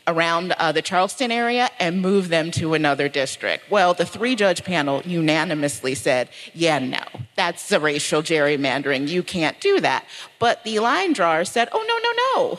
around 0.07 0.53
uh, 0.53 0.73
the 0.73 0.83
Charleston 0.83 1.33
area 1.33 1.71
and 1.79 2.03
moved 2.03 2.29
them 2.29 2.51
to 2.51 2.75
another 2.75 3.09
district. 3.09 3.71
Well, 3.71 3.95
the 3.95 4.05
three 4.05 4.37
judge 4.37 4.63
panel 4.63 5.01
unanimously 5.07 5.95
said, 5.95 6.29
yeah, 6.53 6.79
no, 6.79 7.03
that's 7.35 7.73
a 7.73 7.81
racial 7.81 8.23
gerrymandering. 8.23 9.09
You 9.09 9.23
can't 9.23 9.59
do 9.61 9.81
that. 9.81 10.05
But 10.39 10.65
the 10.65 10.81
line 10.81 11.15
drawer 11.15 11.47
said, 11.47 11.71
oh, 11.73 11.79
no, 11.79 11.97
no, 11.99 12.51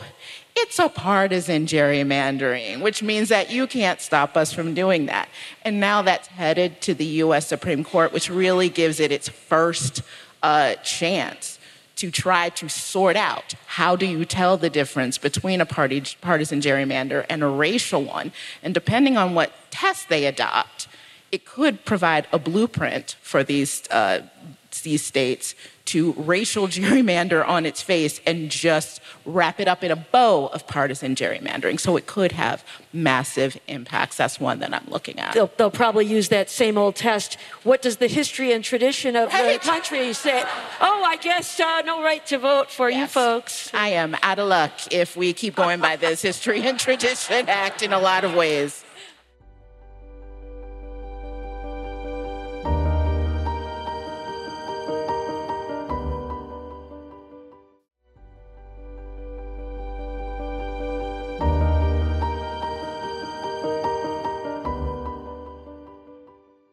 It's 0.54 0.78
a 0.78 0.88
partisan 0.88 1.66
gerrymandering, 1.66 2.82
which 2.82 3.02
means 3.02 3.30
that 3.30 3.50
you 3.50 3.66
can't 3.66 4.00
stop 4.00 4.36
us 4.36 4.52
from 4.52 4.74
doing 4.74 5.06
that. 5.06 5.28
And 5.62 5.80
now 5.80 6.02
that's 6.02 6.28
headed 6.28 6.80
to 6.82 6.94
the 6.94 7.04
US 7.04 7.46
Supreme 7.46 7.84
Court, 7.84 8.12
which 8.12 8.28
really 8.28 8.68
gives 8.68 9.00
it 9.00 9.10
its 9.10 9.28
first 9.28 10.02
uh, 10.42 10.74
chance 10.76 11.58
to 11.96 12.10
try 12.10 12.48
to 12.50 12.68
sort 12.68 13.16
out 13.16 13.54
how 13.66 13.96
do 13.96 14.06
you 14.06 14.24
tell 14.24 14.56
the 14.56 14.70
difference 14.70 15.18
between 15.18 15.60
a 15.60 15.66
party, 15.66 16.02
partisan 16.20 16.60
gerrymander 16.60 17.24
and 17.28 17.42
a 17.42 17.46
racial 17.46 18.02
one. 18.02 18.32
And 18.62 18.74
depending 18.74 19.16
on 19.16 19.34
what 19.34 19.52
test 19.70 20.08
they 20.08 20.26
adopt, 20.26 20.88
it 21.30 21.44
could 21.44 21.84
provide 21.84 22.26
a 22.32 22.38
blueprint 22.38 23.16
for 23.22 23.42
these, 23.44 23.88
uh, 23.90 24.22
these 24.82 25.04
states 25.04 25.54
to 25.92 26.12
racial 26.12 26.68
gerrymander 26.68 27.46
on 27.46 27.66
its 27.66 27.82
face 27.82 28.20
and 28.26 28.50
just 28.50 29.00
wrap 29.26 29.60
it 29.60 29.68
up 29.68 29.84
in 29.84 29.90
a 29.90 29.96
bow 29.96 30.46
of 30.46 30.66
partisan 30.66 31.14
gerrymandering. 31.14 31.78
So 31.78 31.96
it 31.98 32.06
could 32.06 32.32
have 32.32 32.64
massive 32.94 33.58
impacts. 33.68 34.16
That's 34.16 34.40
one 34.40 34.58
that 34.60 34.72
I'm 34.72 34.86
looking 34.88 35.18
at. 35.18 35.34
They'll, 35.34 35.50
they'll 35.58 35.70
probably 35.70 36.06
use 36.06 36.30
that 36.30 36.48
same 36.48 36.78
old 36.78 36.96
test. 36.96 37.36
What 37.62 37.82
does 37.82 37.98
the 37.98 38.06
history 38.06 38.52
and 38.52 38.64
tradition 38.64 39.16
of 39.16 39.32
right. 39.32 39.60
the 39.60 39.68
country 39.68 40.12
say? 40.14 40.42
Oh, 40.80 41.04
I 41.04 41.16
guess 41.16 41.60
uh, 41.60 41.82
no 41.82 42.02
right 42.02 42.24
to 42.26 42.38
vote 42.38 42.70
for 42.70 42.90
yes. 42.90 43.00
you 43.00 43.06
folks. 43.08 43.70
I 43.74 43.88
am 43.88 44.16
out 44.22 44.38
of 44.38 44.48
luck 44.48 44.72
if 44.90 45.14
we 45.14 45.34
keep 45.34 45.54
going 45.54 45.80
by 45.80 45.96
this 45.96 46.22
History 46.22 46.62
and 46.66 46.80
Tradition 46.80 47.48
Act 47.48 47.82
in 47.82 47.92
a 47.92 47.98
lot 47.98 48.24
of 48.24 48.34
ways. 48.34 48.82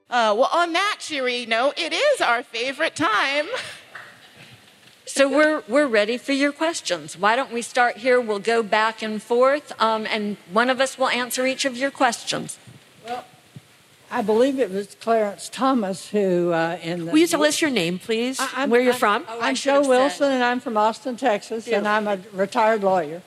Uh, 0.10 0.34
well, 0.36 0.50
on 0.52 0.74
that 0.74 0.98
cheery 1.00 1.46
note, 1.46 1.74
it 1.78 1.94
is 1.94 2.20
our 2.20 2.42
favorite 2.42 2.96
time. 2.96 3.46
So 5.06 5.30
we're, 5.30 5.62
we're 5.68 5.88
ready 5.88 6.18
for 6.18 6.34
your 6.34 6.52
questions. 6.52 7.16
Why 7.16 7.36
don't 7.36 7.52
we 7.52 7.62
start 7.62 7.98
here? 7.98 8.20
We'll 8.20 8.40
go 8.40 8.64
back 8.64 9.04
and 9.04 9.22
forth, 9.22 9.72
um, 9.80 10.08
and 10.10 10.38
one 10.52 10.70
of 10.72 10.80
us 10.82 10.98
will 10.98 11.10
answer 11.10 11.46
each 11.46 11.64
of 11.64 11.78
your 11.78 11.92
questions. 11.92 12.58
Well, 13.06 13.24
I 14.10 14.24
believe 14.24 14.60
it 14.60 14.72
was 14.72 14.96
Clarence 15.00 15.48
Thomas 15.48 16.10
who, 16.10 16.54
uh, 16.54 16.80
in 16.82 17.06
the. 17.06 17.12
Will 17.12 17.20
you 17.20 17.28
tell 17.28 17.44
us 17.44 17.62
your 17.62 17.70
name, 17.70 18.00
please? 18.00 18.40
I, 18.40 18.66
Where 18.66 18.82
you're 18.82 18.94
I'm, 18.94 19.00
from? 19.00 19.26
Oh, 19.28 19.40
I'm 19.42 19.56
Joe 19.56 19.88
Wilson, 19.88 20.18
said. 20.18 20.32
and 20.32 20.44
I'm 20.44 20.60
from 20.60 20.76
Austin, 20.76 21.18
Texas, 21.18 21.68
and 21.68 21.88
I'm 21.88 22.08
a 22.08 22.20
retired 22.34 22.84
lawyer. 22.84 23.22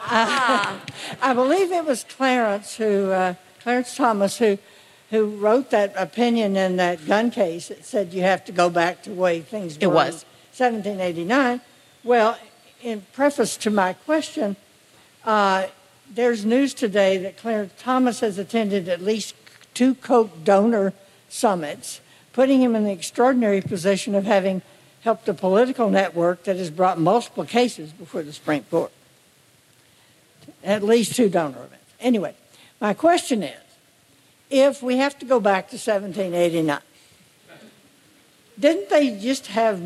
Ah. 0.00 0.82
I 1.22 1.32
believe 1.32 1.72
it 1.72 1.86
was 1.86 2.04
Clarence 2.04 2.76
who, 2.76 3.10
uh, 3.10 3.34
Clarence 3.62 3.96
Thomas, 3.96 4.36
who 4.36 4.58
who 5.10 5.26
wrote 5.36 5.70
that 5.70 5.92
opinion 5.96 6.56
in 6.56 6.76
that 6.76 7.06
gun 7.06 7.30
case 7.30 7.68
that 7.68 7.84
said 7.84 8.12
you 8.12 8.22
have 8.22 8.44
to 8.44 8.52
go 8.52 8.70
back 8.70 9.02
to 9.02 9.10
the 9.10 9.16
way 9.16 9.40
things 9.40 9.76
were. 9.78 9.84
It 9.84 9.92
was. 9.92 10.24
1789. 10.56 11.60
Well, 12.02 12.38
in 12.82 13.02
preface 13.12 13.56
to 13.58 13.70
my 13.70 13.92
question, 13.92 14.56
uh, 15.24 15.66
there's 16.12 16.44
news 16.44 16.74
today 16.74 17.16
that 17.18 17.36
Clarence 17.36 17.72
Thomas 17.78 18.20
has 18.20 18.38
attended 18.38 18.88
at 18.88 19.00
least 19.00 19.34
two 19.72 19.94
Koch 19.94 20.30
donor 20.44 20.92
summits, 21.28 22.00
putting 22.32 22.60
him 22.60 22.76
in 22.76 22.84
the 22.84 22.92
extraordinary 22.92 23.60
position 23.60 24.14
of 24.14 24.24
having 24.24 24.62
helped 25.02 25.28
a 25.28 25.34
political 25.34 25.90
network 25.90 26.44
that 26.44 26.56
has 26.56 26.70
brought 26.70 26.98
multiple 26.98 27.44
cases 27.44 27.92
before 27.92 28.22
the 28.22 28.32
Supreme 28.32 28.64
Court. 28.64 28.92
At 30.62 30.82
least 30.82 31.16
two 31.16 31.28
donor 31.28 31.58
events. 31.64 31.92
Anyway, 32.00 32.34
my 32.80 32.94
question 32.94 33.42
is 33.42 33.63
if 34.54 34.82
we 34.82 34.98
have 34.98 35.18
to 35.18 35.26
go 35.26 35.40
back 35.40 35.68
to 35.70 35.76
1789. 35.76 36.78
Didn't 38.58 38.88
they 38.88 39.18
just 39.18 39.48
have, 39.48 39.80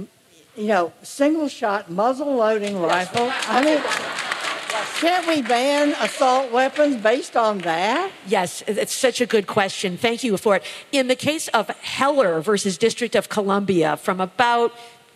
you 0.57 0.67
know, 0.67 0.93
single 1.03 1.49
shot 1.49 1.91
muzzle 1.91 2.37
loading 2.37 2.79
rifle? 2.79 3.31
I 3.49 3.65
mean, 3.65 3.81
can't 5.01 5.27
we 5.27 5.41
ban 5.41 5.97
assault 6.01 6.53
weapons 6.53 6.97
based 6.97 7.35
on 7.35 7.59
that? 7.59 8.13
Yes, 8.27 8.63
it's 8.67 8.93
such 8.93 9.23
a 9.23 9.27
good 9.27 9.47
question. 9.47 9.97
Thank 9.97 10.23
you 10.23 10.37
for 10.37 10.57
it. 10.57 10.63
In 10.93 11.09
the 11.09 11.17
case 11.17 11.49
of 11.49 11.69
Heller 11.81 12.43
versus 12.43 12.77
District 12.77 13.15
of 13.15 13.31
Columbia 13.31 13.97
from 13.97 14.21
about 14.21 14.75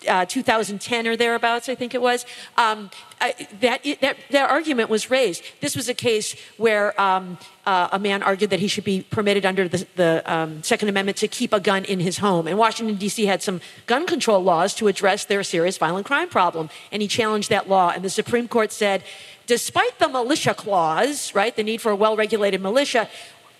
uh, 0.08 0.24
2010 0.26 1.06
or 1.06 1.16
thereabouts, 1.16 1.68
I 1.68 1.74
think 1.74 1.94
it 1.94 2.02
was. 2.02 2.26
Um, 2.56 2.90
I, 3.20 3.34
that, 3.60 3.84
that, 4.00 4.16
that 4.30 4.50
argument 4.50 4.90
was 4.90 5.10
raised. 5.10 5.44
This 5.60 5.76
was 5.76 5.88
a 5.88 5.94
case 5.94 6.34
where 6.56 7.00
um, 7.00 7.38
uh, 7.66 7.88
a 7.92 7.98
man 7.98 8.22
argued 8.22 8.50
that 8.50 8.60
he 8.60 8.68
should 8.68 8.84
be 8.84 9.02
permitted 9.02 9.46
under 9.46 9.68
the, 9.68 9.86
the 9.94 10.22
um, 10.26 10.62
Second 10.62 10.88
Amendment 10.88 11.18
to 11.18 11.28
keep 11.28 11.52
a 11.52 11.60
gun 11.60 11.84
in 11.84 12.00
his 12.00 12.18
home. 12.18 12.46
And 12.46 12.58
Washington, 12.58 12.96
D.C. 12.96 13.26
had 13.26 13.42
some 13.42 13.60
gun 13.86 14.06
control 14.06 14.42
laws 14.42 14.74
to 14.74 14.88
address 14.88 15.24
their 15.24 15.42
serious 15.44 15.78
violent 15.78 16.06
crime 16.06 16.28
problem. 16.28 16.68
And 16.90 17.00
he 17.02 17.08
challenged 17.08 17.48
that 17.50 17.68
law. 17.68 17.90
And 17.90 18.04
the 18.04 18.10
Supreme 18.10 18.48
Court 18.48 18.72
said, 18.72 19.04
despite 19.46 19.98
the 19.98 20.08
militia 20.08 20.54
clause, 20.54 21.34
right, 21.34 21.54
the 21.54 21.62
need 21.62 21.80
for 21.80 21.92
a 21.92 21.96
well 21.96 22.16
regulated 22.16 22.60
militia, 22.60 23.08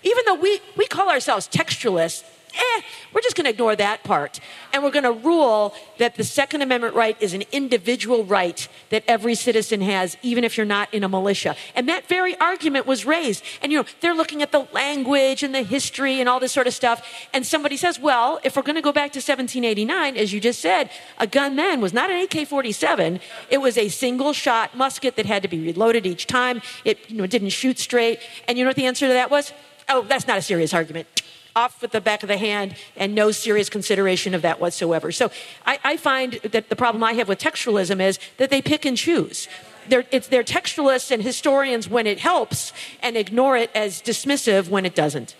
even 0.03 0.23
though 0.25 0.35
we, 0.35 0.59
we 0.75 0.85
call 0.87 1.09
ourselves 1.09 1.47
textualists, 1.47 2.23
eh, 2.53 2.81
we're 3.13 3.21
just 3.21 3.35
going 3.35 3.45
to 3.45 3.51
ignore 3.51 3.75
that 3.75 4.03
part. 4.03 4.39
And 4.71 4.83
we're 4.83 4.91
going 4.91 5.03
to 5.03 5.11
rule 5.11 5.73
that 5.97 6.15
the 6.15 6.23
Second 6.23 6.61
Amendment 6.61 6.95
right 6.95 7.15
is 7.21 7.33
an 7.33 7.43
individual 7.51 8.23
right 8.23 8.67
that 8.89 9.03
every 9.07 9.35
citizen 9.35 9.81
has, 9.81 10.17
even 10.21 10.43
if 10.43 10.57
you're 10.57 10.65
not 10.65 10.93
in 10.93 11.03
a 11.03 11.09
militia. 11.09 11.55
And 11.75 11.87
that 11.89 12.07
very 12.07 12.35
argument 12.39 12.85
was 12.85 13.05
raised. 13.05 13.43
And, 13.61 13.71
you 13.71 13.79
know, 13.79 13.85
they're 14.01 14.15
looking 14.15 14.41
at 14.41 14.51
the 14.51 14.67
language 14.73 15.43
and 15.43 15.53
the 15.53 15.63
history 15.63 16.19
and 16.19 16.27
all 16.27 16.39
this 16.39 16.51
sort 16.51 16.67
of 16.67 16.73
stuff. 16.73 17.07
And 17.33 17.45
somebody 17.45 17.77
says, 17.77 17.99
well, 17.99 18.39
if 18.43 18.55
we're 18.55 18.63
going 18.63 18.75
to 18.75 18.81
go 18.81 18.91
back 18.91 19.11
to 19.13 19.17
1789, 19.17 20.17
as 20.17 20.33
you 20.33 20.39
just 20.39 20.59
said, 20.59 20.89
a 21.17 21.27
gun 21.27 21.55
then 21.55 21.81
was 21.81 21.93
not 21.93 22.09
an 22.09 22.21
AK 22.21 22.47
47, 22.47 23.19
it 23.49 23.59
was 23.59 23.77
a 23.77 23.89
single 23.89 24.33
shot 24.33 24.75
musket 24.75 25.15
that 25.15 25.25
had 25.25 25.41
to 25.43 25.47
be 25.47 25.59
reloaded 25.59 26.05
each 26.05 26.27
time. 26.27 26.61
It 26.83 27.09
you 27.09 27.17
know, 27.17 27.27
didn't 27.27 27.49
shoot 27.49 27.79
straight. 27.79 28.19
And 28.47 28.57
you 28.57 28.63
know 28.63 28.69
what 28.69 28.75
the 28.75 28.85
answer 28.85 29.07
to 29.07 29.13
that 29.13 29.29
was? 29.29 29.53
Oh, 29.89 30.03
that's 30.03 30.27
not 30.27 30.37
a 30.37 30.41
serious 30.41 30.73
argument 30.73 31.07
off 31.55 31.81
with 31.81 31.91
the 31.91 32.01
back 32.01 32.23
of 32.23 32.29
the 32.29 32.37
hand 32.37 32.75
and 32.95 33.13
no 33.13 33.31
serious 33.31 33.69
consideration 33.69 34.33
of 34.33 34.41
that 34.41 34.59
whatsoever. 34.59 35.11
So 35.11 35.31
I, 35.65 35.79
I 35.83 35.97
find 35.97 36.33
that 36.43 36.69
the 36.69 36.75
problem 36.75 37.03
I 37.03 37.13
have 37.13 37.27
with 37.27 37.39
textualism 37.39 38.01
is 38.01 38.19
that 38.37 38.49
they 38.49 38.61
pick 38.61 38.85
and 38.85 38.97
choose. 38.97 39.47
They're, 39.87 40.03
they're 40.03 40.43
textualists 40.43 41.11
and 41.11 41.21
historians 41.21 41.89
when 41.89 42.07
it 42.07 42.19
helps 42.19 42.73
and 43.01 43.17
ignore 43.17 43.57
it 43.57 43.69
as 43.75 44.01
dismissive 44.01 44.69
when 44.69 44.85
it 44.85 44.95
doesn't. 44.95 45.35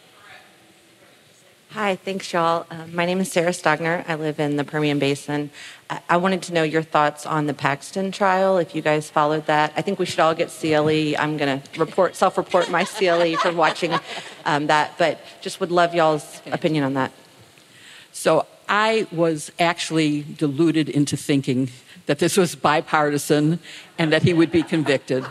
Hi, 1.73 1.95
thanks, 1.95 2.31
y'all. 2.31 2.67
Uh, 2.69 2.85
my 2.91 3.03
name 3.03 3.19
is 3.19 3.31
Sarah 3.31 3.49
Stogner. 3.49 4.07
I 4.07 4.13
live 4.13 4.39
in 4.39 4.57
the 4.57 4.63
Permian 4.63 4.99
Basin. 4.99 5.49
I-, 5.89 6.01
I 6.07 6.17
wanted 6.17 6.43
to 6.43 6.53
know 6.53 6.61
your 6.61 6.83
thoughts 6.83 7.25
on 7.25 7.47
the 7.47 7.53
Paxton 7.55 8.11
trial, 8.11 8.59
if 8.59 8.75
you 8.75 8.83
guys 8.83 9.09
followed 9.09 9.47
that. 9.47 9.73
I 9.75 9.81
think 9.81 9.97
we 9.97 10.05
should 10.05 10.19
all 10.19 10.35
get 10.35 10.49
CLE. 10.49 11.17
I'm 11.17 11.35
going 11.35 11.59
to 11.59 11.79
report, 11.79 12.15
self-report 12.15 12.69
my 12.69 12.83
CLE 12.83 13.37
for 13.37 13.51
watching 13.51 13.91
um, 14.45 14.67
that, 14.67 14.99
but 14.99 15.19
just 15.41 15.59
would 15.61 15.71
love 15.71 15.95
y'all's 15.95 16.43
opinion 16.45 16.83
on 16.83 16.93
that. 16.93 17.11
So 18.11 18.45
I 18.69 19.07
was 19.11 19.51
actually 19.57 20.21
deluded 20.21 20.89
into 20.89 21.17
thinking 21.17 21.71
that 22.05 22.19
this 22.19 22.37
was 22.37 22.53
bipartisan 22.53 23.57
and 23.97 24.13
that 24.13 24.21
he 24.21 24.31
would 24.31 24.51
be 24.51 24.61
convicted. 24.61 25.25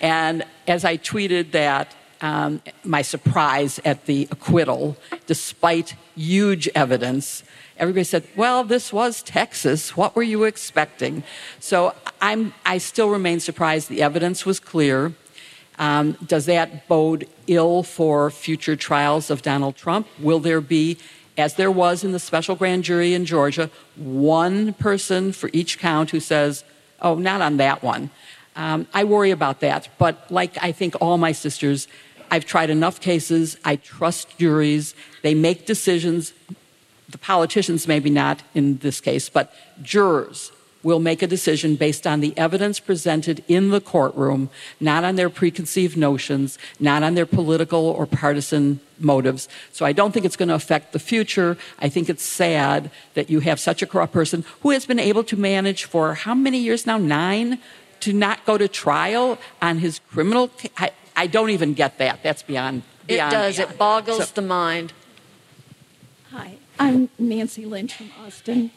And 0.00 0.44
as 0.68 0.84
I 0.84 0.98
tweeted 0.98 1.50
that 1.50 1.96
um, 2.20 2.62
my 2.84 3.02
surprise 3.02 3.80
at 3.84 4.06
the 4.06 4.28
acquittal, 4.30 4.96
despite 5.26 5.94
huge 6.16 6.68
evidence. 6.74 7.42
Everybody 7.76 8.04
said, 8.04 8.24
well, 8.36 8.62
this 8.62 8.92
was 8.92 9.22
Texas. 9.22 9.96
What 9.96 10.14
were 10.14 10.22
you 10.22 10.44
expecting? 10.44 11.22
So 11.60 11.94
I'm, 12.20 12.52
I 12.66 12.78
still 12.78 13.08
remain 13.08 13.40
surprised. 13.40 13.88
The 13.88 14.02
evidence 14.02 14.44
was 14.44 14.60
clear. 14.60 15.14
Um, 15.78 16.12
does 16.26 16.44
that 16.44 16.86
bode 16.88 17.26
ill 17.46 17.82
for 17.82 18.30
future 18.30 18.76
trials 18.76 19.30
of 19.30 19.40
Donald 19.40 19.76
Trump? 19.76 20.06
Will 20.18 20.40
there 20.40 20.60
be, 20.60 20.98
as 21.38 21.54
there 21.54 21.70
was 21.70 22.04
in 22.04 22.12
the 22.12 22.18
special 22.18 22.54
grand 22.54 22.84
jury 22.84 23.14
in 23.14 23.24
Georgia, 23.24 23.70
one 23.96 24.74
person 24.74 25.32
for 25.32 25.48
each 25.54 25.78
count 25.78 26.10
who 26.10 26.20
says, 26.20 26.64
oh, 27.00 27.14
not 27.14 27.40
on 27.40 27.56
that 27.56 27.82
one? 27.82 28.10
Um, 28.56 28.88
I 28.92 29.04
worry 29.04 29.30
about 29.30 29.60
that. 29.60 29.88
But 29.96 30.30
like 30.30 30.58
I 30.60 30.72
think 30.72 30.96
all 31.00 31.16
my 31.16 31.32
sisters, 31.32 31.88
I've 32.30 32.46
tried 32.46 32.70
enough 32.70 33.00
cases. 33.00 33.56
I 33.64 33.76
trust 33.76 34.38
juries. 34.38 34.94
They 35.22 35.34
make 35.34 35.66
decisions. 35.66 36.32
The 37.08 37.18
politicians, 37.18 37.88
maybe 37.88 38.10
not 38.10 38.42
in 38.54 38.78
this 38.78 39.00
case, 39.00 39.28
but 39.28 39.52
jurors 39.82 40.52
will 40.82 41.00
make 41.00 41.22
a 41.22 41.26
decision 41.26 41.76
based 41.76 42.06
on 42.06 42.20
the 42.20 42.36
evidence 42.38 42.80
presented 42.80 43.44
in 43.48 43.70
the 43.70 43.80
courtroom, 43.80 44.48
not 44.78 45.04
on 45.04 45.16
their 45.16 45.28
preconceived 45.28 45.96
notions, 45.96 46.58
not 46.78 47.02
on 47.02 47.14
their 47.14 47.26
political 47.26 47.86
or 47.86 48.06
partisan 48.06 48.80
motives. 48.98 49.48
So 49.72 49.84
I 49.84 49.92
don't 49.92 50.12
think 50.12 50.24
it's 50.24 50.36
going 50.36 50.48
to 50.48 50.54
affect 50.54 50.92
the 50.92 50.98
future. 50.98 51.58
I 51.78 51.88
think 51.88 52.08
it's 52.08 52.22
sad 52.22 52.90
that 53.14 53.28
you 53.28 53.40
have 53.40 53.60
such 53.60 53.82
a 53.82 53.86
corrupt 53.86 54.12
person 54.12 54.44
who 54.60 54.70
has 54.70 54.86
been 54.86 54.98
able 54.98 55.24
to 55.24 55.36
manage 55.36 55.84
for 55.84 56.14
how 56.14 56.34
many 56.34 56.58
years 56.58 56.86
now? 56.86 56.96
Nine? 56.96 57.58
To 58.00 58.14
not 58.14 58.46
go 58.46 58.56
to 58.56 58.66
trial 58.66 59.38
on 59.60 59.78
his 59.78 60.00
criminal. 60.10 60.50
I, 60.78 60.92
I 61.20 61.26
don't 61.26 61.50
even 61.50 61.74
get 61.74 61.98
that. 61.98 62.22
That's 62.22 62.42
beyond. 62.42 62.82
beyond 63.06 63.30
it 63.30 63.36
does. 63.36 63.56
Beyond. 63.58 63.72
It 63.72 63.78
boggles 63.78 64.28
so, 64.28 64.34
the 64.36 64.40
mind. 64.40 64.94
Hi, 66.30 66.54
I'm 66.78 67.10
Nancy 67.18 67.66
Lynch 67.66 67.92
from 67.92 68.10
Austin. 68.24 68.70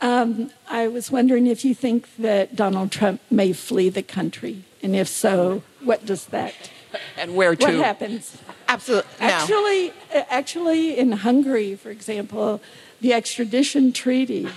Um, 0.00 0.50
I 0.68 0.88
was 0.88 1.12
wondering 1.12 1.46
if 1.46 1.64
you 1.64 1.76
think 1.76 2.08
that 2.16 2.56
Donald 2.56 2.90
Trump 2.90 3.20
may 3.30 3.52
flee 3.52 3.88
the 3.88 4.02
country, 4.02 4.64
and 4.82 4.96
if 4.96 5.06
so, 5.06 5.62
what 5.80 6.04
does 6.04 6.26
that? 6.26 6.54
And 7.18 7.36
where 7.36 7.54
to? 7.54 7.66
What 7.66 7.74
happens? 7.74 8.38
Absolutely. 8.68 9.10
No. 9.20 9.26
Actually, 9.26 9.92
actually, 10.30 10.98
in 10.98 11.12
Hungary, 11.12 11.74
for 11.74 11.90
example, 11.90 12.62
the 13.02 13.12
extradition 13.12 13.92
treaty 13.92 14.48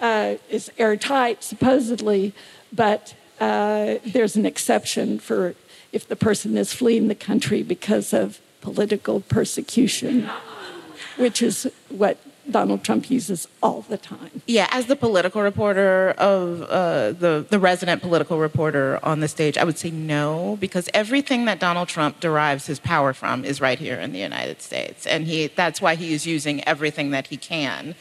uh, 0.00 0.34
is 0.50 0.72
airtight, 0.78 1.44
supposedly, 1.44 2.34
but 2.72 3.14
uh, 3.38 3.96
there's 4.04 4.34
an 4.34 4.46
exception 4.46 5.20
for 5.20 5.54
if 5.92 6.06
the 6.06 6.16
person 6.16 6.56
is 6.56 6.72
fleeing 6.72 7.08
the 7.08 7.14
country 7.14 7.62
because 7.62 8.12
of 8.12 8.40
political 8.60 9.20
persecution, 9.20 10.28
which 11.16 11.42
is 11.42 11.70
what 11.88 12.18
Donald 12.50 12.84
Trump 12.84 13.10
uses 13.10 13.48
all 13.62 13.82
the 13.82 13.96
time. 13.96 14.42
Yeah, 14.46 14.68
as 14.70 14.86
the 14.86 14.96
political 14.96 15.42
reporter 15.42 16.10
of 16.18 16.62
uh, 16.62 17.12
the 17.12 17.44
the 17.48 17.58
resident 17.58 18.02
political 18.02 18.38
reporter 18.38 19.00
on 19.02 19.20
the 19.20 19.28
stage, 19.28 19.58
I 19.58 19.64
would 19.64 19.78
say 19.78 19.90
no 19.90 20.56
because 20.60 20.88
everything 20.94 21.44
that 21.46 21.58
Donald 21.58 21.88
Trump 21.88 22.20
derives 22.20 22.66
his 22.66 22.78
power 22.78 23.12
from 23.12 23.44
is 23.44 23.60
right 23.60 23.78
here 23.78 23.96
in 23.96 24.12
the 24.12 24.20
United 24.20 24.62
States, 24.62 25.06
and 25.06 25.26
he 25.26 25.48
that's 25.48 25.80
why 25.80 25.96
he 25.96 26.12
is 26.12 26.26
using 26.26 26.62
everything 26.64 27.10
that 27.10 27.28
he 27.28 27.36
can 27.36 27.94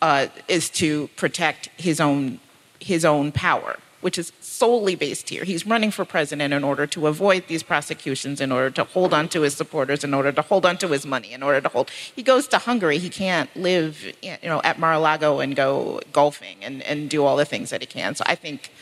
uh, 0.00 0.28
is 0.46 0.70
to 0.70 1.08
protect 1.16 1.68
his 1.76 2.00
own 2.00 2.40
his 2.80 3.04
own 3.04 3.32
power 3.32 3.76
which 4.00 4.18
is 4.18 4.32
solely 4.58 4.96
based 4.96 5.28
here. 5.28 5.44
He's 5.44 5.64
running 5.66 5.90
for 5.90 6.04
president 6.04 6.52
in 6.52 6.64
order 6.64 6.86
to 6.88 7.06
avoid 7.06 7.44
these 7.46 7.62
prosecutions, 7.62 8.40
in 8.40 8.50
order 8.50 8.70
to 8.70 8.84
hold 8.84 9.14
on 9.14 9.28
to 9.28 9.42
his 9.42 9.54
supporters, 9.54 10.02
in 10.02 10.12
order 10.12 10.32
to 10.32 10.42
hold 10.42 10.66
on 10.66 10.76
to 10.78 10.88
his 10.88 11.06
money, 11.06 11.32
in 11.32 11.42
order 11.42 11.60
to 11.60 11.68
hold. 11.68 11.90
He 11.90 12.22
goes 12.22 12.48
to 12.48 12.58
Hungary. 12.58 12.98
He 12.98 13.08
can't 13.08 13.54
live, 13.56 14.04
you 14.22 14.36
know, 14.42 14.60
at 14.64 14.78
Mar-a-Lago 14.78 15.40
and 15.40 15.54
go 15.54 16.00
golfing 16.12 16.58
and, 16.62 16.82
and 16.82 17.08
do 17.08 17.24
all 17.24 17.36
the 17.36 17.44
things 17.44 17.70
that 17.70 17.80
he 17.80 17.86
can. 17.86 18.14
So 18.14 18.24
I 18.26 18.34
think 18.34 18.72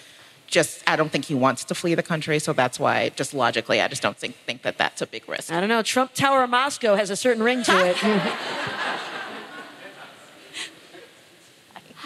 just 0.46 0.82
I 0.88 0.96
don't 0.96 1.10
think 1.10 1.24
he 1.26 1.34
wants 1.34 1.64
to 1.64 1.74
flee 1.74 1.94
the 1.94 2.02
country, 2.02 2.38
so 2.38 2.52
that's 2.52 2.78
why 2.78 3.10
just 3.10 3.34
logically 3.34 3.80
I 3.80 3.88
just 3.88 4.00
don't 4.00 4.16
think 4.16 4.36
think 4.46 4.62
that 4.62 4.78
that's 4.78 5.02
a 5.02 5.06
big 5.06 5.28
risk. 5.28 5.52
I 5.52 5.60
don't 5.60 5.68
know. 5.68 5.82
Trump 5.82 6.14
Tower 6.14 6.44
of 6.44 6.50
Moscow 6.50 6.94
has 6.94 7.10
a 7.10 7.16
certain 7.16 7.42
ring 7.42 7.64
to 7.64 7.72
it. 7.72 7.96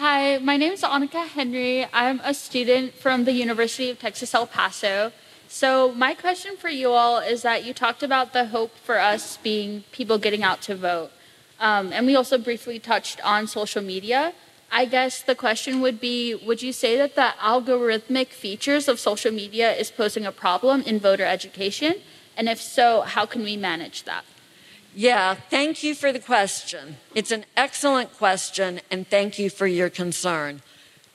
Hi, 0.01 0.39
my 0.39 0.57
name 0.57 0.73
is 0.73 0.81
Annika 0.81 1.27
Henry. 1.27 1.85
I'm 1.93 2.21
a 2.23 2.33
student 2.33 2.95
from 2.95 3.25
the 3.25 3.33
University 3.33 3.91
of 3.91 3.99
Texas 3.99 4.33
El 4.33 4.47
Paso. 4.47 5.11
So, 5.47 5.91
my 5.91 6.15
question 6.15 6.57
for 6.57 6.69
you 6.69 6.89
all 6.89 7.19
is 7.19 7.43
that 7.43 7.63
you 7.63 7.71
talked 7.71 8.01
about 8.01 8.33
the 8.33 8.45
hope 8.47 8.75
for 8.77 8.97
us 8.97 9.37
being 9.37 9.83
people 9.91 10.17
getting 10.17 10.41
out 10.41 10.59
to 10.63 10.75
vote. 10.75 11.11
Um, 11.59 11.93
and 11.93 12.07
we 12.07 12.15
also 12.15 12.39
briefly 12.39 12.79
touched 12.79 13.23
on 13.23 13.45
social 13.45 13.83
media. 13.83 14.33
I 14.71 14.85
guess 14.85 15.21
the 15.21 15.35
question 15.35 15.81
would 15.81 16.01
be 16.01 16.33
Would 16.33 16.63
you 16.63 16.73
say 16.73 16.97
that 16.97 17.13
the 17.13 17.35
algorithmic 17.39 18.29
features 18.29 18.87
of 18.87 18.99
social 18.99 19.31
media 19.31 19.71
is 19.71 19.91
posing 19.91 20.25
a 20.25 20.31
problem 20.31 20.81
in 20.81 20.97
voter 20.97 21.25
education? 21.25 21.93
And 22.35 22.49
if 22.49 22.59
so, 22.59 23.01
how 23.01 23.27
can 23.27 23.43
we 23.43 23.55
manage 23.55 24.05
that? 24.05 24.25
Yeah, 24.93 25.35
thank 25.35 25.83
you 25.83 25.95
for 25.95 26.11
the 26.11 26.19
question. 26.19 26.97
It's 27.15 27.31
an 27.31 27.45
excellent 27.55 28.13
question, 28.17 28.81
and 28.91 29.07
thank 29.07 29.39
you 29.39 29.49
for 29.49 29.65
your 29.65 29.89
concern. 29.89 30.61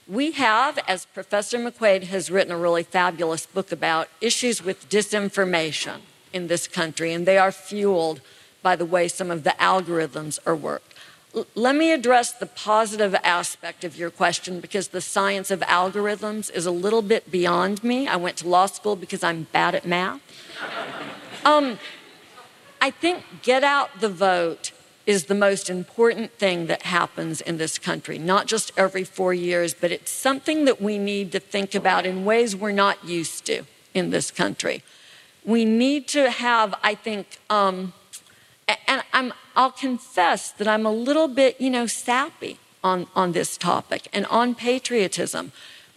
We 0.08 0.32
have, 0.32 0.78
as 0.88 1.04
Professor 1.04 1.58
McQuade 1.58 2.04
has 2.04 2.30
written 2.30 2.52
a 2.52 2.56
really 2.56 2.84
fabulous 2.84 3.44
book 3.44 3.72
about, 3.72 4.08
issues 4.20 4.62
with 4.62 4.88
disinformation 4.88 5.98
in 6.32 6.46
this 6.46 6.66
country, 6.66 7.12
and 7.12 7.26
they 7.26 7.36
are 7.36 7.52
fueled 7.52 8.22
by 8.62 8.76
the 8.76 8.86
way 8.86 9.08
some 9.08 9.30
of 9.30 9.44
the 9.44 9.54
algorithms 9.60 10.38
are 10.46 10.56
worked. 10.56 10.94
L- 11.34 11.46
let 11.54 11.76
me 11.76 11.92
address 11.92 12.32
the 12.32 12.46
positive 12.46 13.14
aspect 13.16 13.84
of 13.84 13.98
your 13.98 14.10
question 14.10 14.58
because 14.58 14.88
the 14.88 15.02
science 15.02 15.50
of 15.50 15.60
algorithms 15.60 16.50
is 16.50 16.64
a 16.64 16.70
little 16.70 17.02
bit 17.02 17.30
beyond 17.30 17.84
me. 17.84 18.08
I 18.08 18.16
went 18.16 18.38
to 18.38 18.48
law 18.48 18.66
school 18.66 18.96
because 18.96 19.22
I'm 19.22 19.48
bad 19.52 19.74
at 19.74 19.84
math. 19.84 20.20
Um, 21.44 21.78
I 22.80 22.90
think 22.90 23.24
get 23.42 23.64
out 23.64 24.00
the 24.00 24.08
vote 24.08 24.72
is 25.06 25.26
the 25.26 25.34
most 25.34 25.70
important 25.70 26.32
thing 26.32 26.66
that 26.66 26.82
happens 26.82 27.40
in 27.40 27.58
this 27.58 27.78
country, 27.78 28.18
not 28.18 28.46
just 28.46 28.72
every 28.76 29.04
four 29.04 29.32
years, 29.32 29.72
but 29.72 29.92
it's 29.92 30.10
something 30.10 30.64
that 30.64 30.82
we 30.82 30.98
need 30.98 31.30
to 31.32 31.40
think 31.40 31.74
about 31.74 32.04
in 32.04 32.24
ways 32.24 32.56
we're 32.56 32.72
not 32.72 33.04
used 33.04 33.46
to 33.46 33.62
in 33.94 34.10
this 34.10 34.30
country. 34.32 34.82
We 35.44 35.64
need 35.64 36.08
to 36.08 36.30
have, 36.30 36.74
I 36.82 36.96
think, 36.96 37.38
um, 37.48 37.92
and 38.66 39.04
I'm, 39.12 39.32
I'll 39.54 39.70
confess 39.70 40.50
that 40.50 40.66
I'm 40.66 40.84
a 40.84 40.90
little 40.90 41.28
bit, 41.28 41.60
you 41.60 41.70
know, 41.70 41.86
sappy 41.86 42.58
on, 42.82 43.06
on 43.14 43.30
this 43.30 43.56
topic 43.56 44.08
and 44.12 44.26
on 44.26 44.56
patriotism. 44.56 45.52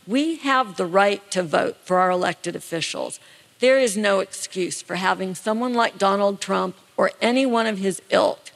We 0.05 0.37
have 0.37 0.77
the 0.77 0.85
right 0.85 1.29
to 1.31 1.41
vote 1.41 1.77
for 1.83 1.97
our 1.97 2.11
elected 2.11 2.55
officials. 2.55 3.19
There 3.59 3.77
is 3.77 3.97
no 3.97 4.19
excuse 4.21 4.81
for 4.81 4.95
having 4.95 5.35
someone 5.35 5.73
like 5.73 5.97
Donald 5.97 6.39
Trump 6.39 6.77
or 6.95 7.11
any 7.21 7.45
one 7.45 7.67
of 7.67 7.77
his 7.77 8.01
ilk 8.09 8.51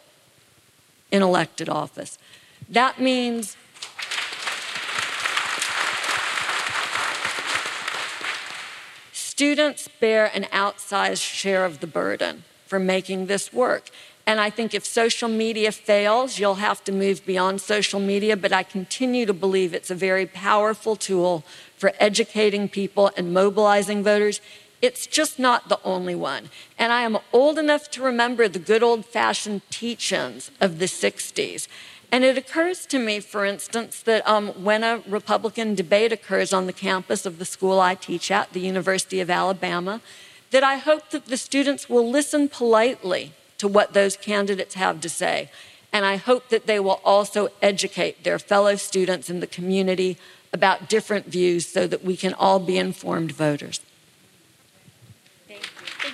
in 1.11 1.21
elected 1.21 1.67
office. 1.67 2.17
That 2.69 2.99
means 2.99 3.57
students 9.11 9.89
bear 9.99 10.31
an 10.33 10.43
outsized 10.53 11.21
share 11.21 11.65
of 11.65 11.81
the 11.81 11.87
burden 11.87 12.45
for 12.65 12.79
making 12.79 13.25
this 13.25 13.51
work. 13.51 13.89
And 14.25 14.39
I 14.39 14.49
think 14.49 14.73
if 14.73 14.85
social 14.85 15.27
media 15.27 15.71
fails, 15.71 16.39
you'll 16.39 16.55
have 16.55 16.81
to 16.85 16.93
move 16.93 17.25
beyond 17.25 17.59
social 17.59 17.99
media. 17.99 18.37
But 18.37 18.53
I 18.53 18.63
continue 18.63 19.25
to 19.25 19.33
believe 19.33 19.73
it's 19.73 19.91
a 19.91 19.95
very 19.95 20.25
powerful 20.25 20.95
tool 20.95 21.43
for 21.75 21.91
educating 21.99 22.69
people 22.69 23.11
and 23.17 23.33
mobilizing 23.33 24.01
voters. 24.01 24.39
It's 24.83 25.07
just 25.07 25.39
not 25.39 25.69
the 25.69 25.79
only 25.85 26.13
one. 26.13 26.49
And 26.77 26.91
I 26.91 27.03
am 27.03 27.17
old 27.31 27.57
enough 27.57 27.89
to 27.91 28.03
remember 28.03 28.49
the 28.49 28.59
good 28.59 28.83
old 28.83 29.05
fashioned 29.05 29.61
teach 29.69 30.11
ins 30.11 30.51
of 30.59 30.79
the 30.79 30.87
60s. 30.87 31.69
And 32.11 32.25
it 32.25 32.37
occurs 32.37 32.85
to 32.87 32.99
me, 32.99 33.21
for 33.21 33.45
instance, 33.45 34.01
that 34.01 34.27
um, 34.27 34.49
when 34.61 34.83
a 34.83 35.01
Republican 35.07 35.73
debate 35.73 36.11
occurs 36.11 36.51
on 36.51 36.65
the 36.65 36.73
campus 36.73 37.25
of 37.25 37.39
the 37.39 37.45
school 37.45 37.79
I 37.79 37.95
teach 37.95 38.29
at, 38.29 38.51
the 38.51 38.59
University 38.59 39.21
of 39.21 39.29
Alabama, 39.29 40.01
that 40.51 40.65
I 40.65 40.75
hope 40.75 41.11
that 41.11 41.27
the 41.27 41.37
students 41.37 41.87
will 41.87 42.11
listen 42.11 42.49
politely 42.49 43.31
to 43.59 43.69
what 43.69 43.93
those 43.93 44.17
candidates 44.17 44.75
have 44.75 44.99
to 44.99 45.07
say. 45.07 45.49
And 45.93 46.03
I 46.03 46.17
hope 46.17 46.49
that 46.49 46.67
they 46.67 46.81
will 46.81 46.99
also 47.05 47.47
educate 47.61 48.25
their 48.25 48.37
fellow 48.37 48.75
students 48.75 49.29
in 49.29 49.39
the 49.39 49.47
community 49.47 50.17
about 50.51 50.89
different 50.89 51.27
views 51.27 51.65
so 51.67 51.87
that 51.87 52.03
we 52.03 52.17
can 52.17 52.33
all 52.33 52.59
be 52.59 52.77
informed 52.77 53.31
voters. 53.31 53.79
Uh, 56.05 56.09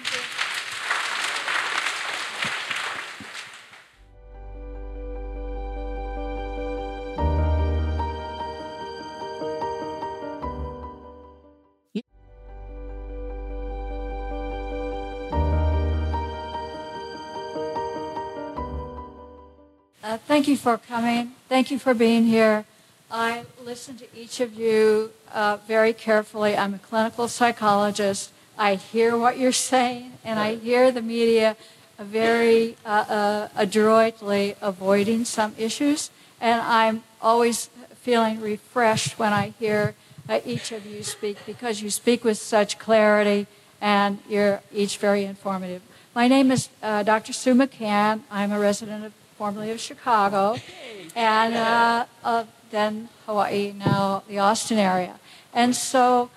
thank 20.27 20.47
you 20.47 20.55
for 20.55 20.77
coming. 20.77 21.31
Thank 21.47 21.71
you 21.71 21.79
for 21.79 21.95
being 21.95 22.25
here. 22.25 22.65
I 23.09 23.45
listen 23.63 23.97
to 23.97 24.05
each 24.15 24.39
of 24.39 24.53
you 24.53 25.13
uh, 25.33 25.57
very 25.67 25.93
carefully. 25.93 26.55
I'm 26.55 26.75
a 26.75 26.77
clinical 26.77 27.27
psychologist. 27.27 28.31
I 28.59 28.75
hear 28.75 29.15
what 29.15 29.37
you're 29.37 29.53
saying, 29.53 30.11
and 30.25 30.37
I 30.37 30.55
hear 30.55 30.91
the 30.91 31.01
media 31.01 31.55
very 31.97 32.75
uh, 32.85 32.89
uh, 32.89 33.47
adroitly 33.55 34.55
avoiding 34.61 35.23
some 35.23 35.55
issues. 35.57 36.11
And 36.41 36.59
I'm 36.61 37.03
always 37.21 37.69
feeling 37.95 38.41
refreshed 38.41 39.17
when 39.17 39.31
I 39.31 39.53
hear 39.59 39.95
uh, 40.27 40.41
each 40.45 40.73
of 40.73 40.85
you 40.85 41.03
speak 41.03 41.37
because 41.45 41.81
you 41.81 41.89
speak 41.89 42.25
with 42.25 42.37
such 42.37 42.77
clarity 42.77 43.47
and 43.79 44.19
you're 44.27 44.61
each 44.73 44.97
very 44.97 45.23
informative. 45.23 45.81
My 46.13 46.27
name 46.27 46.51
is 46.51 46.67
uh, 46.83 47.03
Dr. 47.03 47.31
Sue 47.31 47.55
McCann. 47.55 48.23
I'm 48.29 48.51
a 48.51 48.59
resident 48.59 49.05
of 49.05 49.13
formerly 49.37 49.71
of 49.71 49.79
Chicago, 49.79 50.57
and 51.15 51.55
uh, 51.55 52.43
then 52.71 53.07
Hawaii, 53.25 53.71
now 53.71 54.23
the 54.27 54.39
Austin 54.39 54.77
area. 54.77 55.17
And 55.53 55.73
so 55.73 56.29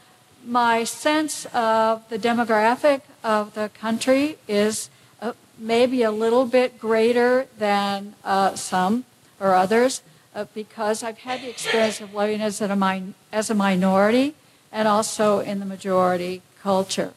my 0.45 0.84
sense 0.84 1.47
of 1.47 2.09
the 2.09 2.18
demographic 2.18 3.03
of 3.22 3.55
the 3.55 3.70
country 3.70 4.38
is 4.49 4.90
uh, 5.20 5.32
maybe 5.59 6.03
a 6.03 6.11
little 6.11 6.47
bit 6.47 6.78
greater 6.78 7.47
than 7.59 8.14
uh, 8.24 8.55
some 8.55 9.05
or 9.40 9.55
others 9.55 10.03
uh, 10.34 10.47
because 10.55 11.03
I've 11.03 11.18
had 11.18 11.43
the 11.43 11.49
experience 11.49 12.01
of 12.01 12.14
living 12.14 12.40
as 12.40 12.61
a, 12.61 12.74
min- 12.74 13.14
as 13.32 13.51
a 13.51 13.55
minority 13.55 14.34
and 14.70 14.88
also 14.88 15.40
in 15.40 15.61
the 15.61 15.66
majority 15.66 16.43
culture. 16.61 17.12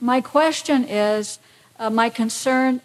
My 0.00 0.20
question 0.20 0.84
is, 0.84 1.38
uh, 1.78 1.90
my 1.90 2.08
concern 2.08 2.80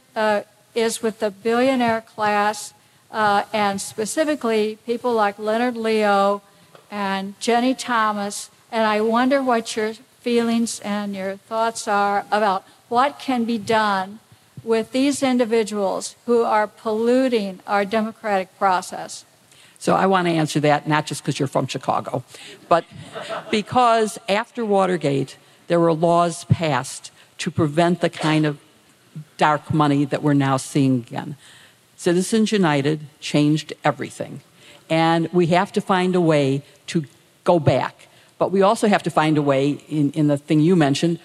is 0.73 1.01
with 1.01 1.19
the 1.19 1.31
billionaire 1.31 2.01
class 2.01 2.73
uh, 3.11 3.43
and 3.53 3.81
specifically 3.81 4.77
people 4.85 5.13
like 5.13 5.37
Leonard 5.37 5.75
Leo 5.75 6.41
and 6.89 7.39
Ginni 7.39 7.75
Thomas. 7.77 8.49
And 8.71 8.85
I 8.85 9.01
wonder 9.01 9.43
what 9.43 9.75
your 9.75 9.93
feelings 10.21 10.79
and 10.81 11.15
your 11.15 11.35
thoughts 11.35 11.87
are 11.87 12.25
about 12.31 12.65
what 12.89 13.19
can 13.19 13.43
be 13.43 13.57
done 13.57 14.19
with 14.63 14.91
these 14.91 15.23
individuals 15.23 16.15
who 16.25 16.43
are 16.43 16.67
polluting 16.67 17.59
our 17.65 17.83
democratic 17.83 18.57
process. 18.57 19.25
So 19.79 19.95
I 19.95 20.05
want 20.05 20.27
to 20.27 20.33
answer 20.33 20.59
that 20.59 20.87
not 20.87 21.07
just 21.07 21.23
because 21.23 21.39
you're 21.39 21.47
from 21.47 21.65
Chicago, 21.65 22.23
but 22.69 22.85
because 23.49 24.19
after 24.29 24.63
Watergate, 24.63 25.37
there 25.67 25.79
were 25.79 25.93
laws 25.93 26.45
passed 26.45 27.11
to 27.39 27.49
prevent 27.49 28.01
the 28.01 28.09
kind 28.09 28.45
of 28.45 28.59
dark 29.37 29.73
money 29.73 30.05
that 30.05 30.21
we're 30.21 30.33
now 30.33 30.57
seeing 30.57 30.99
again. 30.99 31.35
Citizens 31.97 32.51
United 32.51 33.01
changed 33.19 33.73
everything. 33.83 34.41
And 34.89 35.31
we 35.33 35.47
have 35.47 35.71
to 35.71 35.81
find 35.81 36.15
a 36.15 36.21
way 36.21 36.61
to 36.87 37.05
go 37.43 37.59
back. 37.59 38.07
But 38.41 38.51
we 38.51 38.63
also 38.63 38.87
have 38.87 39.03
to 39.03 39.11
find 39.11 39.37
a 39.37 39.41
way, 39.43 39.69
in, 39.87 40.09
in 40.13 40.25
the 40.25 40.35
thing 40.35 40.61
you 40.61 40.75
mentioned, 40.75 41.19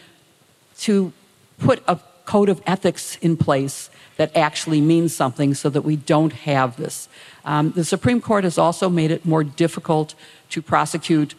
to 0.81 1.15
put 1.57 1.83
a 1.89 1.99
code 2.27 2.51
of 2.51 2.61
ethics 2.67 3.17
in 3.23 3.39
place 3.39 3.89
that 4.19 4.37
actually 4.37 4.83
means 4.83 5.17
something 5.17 5.55
so 5.55 5.71
that 5.71 5.81
we 5.81 5.97
don't 5.97 6.35
have 6.35 6.77
this. 6.77 7.09
Um, 7.47 7.73
the 7.73 7.87
Supreme 7.87 8.21
Court 8.21 8.45
has 8.45 8.59
also 8.59 8.91
made 8.91 9.11
it 9.11 9.25
more 9.25 9.43
difficult 9.43 10.15
to 10.51 10.61
prosecute 10.61 11.35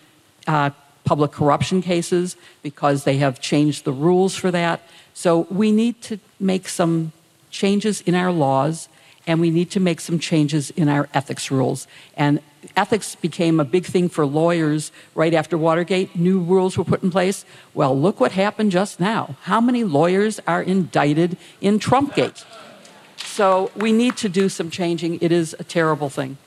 uh, 0.48 0.72
public 1.04 1.32
corruption 1.32 1.84
cases 1.84 2.38
because 2.64 3.04
they 3.04 3.18
have 3.18 3.40
changed 3.40 3.86
the 3.86 3.92
rules 3.92 4.36
for 4.36 4.50
that. 4.50 4.82
So 5.14 5.42
we 5.52 5.72
need 5.72 6.02
to 6.10 6.18
make 6.40 6.70
some 6.70 7.12
changes 7.52 8.02
in 8.02 8.16
our 8.16 8.32
laws 8.32 8.90
and 9.28 9.40
we 9.40 9.52
need 9.52 9.70
to 9.72 9.80
make 9.80 10.00
some 10.00 10.18
changes 10.18 10.72
in 10.72 10.90
our 10.90 11.08
ethics 11.14 11.52
rules. 11.52 11.86
And 12.16 12.40
ethics 12.76 13.16
became 13.16 13.60
a 13.60 13.66
big 13.66 13.86
thing 13.86 14.10
for 14.10 14.26
lawyers 14.26 14.92
right 15.16 15.34
after 15.34 15.58
Watergate. 15.58 16.16
New 16.16 16.40
rules 16.40 16.78
were 16.78 16.84
put 16.84 17.04
in 17.04 17.12
place. 17.12 17.46
Well, 17.74 17.98
look 17.98 18.20
what 18.20 18.34
happened 18.34 18.72
just 18.72 19.00
now. 19.00 19.36
How 19.44 19.62
many 19.62 19.84
lawyers 19.84 20.40
are 20.48 20.62
indicted 20.62 21.38
in 21.62 21.80
Trumpgate? 21.80 22.46
So 23.18 23.72
we 23.76 23.92
need 23.92 24.18
to 24.18 24.30
do 24.30 24.50
some 24.50 24.70
changing. 24.70 25.20
It 25.22 25.32
is 25.32 25.56
a 25.60 25.64
terrible 25.64 26.10
thing. 26.10 26.38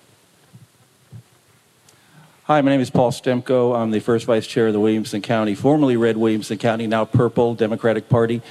Hi, 2.45 2.61
my 2.63 2.71
name 2.73 2.81
is 2.81 2.91
Paul 2.91 3.13
Stemko. 3.13 3.77
I'm 3.77 3.93
the 3.93 4.01
first 4.01 4.27
vice 4.27 4.45
chair 4.45 4.67
of 4.67 4.73
the 4.73 4.81
Williamson 4.81 5.23
County, 5.23 5.55
formerly 5.55 5.97
Red 5.97 6.17
Williamson 6.17 6.59
County, 6.59 6.89
now 6.89 7.05
Purple 7.05 7.55
Democratic 7.55 8.09
Party. 8.09 8.43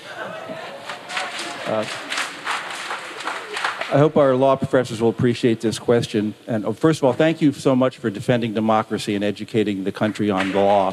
Uh, 1.65 1.85
I 3.91 3.97
hope 3.97 4.17
our 4.17 4.35
law 4.35 4.55
professors 4.55 5.01
will 5.01 5.09
appreciate 5.09 5.61
this 5.61 5.79
question. 5.79 6.35
And 6.45 6.63
oh, 6.63 6.73
first 6.73 6.99
of 6.99 7.05
all, 7.05 7.13
thank 7.13 7.41
you 7.41 7.51
so 7.53 7.75
much 7.75 7.97
for 7.97 8.11
defending 8.11 8.53
democracy 8.53 9.15
and 9.15 9.23
educating 9.23 9.83
the 9.83 9.91
country 9.91 10.29
on 10.29 10.51
the 10.51 10.59
law. 10.59 10.91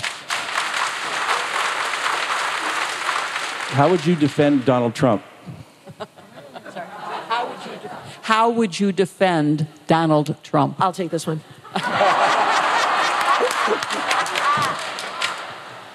How 3.69 3.91
would 3.91 4.07
you 4.07 4.17
defend 4.17 4.65
Donald 4.65 4.95
Trump? 4.95 5.23
How 5.99 7.47
would, 7.47 7.67
you 7.67 7.91
How 8.23 8.49
would 8.49 8.81
you 8.81 8.93
defend 8.93 9.67
Donald 9.87 10.43
Trump? 10.43 10.77
I'll 10.81 10.95
take 10.95 11.11
this 11.11 11.27
one. 11.27 11.43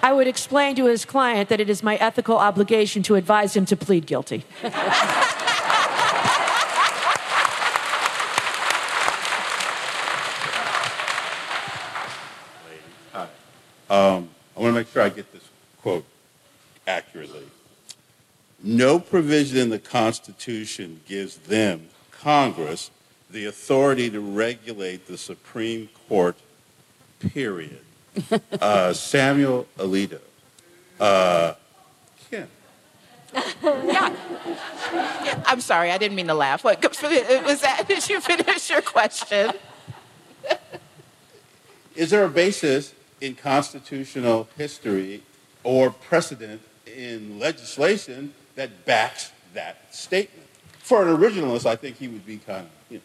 I 0.04 0.14
would 0.14 0.28
explain 0.28 0.76
to 0.76 0.86
his 0.86 1.06
client 1.06 1.50
that 1.50 1.60
it 1.60 1.68
is 1.68 1.82
my 1.82 1.96
ethical 1.96 2.38
obligation 2.38 3.02
to 3.04 3.16
advise 3.16 3.56
him 3.56 3.66
to 3.66 3.76
plead 3.76 4.06
guilty. 4.06 4.46
Um, 13.92 14.30
I 14.56 14.62
want 14.62 14.74
to 14.74 14.80
make 14.80 14.88
sure 14.88 15.02
I 15.02 15.10
get 15.10 15.34
this 15.34 15.44
quote 15.82 16.06
accurately. 16.88 17.44
No 18.64 19.00
provision 19.00 19.58
in 19.58 19.70
the 19.70 19.80
Constitution 19.80 21.02
gives 21.06 21.36
them 21.36 21.90
Congress 22.10 22.90
the 23.30 23.46
authority 23.46 24.10
to 24.10 24.22
regulate 24.22 25.08
the 25.08 25.18
Supreme 25.18 25.90
Court, 26.08 26.38
period. 27.20 27.82
uh, 28.62 28.94
Samuel 28.94 29.68
Alito. 29.78 30.22
Uh, 30.98 31.56
Kim. 32.30 32.48
yeah. 33.34 34.16
I'm 35.46 35.60
sorry, 35.60 35.92
I 35.92 35.98
didn't 35.98 36.16
mean 36.16 36.28
to 36.28 36.34
laugh. 36.34 36.64
What 36.64 36.82
was 36.82 37.62
that? 37.62 37.86
Did 37.90 38.08
you 38.08 38.22
finish 38.22 38.70
your 38.70 38.82
question? 38.82 39.52
Is 41.94 42.12
there 42.12 42.24
a 42.24 42.30
basis 42.30 42.94
in 43.22 43.36
constitutional 43.36 44.50
history 44.58 45.24
or 45.64 45.92
precedent 45.92 46.62
in 46.86 47.40
legislation 47.40 48.34
that 48.56 48.86
backs 48.86 49.32
that 49.54 49.96
statement? 49.96 50.48
For 50.80 51.08
an 51.08 51.16
originalist, 51.16 51.66
I 51.66 51.76
think 51.76 51.98
he 51.98 52.08
would 52.08 52.26
be 52.26 52.38
kind 52.38 52.66
of, 52.66 52.72
you 52.90 52.98
know, 52.98 53.04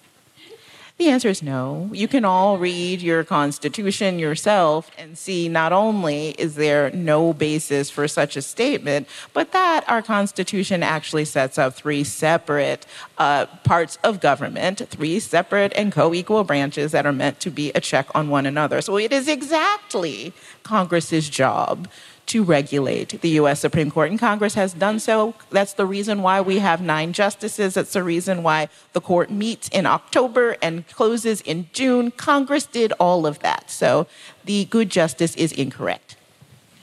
the 0.99 1.11
answer 1.11 1.29
is 1.29 1.43
no. 1.43 1.91
You 1.93 2.09
can 2.09 2.25
all 2.25 2.57
read 2.57 3.03
your 3.03 3.23
Constitution 3.23 4.19
yourself 4.19 4.91
and 4.97 5.19
see 5.19 5.47
not 5.47 5.71
only 5.71 6.31
is 6.39 6.55
there 6.55 6.91
no 6.93 7.35
basis 7.35 7.91
for 7.91 8.09
such 8.09 8.35
a 8.35 8.41
statement, 8.41 9.07
but 9.35 9.53
that 9.53 9.85
our 9.89 10.01
Constitution 10.01 10.83
actually 10.83 11.27
sets 11.27 11.59
up 11.59 11.75
three 11.75 12.03
separate 12.03 12.87
uh, 13.19 13.45
parts 13.63 13.99
of 14.03 14.21
government, 14.21 14.89
three 14.89 15.21
separate 15.21 15.75
and 15.77 15.93
co 15.93 16.15
equal 16.15 16.45
branches 16.45 16.93
that 16.93 17.05
are 17.05 17.13
meant 17.13 17.41
to 17.41 17.51
be 17.51 17.71
a 17.75 17.81
check 17.81 18.09
on 18.15 18.31
one 18.31 18.47
another. 18.47 18.81
So 18.81 18.97
it 18.97 19.13
is 19.13 19.29
exactly 19.29 20.33
Congress's 20.63 21.29
job 21.29 21.89
to 22.27 22.43
regulate 22.43 23.21
the 23.21 23.31
U.S. 23.31 23.61
Supreme 23.61 23.91
Court, 23.91 24.11
and 24.11 24.19
Congress 24.19 24.55
has 24.55 24.73
done 24.73 24.99
so. 24.99 25.35
That's 25.51 25.73
the 25.73 25.87
reason 25.87 26.23
why 26.23 26.41
we 26.41 26.59
have 26.59 26.81
nine 26.81 27.13
justices. 27.13 27.75
That's 27.75 27.93
the 27.93 28.03
reason 28.03 28.43
why 28.43 28.69
the 28.93 29.01
court 29.01 29.31
meets 29.31 29.69
in 29.69 29.87
October 29.87 30.57
and 30.61 30.87
closes 30.89 31.41
in 31.43 31.69
June. 31.73 32.11
Congress 32.11 32.67
did 32.67 32.93
all 32.99 33.27
of 33.27 33.39
that. 33.41 33.71
So 33.71 34.07
the 34.45 34.65
good 34.67 34.91
justice 34.91 35.35
is 35.37 35.53
incorrect. 35.53 36.17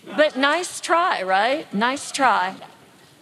But 0.05 0.35
nice 0.35 0.79
try, 0.79 1.23
right? 1.23 1.71
Nice 1.73 2.11
try. 2.11 2.55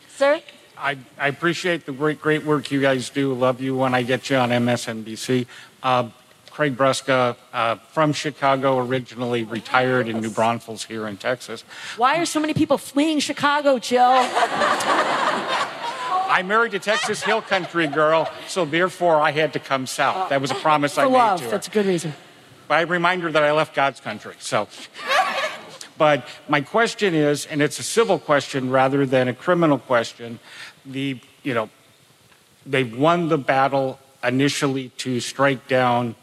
Sir? 0.10 0.42
I, 0.78 0.98
I 1.18 1.28
appreciate 1.28 1.86
the 1.86 1.92
great, 1.92 2.22
great 2.22 2.44
work 2.44 2.72
you 2.72 2.82
guys 2.82 3.10
do. 3.10 3.34
Love 3.34 3.62
you 3.62 3.76
when 3.76 3.94
I 3.94 4.02
get 4.02 4.30
you 4.30 4.38
on 4.38 4.50
MSNBC. 4.50 5.46
Uh, 5.84 6.10
Craig 6.52 6.76
Brusca 6.78 7.36
uh, 7.54 7.76
from 7.76 8.14
Chicago, 8.14 8.78
originally 8.78 9.44
retired 9.44 10.08
in 10.08 10.20
New 10.20 10.30
Braunfels 10.30 10.84
here 10.84 11.08
in 11.08 11.18
Texas. 11.18 11.64
Why 11.98 12.18
are 12.20 12.26
so 12.26 12.40
many 12.40 12.54
people 12.54 12.78
fleeing 12.78 13.20
Chicago, 13.20 13.80
Jill? 13.80 14.02
I 16.32 16.44
married 16.46 16.74
a 16.74 16.80
Texas 16.80 17.24
Hill 17.24 17.42
Country 17.42 17.88
girl, 17.88 18.30
so 18.48 18.66
therefore 18.66 19.22
I 19.22 19.32
had 19.32 19.54
to 19.54 19.60
come 19.60 19.86
south. 19.86 20.30
That 20.30 20.42
was 20.42 20.52
a 20.52 20.56
promise 20.56 20.96
For 20.96 21.02
I 21.02 21.06
made 21.06 21.12
love, 21.14 21.40
to 21.40 21.46
her. 21.46 21.52
that's 21.52 21.68
a 21.68 21.72
good 21.72 21.86
reason. 21.86 22.14
But 22.68 22.76
I 22.76 22.82
remind 22.82 23.24
her 23.24 23.32
that 23.32 23.44
I 23.44 23.52
left 23.52 23.76
God's 23.76 24.00
country. 24.00 24.36
So, 24.40 24.68
but 25.98 26.26
my 26.48 26.62
question 26.62 27.14
is, 27.14 27.46
and 27.46 27.62
it's 27.62 27.80
a 27.80 27.84
civil 27.84 28.18
question 28.18 28.70
rather 28.70 29.06
than 29.06 29.28
a 29.28 29.34
criminal 29.34 29.78
question. 29.78 30.40
The 30.86 31.20
you 31.44 31.54
know, 31.54 31.70
they've 32.66 32.98
won 32.98 33.28
the 33.28 33.38
battle 33.38 34.00
initially 34.24 34.90
to 34.98 35.20
strike 35.20 35.68
down 35.68 36.16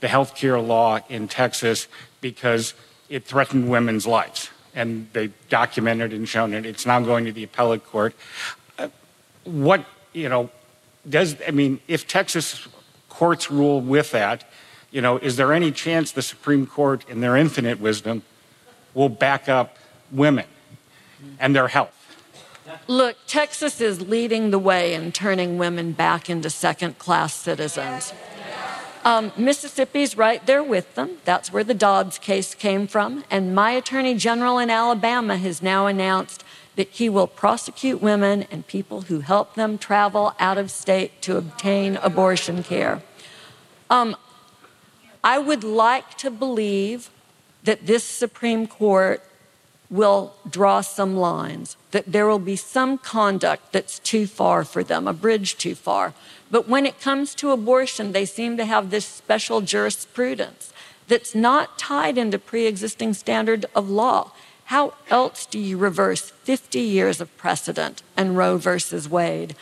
the 0.00 0.08
health 0.08 0.34
care 0.34 0.58
law 0.60 1.00
in 1.08 1.28
Texas 1.28 1.88
because 2.20 2.74
it 3.08 3.24
threatened 3.24 3.68
women's 3.68 4.06
lives. 4.06 4.50
And 4.74 5.08
they 5.12 5.30
documented 5.48 6.12
and 6.12 6.28
shown 6.28 6.54
it. 6.54 6.64
It's 6.64 6.86
now 6.86 7.00
going 7.00 7.24
to 7.24 7.32
the 7.32 7.44
appellate 7.44 7.84
court. 7.84 8.14
Uh, 8.78 8.88
what, 9.44 9.84
you 10.12 10.28
know, 10.28 10.50
does, 11.08 11.36
I 11.46 11.50
mean, 11.50 11.80
if 11.88 12.06
Texas 12.06 12.68
courts 13.08 13.50
rule 13.50 13.80
with 13.80 14.12
that, 14.12 14.44
you 14.90 15.00
know, 15.00 15.18
is 15.18 15.36
there 15.36 15.52
any 15.52 15.72
chance 15.72 16.12
the 16.12 16.22
Supreme 16.22 16.66
Court, 16.66 17.04
in 17.08 17.20
their 17.20 17.36
infinite 17.36 17.80
wisdom, 17.80 18.22
will 18.94 19.08
back 19.08 19.48
up 19.48 19.76
women 20.12 20.46
and 21.38 21.54
their 21.54 21.68
health? 21.68 21.94
Look, 22.86 23.16
Texas 23.26 23.80
is 23.80 24.00
leading 24.00 24.50
the 24.50 24.58
way 24.58 24.94
in 24.94 25.12
turning 25.12 25.58
women 25.58 25.92
back 25.92 26.30
into 26.30 26.50
second 26.50 26.98
class 26.98 27.34
citizens. 27.34 28.12
Um, 29.04 29.32
Mississippi's 29.36 30.16
right 30.16 30.44
there 30.46 30.62
with 30.62 30.94
them. 30.94 31.18
That's 31.24 31.52
where 31.52 31.64
the 31.64 31.74
Dobbs 31.74 32.18
case 32.18 32.54
came 32.54 32.86
from. 32.86 33.24
And 33.30 33.54
my 33.54 33.72
attorney 33.72 34.14
general 34.14 34.58
in 34.58 34.70
Alabama 34.70 35.36
has 35.36 35.62
now 35.62 35.86
announced 35.86 36.44
that 36.76 36.88
he 36.88 37.08
will 37.08 37.26
prosecute 37.26 38.00
women 38.00 38.44
and 38.50 38.66
people 38.66 39.02
who 39.02 39.20
help 39.20 39.54
them 39.54 39.78
travel 39.78 40.34
out 40.38 40.58
of 40.58 40.70
state 40.70 41.20
to 41.22 41.36
obtain 41.36 41.96
abortion 41.96 42.62
care. 42.62 43.02
Um, 43.90 44.16
I 45.24 45.38
would 45.38 45.64
like 45.64 46.16
to 46.18 46.30
believe 46.30 47.10
that 47.64 47.86
this 47.86 48.04
Supreme 48.04 48.66
Court 48.66 49.22
will 49.90 50.34
draw 50.48 50.80
some 50.80 51.16
lines, 51.16 51.76
that 51.92 52.12
there 52.12 52.26
will 52.26 52.38
be 52.38 52.56
some 52.56 52.98
conduct 52.98 53.72
that's 53.72 53.98
too 53.98 54.26
far 54.26 54.64
for 54.64 54.84
them, 54.84 55.08
a 55.08 55.12
bridge 55.12 55.56
too 55.56 55.74
far. 55.74 56.12
But 56.50 56.68
when 56.68 56.86
it 56.86 57.00
comes 57.00 57.34
to 57.36 57.50
abortion, 57.50 58.12
they 58.12 58.24
seem 58.24 58.56
to 58.56 58.66
have 58.66 58.90
this 58.90 59.06
special 59.06 59.60
jurisprudence 59.60 60.72
that's 61.08 61.34
not 61.34 61.78
tied 61.78 62.18
into 62.18 62.38
pre 62.38 62.66
existing 62.66 63.14
standard 63.14 63.64
of 63.74 63.88
law. 63.88 64.32
How 64.66 64.92
else 65.08 65.46
do 65.46 65.58
you 65.58 65.78
reverse 65.78 66.30
50 66.30 66.78
years 66.80 67.22
of 67.22 67.34
precedent 67.38 68.02
and 68.16 68.36
Roe 68.36 68.58
versus 68.58 69.08
Wade? 69.08 69.56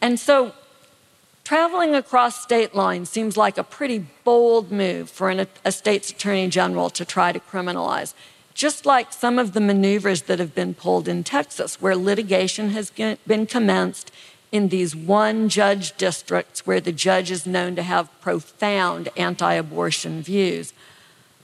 And 0.00 0.18
so, 0.18 0.52
traveling 1.44 1.94
across 1.94 2.42
state 2.42 2.74
lines 2.74 3.10
seems 3.10 3.36
like 3.36 3.58
a 3.58 3.62
pretty 3.62 4.06
bold 4.24 4.72
move 4.72 5.10
for 5.10 5.28
an, 5.28 5.46
a 5.62 5.72
state's 5.72 6.10
attorney 6.10 6.48
general 6.48 6.88
to 6.90 7.04
try 7.04 7.32
to 7.32 7.40
criminalize 7.40 8.14
just 8.56 8.86
like 8.86 9.12
some 9.12 9.38
of 9.38 9.52
the 9.52 9.60
maneuvers 9.60 10.22
that 10.22 10.38
have 10.38 10.54
been 10.54 10.72
pulled 10.72 11.06
in 11.06 11.22
Texas, 11.22 11.80
where 11.80 11.94
litigation 11.94 12.70
has 12.70 12.90
been 12.90 13.46
commenced 13.46 14.10
in 14.50 14.68
these 14.68 14.96
one 14.96 15.50
judge 15.50 15.94
districts 15.98 16.66
where 16.66 16.80
the 16.80 16.90
judge 16.90 17.30
is 17.30 17.46
known 17.46 17.76
to 17.76 17.82
have 17.82 18.08
profound 18.22 19.10
anti 19.14 19.52
abortion 19.52 20.22
views. 20.22 20.72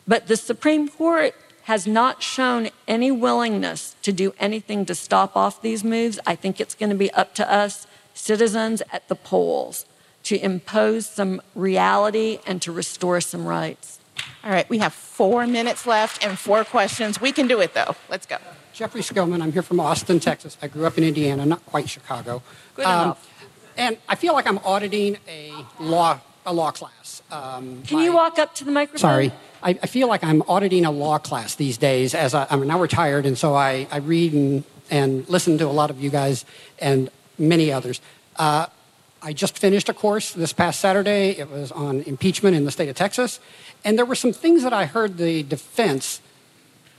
But 0.08 0.26
the 0.26 0.38
Supreme 0.38 0.88
Court 0.88 1.34
has 1.64 1.86
not 1.86 2.22
shown 2.22 2.70
any 2.88 3.10
willingness 3.10 3.94
to 4.02 4.10
do 4.10 4.32
anything 4.40 4.86
to 4.86 4.94
stop 4.94 5.36
off 5.36 5.60
these 5.60 5.84
moves. 5.84 6.18
I 6.26 6.34
think 6.34 6.60
it's 6.60 6.74
going 6.74 6.90
to 6.90 6.96
be 6.96 7.12
up 7.12 7.34
to 7.34 7.52
us, 7.52 7.86
citizens 8.14 8.82
at 8.90 9.06
the 9.08 9.14
polls, 9.14 9.84
to 10.24 10.42
impose 10.42 11.06
some 11.06 11.42
reality 11.54 12.38
and 12.46 12.62
to 12.62 12.72
restore 12.72 13.20
some 13.20 13.46
rights. 13.46 14.00
All 14.44 14.50
right, 14.50 14.68
we 14.68 14.78
have 14.78 14.92
four 14.92 15.46
minutes 15.46 15.86
left 15.86 16.24
and 16.24 16.38
four 16.38 16.64
questions. 16.64 17.20
We 17.20 17.32
can 17.32 17.46
do 17.46 17.60
it 17.60 17.74
though. 17.74 17.94
Let's 18.08 18.26
go. 18.26 18.38
Jeffrey 18.72 19.02
Skillman. 19.02 19.42
I'm 19.42 19.52
here 19.52 19.62
from 19.62 19.78
Austin, 19.80 20.18
Texas. 20.18 20.56
I 20.62 20.68
grew 20.68 20.86
up 20.86 20.98
in 20.98 21.04
Indiana, 21.04 21.44
not 21.46 21.64
quite 21.66 21.88
Chicago. 21.88 22.42
Good 22.74 22.86
um, 22.86 23.02
enough. 23.02 23.28
And 23.76 23.98
I 24.08 24.14
feel 24.14 24.32
like 24.32 24.46
I'm 24.46 24.58
auditing 24.58 25.18
a 25.28 25.52
law 25.78 26.20
a 26.44 26.52
law 26.52 26.70
class. 26.70 27.22
Um, 27.30 27.82
Can 27.84 27.98
my, 27.98 28.04
you 28.04 28.14
walk 28.14 28.38
up 28.38 28.54
to 28.56 28.64
the 28.64 28.72
microphone? 28.72 28.98
Sorry. 28.98 29.32
I, 29.62 29.70
I, 29.70 29.86
feel 29.86 30.08
like 30.08 30.24
I'm 30.24 30.42
auditing 30.48 30.84
a 30.84 30.90
law 30.90 31.18
class 31.18 31.54
these 31.54 31.78
days 31.78 32.16
as 32.16 32.34
I, 32.34 32.48
am 32.50 32.66
now 32.66 32.80
retired, 32.80 33.26
and 33.26 33.38
so 33.38 33.54
I, 33.54 33.86
I 33.92 33.98
read 33.98 34.32
and, 34.32 34.64
and 34.90 35.28
listen 35.28 35.56
to 35.58 35.66
a 35.66 35.70
lot 35.70 35.90
of 35.90 36.00
you 36.00 36.10
guys 36.10 36.44
and 36.80 37.10
many 37.38 37.70
others. 37.70 38.00
Uh, 38.34 38.66
I 39.22 39.32
just 39.32 39.56
finished 39.56 39.88
a 39.88 39.94
course 39.94 40.32
this 40.32 40.52
past 40.52 40.80
Saturday. 40.80 41.30
It 41.30 41.48
was 41.48 41.70
on 41.70 42.00
impeachment 42.02 42.56
in 42.56 42.64
the 42.64 42.72
state 42.72 42.88
of 42.88 42.96
Texas. 42.96 43.38
And 43.84 43.96
there 43.96 44.04
were 44.04 44.16
some 44.16 44.32
things 44.32 44.64
that 44.64 44.72
I 44.72 44.86
heard 44.86 45.16
the 45.16 45.44
defense 45.44 46.20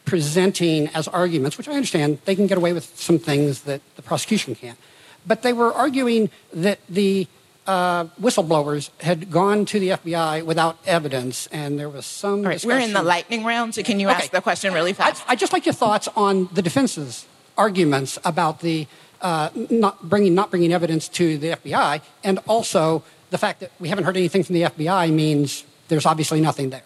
presenting 0.06 0.88
as 0.90 1.08
arguments, 1.10 1.58
which 1.58 1.68
I 1.68 1.74
understand 1.74 2.20
they 2.26 2.36
can 2.36 2.48
get 2.48 2.58
away 2.58 2.72
with 2.72 2.98
some 2.98 3.20
things 3.20 3.62
that 3.64 3.82
the 3.96 4.02
prosecution 4.02 4.56
can't. 4.56 4.78
But 5.26 5.42
they 5.42 5.54
were 5.54 5.74
arguing 5.74 6.30
that 6.54 6.80
the 6.88 7.28
uh, 7.68 8.06
whistleblowers 8.22 8.90
had 9.02 9.32
gone 9.32 9.66
to 9.66 9.80
the 9.80 9.90
FBI 9.90 10.44
without 10.44 10.78
evidence, 10.86 11.48
and 11.48 11.80
there 11.80 11.88
was 11.88 12.06
some. 12.06 12.40
All 12.40 12.46
right, 12.46 12.54
discussion. 12.54 12.78
we're 12.78 12.86
in 12.86 12.94
the 12.94 13.04
lightning 13.04 13.46
round, 13.46 13.76
so 13.76 13.84
can 13.84 14.02
you 14.02 14.10
okay. 14.10 14.18
ask 14.18 14.32
the 14.32 14.42
question 14.42 14.74
really 14.74 14.92
fast? 14.92 15.24
I, 15.28 15.34
I 15.34 15.36
just 15.36 15.54
like 15.54 15.66
your 15.66 15.74
thoughts 15.74 16.10
on 16.16 16.50
the 16.54 16.62
defense's 16.62 17.26
arguments 17.58 18.20
about 18.26 18.60
the 18.60 18.88
uh, 19.24 19.50
not 19.70 20.08
bringing 20.08 20.36
not 20.36 20.52
bringing 20.52 20.72
evidence 20.74 21.08
to 21.10 21.38
the 21.38 21.50
FBI, 21.50 22.02
and 22.24 22.40
also 22.48 23.04
the 23.32 23.38
fact 23.38 23.62
that 23.62 23.72
we 23.80 23.90
haven't 23.90 24.04
heard 24.04 24.18
anything 24.18 24.44
from 24.44 24.54
the 24.54 24.64
FBI 24.64 25.12
means 25.12 25.64
there's 25.88 26.06
obviously 26.06 26.42
nothing 26.42 26.70
there 26.70 26.84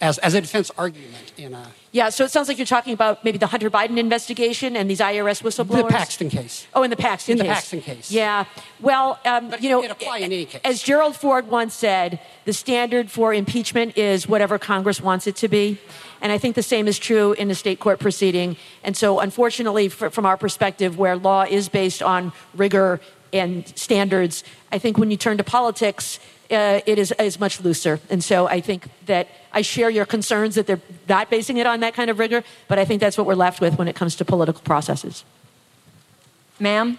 as, 0.00 0.18
as 0.18 0.34
a 0.34 0.40
defense 0.40 0.70
argument 0.76 1.32
in 1.36 1.54
a. 1.54 1.68
Yeah, 1.92 2.08
so 2.08 2.24
it 2.24 2.30
sounds 2.30 2.48
like 2.48 2.58
you're 2.58 2.66
talking 2.66 2.92
about 2.92 3.24
maybe 3.24 3.38
the 3.38 3.46
Hunter 3.46 3.70
Biden 3.70 3.98
investigation 3.98 4.76
and 4.76 4.90
these 4.90 4.98
IRS 4.98 5.42
whistleblowers. 5.42 5.86
The 5.86 5.94
Paxton 5.94 6.28
case. 6.28 6.66
Oh, 6.74 6.82
in 6.82 6.90
the 6.90 6.96
Paxton 6.96 7.32
in 7.32 7.38
case. 7.38 7.42
In 7.44 7.48
the 7.48 7.54
Paxton 7.54 7.80
case. 7.80 8.10
Yeah. 8.10 8.44
Well, 8.80 9.20
um, 9.24 9.50
but 9.50 9.62
you 9.62 9.70
know, 9.70 9.82
it 9.82 9.90
apply 9.90 10.18
in 10.18 10.24
any 10.24 10.44
case. 10.46 10.60
as 10.64 10.82
Gerald 10.82 11.14
Ford 11.16 11.48
once 11.48 11.72
said, 11.72 12.18
the 12.44 12.52
standard 12.52 13.10
for 13.10 13.32
impeachment 13.32 13.96
is 13.96 14.28
whatever 14.28 14.58
Congress 14.58 15.00
wants 15.00 15.26
it 15.26 15.36
to 15.36 15.48
be. 15.48 15.78
And 16.24 16.32
I 16.32 16.38
think 16.38 16.56
the 16.56 16.62
same 16.62 16.88
is 16.88 16.98
true 16.98 17.34
in 17.34 17.48
the 17.48 17.54
state 17.54 17.78
court 17.78 18.00
proceeding. 18.00 18.56
And 18.82 18.96
so, 18.96 19.20
unfortunately, 19.20 19.90
for, 19.90 20.08
from 20.08 20.24
our 20.24 20.38
perspective, 20.38 20.98
where 20.98 21.16
law 21.16 21.42
is 21.42 21.68
based 21.68 22.02
on 22.02 22.32
rigor 22.54 22.98
and 23.34 23.68
standards. 23.76 24.42
I 24.72 24.78
think 24.78 24.96
when 24.96 25.10
you 25.10 25.18
turn 25.18 25.36
to 25.36 25.44
politics, 25.44 26.18
uh, 26.50 26.80
it 26.86 26.98
is, 26.98 27.12
is 27.18 27.38
much 27.38 27.60
looser. 27.60 28.00
And 28.08 28.24
so 28.24 28.46
I 28.46 28.62
think 28.62 28.88
that 29.04 29.28
I 29.52 29.60
share 29.60 29.90
your 29.90 30.06
concerns 30.06 30.54
that 30.54 30.66
they're 30.66 30.80
not 31.08 31.28
basing 31.28 31.58
it 31.58 31.66
on 31.66 31.80
that 31.80 31.92
kind 31.92 32.08
of 32.08 32.18
rigor, 32.18 32.42
but 32.68 32.78
I 32.78 32.86
think 32.86 33.00
that's 33.00 33.18
what 33.18 33.26
we're 33.26 33.34
left 33.34 33.60
with 33.60 33.76
when 33.76 33.88
it 33.88 33.94
comes 33.94 34.16
to 34.16 34.24
political 34.24 34.62
processes. 34.62 35.24
Ma'am? 36.58 36.98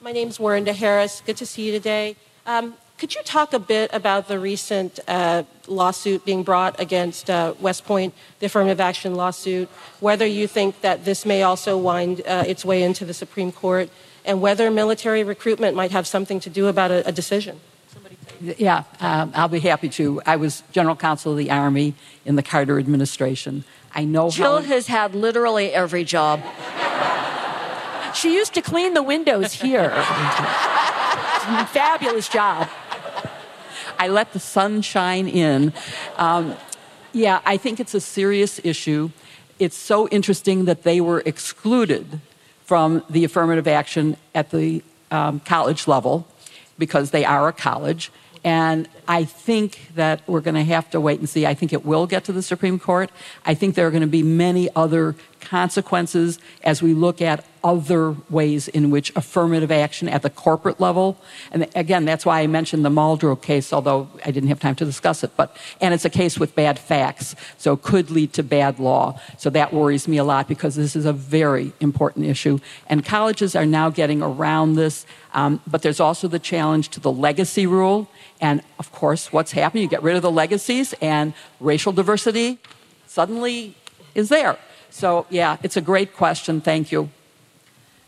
My 0.00 0.10
name's 0.10 0.38
Warinda 0.38 0.74
Harris. 0.74 1.22
Good 1.24 1.36
to 1.36 1.46
see 1.46 1.66
you 1.66 1.72
today. 1.72 2.16
Um, 2.44 2.74
could 2.98 3.14
you 3.14 3.22
talk 3.22 3.52
a 3.52 3.58
bit 3.58 3.90
about 3.92 4.28
the 4.28 4.38
recent 4.38 5.00
uh, 5.08 5.42
lawsuit 5.66 6.24
being 6.24 6.42
brought 6.42 6.78
against 6.80 7.28
uh, 7.28 7.54
West 7.60 7.84
Point, 7.84 8.14
the 8.38 8.46
affirmative 8.46 8.80
action 8.80 9.14
lawsuit, 9.14 9.68
whether 10.00 10.24
you 10.24 10.46
think 10.46 10.80
that 10.82 11.04
this 11.04 11.26
may 11.26 11.42
also 11.42 11.76
wind 11.76 12.22
uh, 12.26 12.44
its 12.46 12.64
way 12.64 12.82
into 12.82 13.04
the 13.04 13.14
Supreme 13.14 13.50
Court, 13.50 13.90
and 14.24 14.40
whether 14.40 14.70
military 14.70 15.24
recruitment 15.24 15.76
might 15.76 15.90
have 15.90 16.06
something 16.06 16.40
to 16.40 16.50
do 16.50 16.68
about 16.68 16.90
a, 16.90 17.06
a 17.08 17.12
decision? 17.12 17.60
Yeah, 18.40 18.84
um, 19.00 19.32
I'll 19.34 19.48
be 19.48 19.60
happy 19.60 19.88
to. 19.90 20.22
I 20.26 20.36
was 20.36 20.62
general 20.72 20.96
counsel 20.96 21.32
of 21.32 21.38
the 21.38 21.50
Army 21.50 21.94
in 22.24 22.36
the 22.36 22.42
Carter 22.42 22.78
administration. 22.78 23.64
I 23.94 24.04
know 24.04 24.30
Jill 24.30 24.60
how. 24.60 24.68
has 24.68 24.86
had 24.86 25.14
literally 25.14 25.72
every 25.72 26.04
job. 26.04 26.42
She 28.14 28.34
used 28.34 28.54
to 28.54 28.62
clean 28.62 28.94
the 28.94 29.02
windows 29.02 29.52
here. 29.52 29.90
Fabulous 31.72 32.28
job. 32.28 32.68
I 34.04 34.08
let 34.08 34.34
the 34.34 34.38
sun 34.38 34.82
shine 34.82 35.26
in. 35.26 35.72
Um, 36.18 36.56
yeah, 37.14 37.40
I 37.46 37.56
think 37.56 37.80
it's 37.80 37.94
a 37.94 38.02
serious 38.02 38.60
issue. 38.62 39.10
It's 39.58 39.78
so 39.78 40.08
interesting 40.08 40.66
that 40.66 40.82
they 40.82 41.00
were 41.00 41.22
excluded 41.24 42.20
from 42.66 43.02
the 43.08 43.24
affirmative 43.24 43.66
action 43.66 44.18
at 44.34 44.50
the 44.50 44.82
um, 45.10 45.40
college 45.40 45.88
level 45.88 46.26
because 46.76 47.12
they 47.12 47.24
are 47.24 47.48
a 47.48 47.52
college. 47.54 48.12
And 48.44 48.90
I 49.08 49.24
think 49.24 49.88
that 49.94 50.20
we're 50.26 50.42
going 50.42 50.56
to 50.56 50.64
have 50.64 50.90
to 50.90 51.00
wait 51.00 51.18
and 51.18 51.26
see. 51.26 51.46
I 51.46 51.54
think 51.54 51.72
it 51.72 51.86
will 51.86 52.06
get 52.06 52.24
to 52.24 52.32
the 52.32 52.42
Supreme 52.42 52.78
Court. 52.78 53.10
I 53.46 53.54
think 53.54 53.74
there 53.74 53.86
are 53.86 53.90
going 53.90 54.02
to 54.02 54.06
be 54.06 54.22
many 54.22 54.68
other 54.76 55.16
consequences 55.44 56.38
as 56.62 56.82
we 56.82 56.94
look 56.94 57.20
at 57.22 57.44
other 57.62 58.14
ways 58.28 58.68
in 58.68 58.90
which 58.90 59.10
affirmative 59.16 59.70
action 59.70 60.06
at 60.08 60.20
the 60.22 60.28
corporate 60.28 60.80
level, 60.80 61.16
and 61.50 61.66
again, 61.74 62.04
that's 62.04 62.26
why 62.26 62.40
I 62.40 62.46
mentioned 62.46 62.84
the 62.84 62.90
Muldrow 62.90 63.40
case, 63.40 63.72
although 63.72 64.08
I 64.24 64.30
didn't 64.30 64.50
have 64.50 64.60
time 64.60 64.74
to 64.76 64.84
discuss 64.84 65.24
it, 65.24 65.30
but, 65.36 65.56
and 65.80 65.94
it's 65.94 66.04
a 66.04 66.10
case 66.10 66.38
with 66.38 66.54
bad 66.54 66.78
facts, 66.78 67.34
so 67.56 67.76
could 67.76 68.10
lead 68.10 68.34
to 68.34 68.42
bad 68.42 68.78
law. 68.78 69.18
So 69.38 69.48
that 69.50 69.72
worries 69.72 70.06
me 70.06 70.18
a 70.18 70.24
lot 70.24 70.46
because 70.46 70.74
this 70.74 70.94
is 70.94 71.06
a 71.06 71.12
very 71.12 71.72
important 71.80 72.26
issue. 72.26 72.58
And 72.86 73.04
colleges 73.04 73.56
are 73.56 73.66
now 73.66 73.88
getting 73.88 74.20
around 74.20 74.74
this, 74.74 75.06
um, 75.32 75.60
but 75.66 75.80
there's 75.82 76.00
also 76.00 76.28
the 76.28 76.38
challenge 76.38 76.90
to 76.90 77.00
the 77.00 77.12
legacy 77.12 77.66
rule. 77.66 78.08
And 78.40 78.62
of 78.78 78.92
course, 78.92 79.32
what's 79.32 79.52
happening? 79.52 79.84
You 79.84 79.88
get 79.88 80.02
rid 80.02 80.16
of 80.16 80.22
the 80.22 80.30
legacies, 80.30 80.92
and 81.00 81.32
racial 81.60 81.92
diversity 81.92 82.58
suddenly 83.06 83.74
is 84.14 84.28
there. 84.28 84.58
So, 84.94 85.26
yeah, 85.28 85.56
it's 85.64 85.76
a 85.76 85.80
great 85.80 86.14
question. 86.14 86.60
Thank 86.60 86.92
you. 86.92 87.10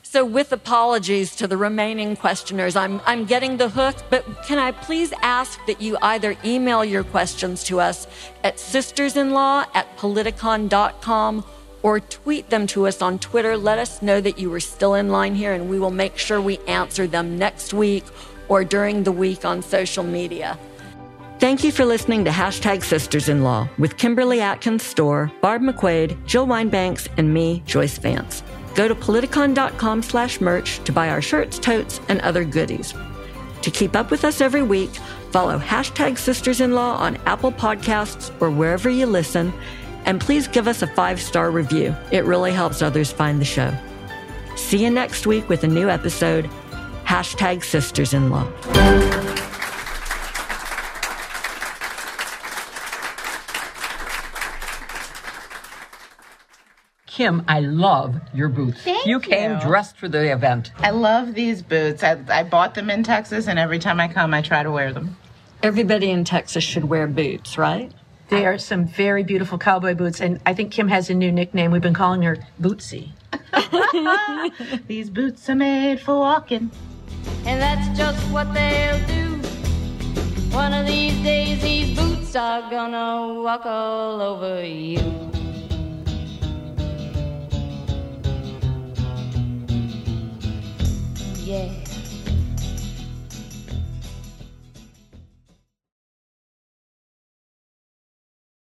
So, 0.05 0.25
with 0.25 0.53
apologies 0.53 1.35
to 1.35 1.49
the 1.49 1.57
remaining 1.57 2.15
questioners, 2.15 2.77
I'm, 2.77 3.01
I'm 3.05 3.25
getting 3.25 3.57
the 3.57 3.69
hook, 3.69 3.97
but 4.09 4.25
can 4.45 4.61
I 4.61 4.71
please 4.71 5.13
ask 5.21 5.59
that 5.67 5.83
you 5.83 5.99
either 6.01 6.37
email 6.45 6.85
your 6.85 7.03
questions 7.03 7.65
to 7.65 7.81
us 7.81 8.07
at 8.45 8.59
sistersinlaw 8.59 9.67
at 9.75 9.97
politicon.com 9.97 11.45
or 11.83 11.99
tweet 11.99 12.51
them 12.51 12.69
to 12.69 12.87
us 12.87 13.03
on 13.03 13.19
Twitter. 13.19 13.57
Let 13.57 13.81
us 13.81 14.01
know 14.01 14.21
that 14.21 14.39
you 14.39 14.49
were 14.49 14.61
still 14.61 14.95
in 14.95 15.09
line 15.09 15.35
here, 15.35 15.55
and 15.55 15.69
we 15.69 15.81
will 15.81 15.91
make 15.91 16.17
sure 16.17 16.41
we 16.41 16.59
answer 16.69 17.09
them 17.09 17.37
next 17.37 17.75
week 17.75 18.05
or 18.49 18.63
during 18.63 19.03
the 19.03 19.13
week 19.13 19.45
on 19.45 19.61
social 19.61 20.05
media. 20.05 20.57
Thank 21.39 21.63
you 21.63 21.71
for 21.71 21.85
listening 21.85 22.25
to 22.25 22.31
Hashtag 22.31 22.83
Sisters 22.83 23.29
in 23.29 23.43
Law 23.43 23.69
with 23.79 23.99
Kimberly 23.99 24.41
Atkins 24.41 24.83
Stohr, 24.83 25.31
Barb 25.43 25.61
McQuade, 25.61 26.17
Jill 26.25 26.47
Wine-Banks, 26.47 27.09
and 27.19 27.33
me, 27.33 27.63
Joyce 27.67 27.99
Vance. 27.99 28.43
Go 28.75 28.89
to 28.89 28.95
politicon.com 28.95 30.03
slash 30.03 30.41
merch 30.41 30.83
to 30.85 30.93
buy 30.93 31.11
our 31.11 31.21
shirts, 31.21 31.59
totes, 31.59 32.01
and 32.09 32.23
other 32.23 32.43
goodies. 32.43 32.95
To 33.61 33.71
keep 33.71 33.95
up 33.95 34.11
with 34.11 34.25
us 34.25 34.41
every 34.41 34.63
week, 34.63 34.91
follow 35.31 35.59
hashtag 35.59 36.17
Sisters 36.17 36.63
in 36.63 36.73
Law 36.73 36.97
on 36.97 37.17
Apple 37.27 37.53
Podcasts 37.53 38.33
or 38.41 38.51
wherever 38.51 38.89
you 38.89 39.05
listen, 39.05 39.53
and 40.07 40.21
please 40.21 40.49
give 40.49 40.67
us 40.67 40.81
a 40.81 40.87
five 40.87 41.21
star 41.21 41.51
review. 41.51 41.95
It 42.13 42.25
really 42.25 42.53
helps 42.53 42.81
others 42.81 43.13
find 43.13 43.41
the 43.41 43.45
show. 43.45 43.77
See 44.57 44.83
you 44.83 44.91
next 44.91 45.27
week 45.27 45.51
with 45.51 45.65
a 45.65 45.69
new 45.69 45.91
episode. 45.91 46.49
Hashtag 47.05 47.63
Sisters 47.63 48.15
in 48.15 48.31
Law. 48.31 49.46
Kim, 57.17 57.43
I 57.49 57.61
love 57.61 58.21
your 58.35 58.51
boots. 58.51 58.83
Thank 58.83 59.07
you 59.07 59.21
came 59.21 59.53
you. 59.53 59.61
dressed 59.61 59.97
for 59.97 60.07
the 60.07 60.31
event. 60.31 60.71
I 60.77 60.91
love 60.91 61.33
these 61.33 61.63
boots. 61.63 62.05
I, 62.05 62.19
I 62.29 62.43
bought 62.43 62.75
them 62.75 62.91
in 62.91 63.03
Texas, 63.05 63.49
and 63.49 63.59
every 63.59 63.79
time 63.79 63.99
I 64.01 64.09
come, 64.09 64.35
I 64.35 64.43
try 64.43 64.63
to 64.63 64.71
wear 64.71 64.93
them. 64.93 65.17
Everybody 65.63 66.11
in 66.11 66.25
Texas 66.25 66.63
should 66.63 66.85
wear 66.85 67.07
boots, 67.07 67.57
right? 67.57 67.91
They 68.29 68.45
are 68.45 68.59
some 68.59 68.87
very 68.87 69.23
beautiful 69.23 69.57
cowboy 69.57 69.95
boots, 69.95 70.21
and 70.21 70.43
I 70.45 70.53
think 70.53 70.73
Kim 70.73 70.89
has 70.89 71.09
a 71.09 71.15
new 71.15 71.33
nickname. 71.33 71.71
We've 71.71 71.81
been 71.81 71.95
calling 71.95 72.21
her 72.21 72.37
Bootsy. 72.61 73.13
These 74.87 75.09
boots 75.09 75.49
are 75.49 75.55
made 75.55 76.03
for 76.03 76.19
walking. 76.19 76.71
And 77.47 77.63
that's 77.63 77.97
just 77.97 78.23
what 78.31 78.53
they'll 78.53 79.07
do. 79.07 79.37
One 80.55 80.75
of 80.75 80.87
these 80.87 81.15
days, 81.23 81.63
these 81.63 81.99
boots 81.99 82.37
are 82.37 82.69
gonna 82.69 83.43
walk 83.43 83.65
all 83.65 84.21
over 84.21 84.63
you. 84.63 85.33
Yeah. 91.47 91.86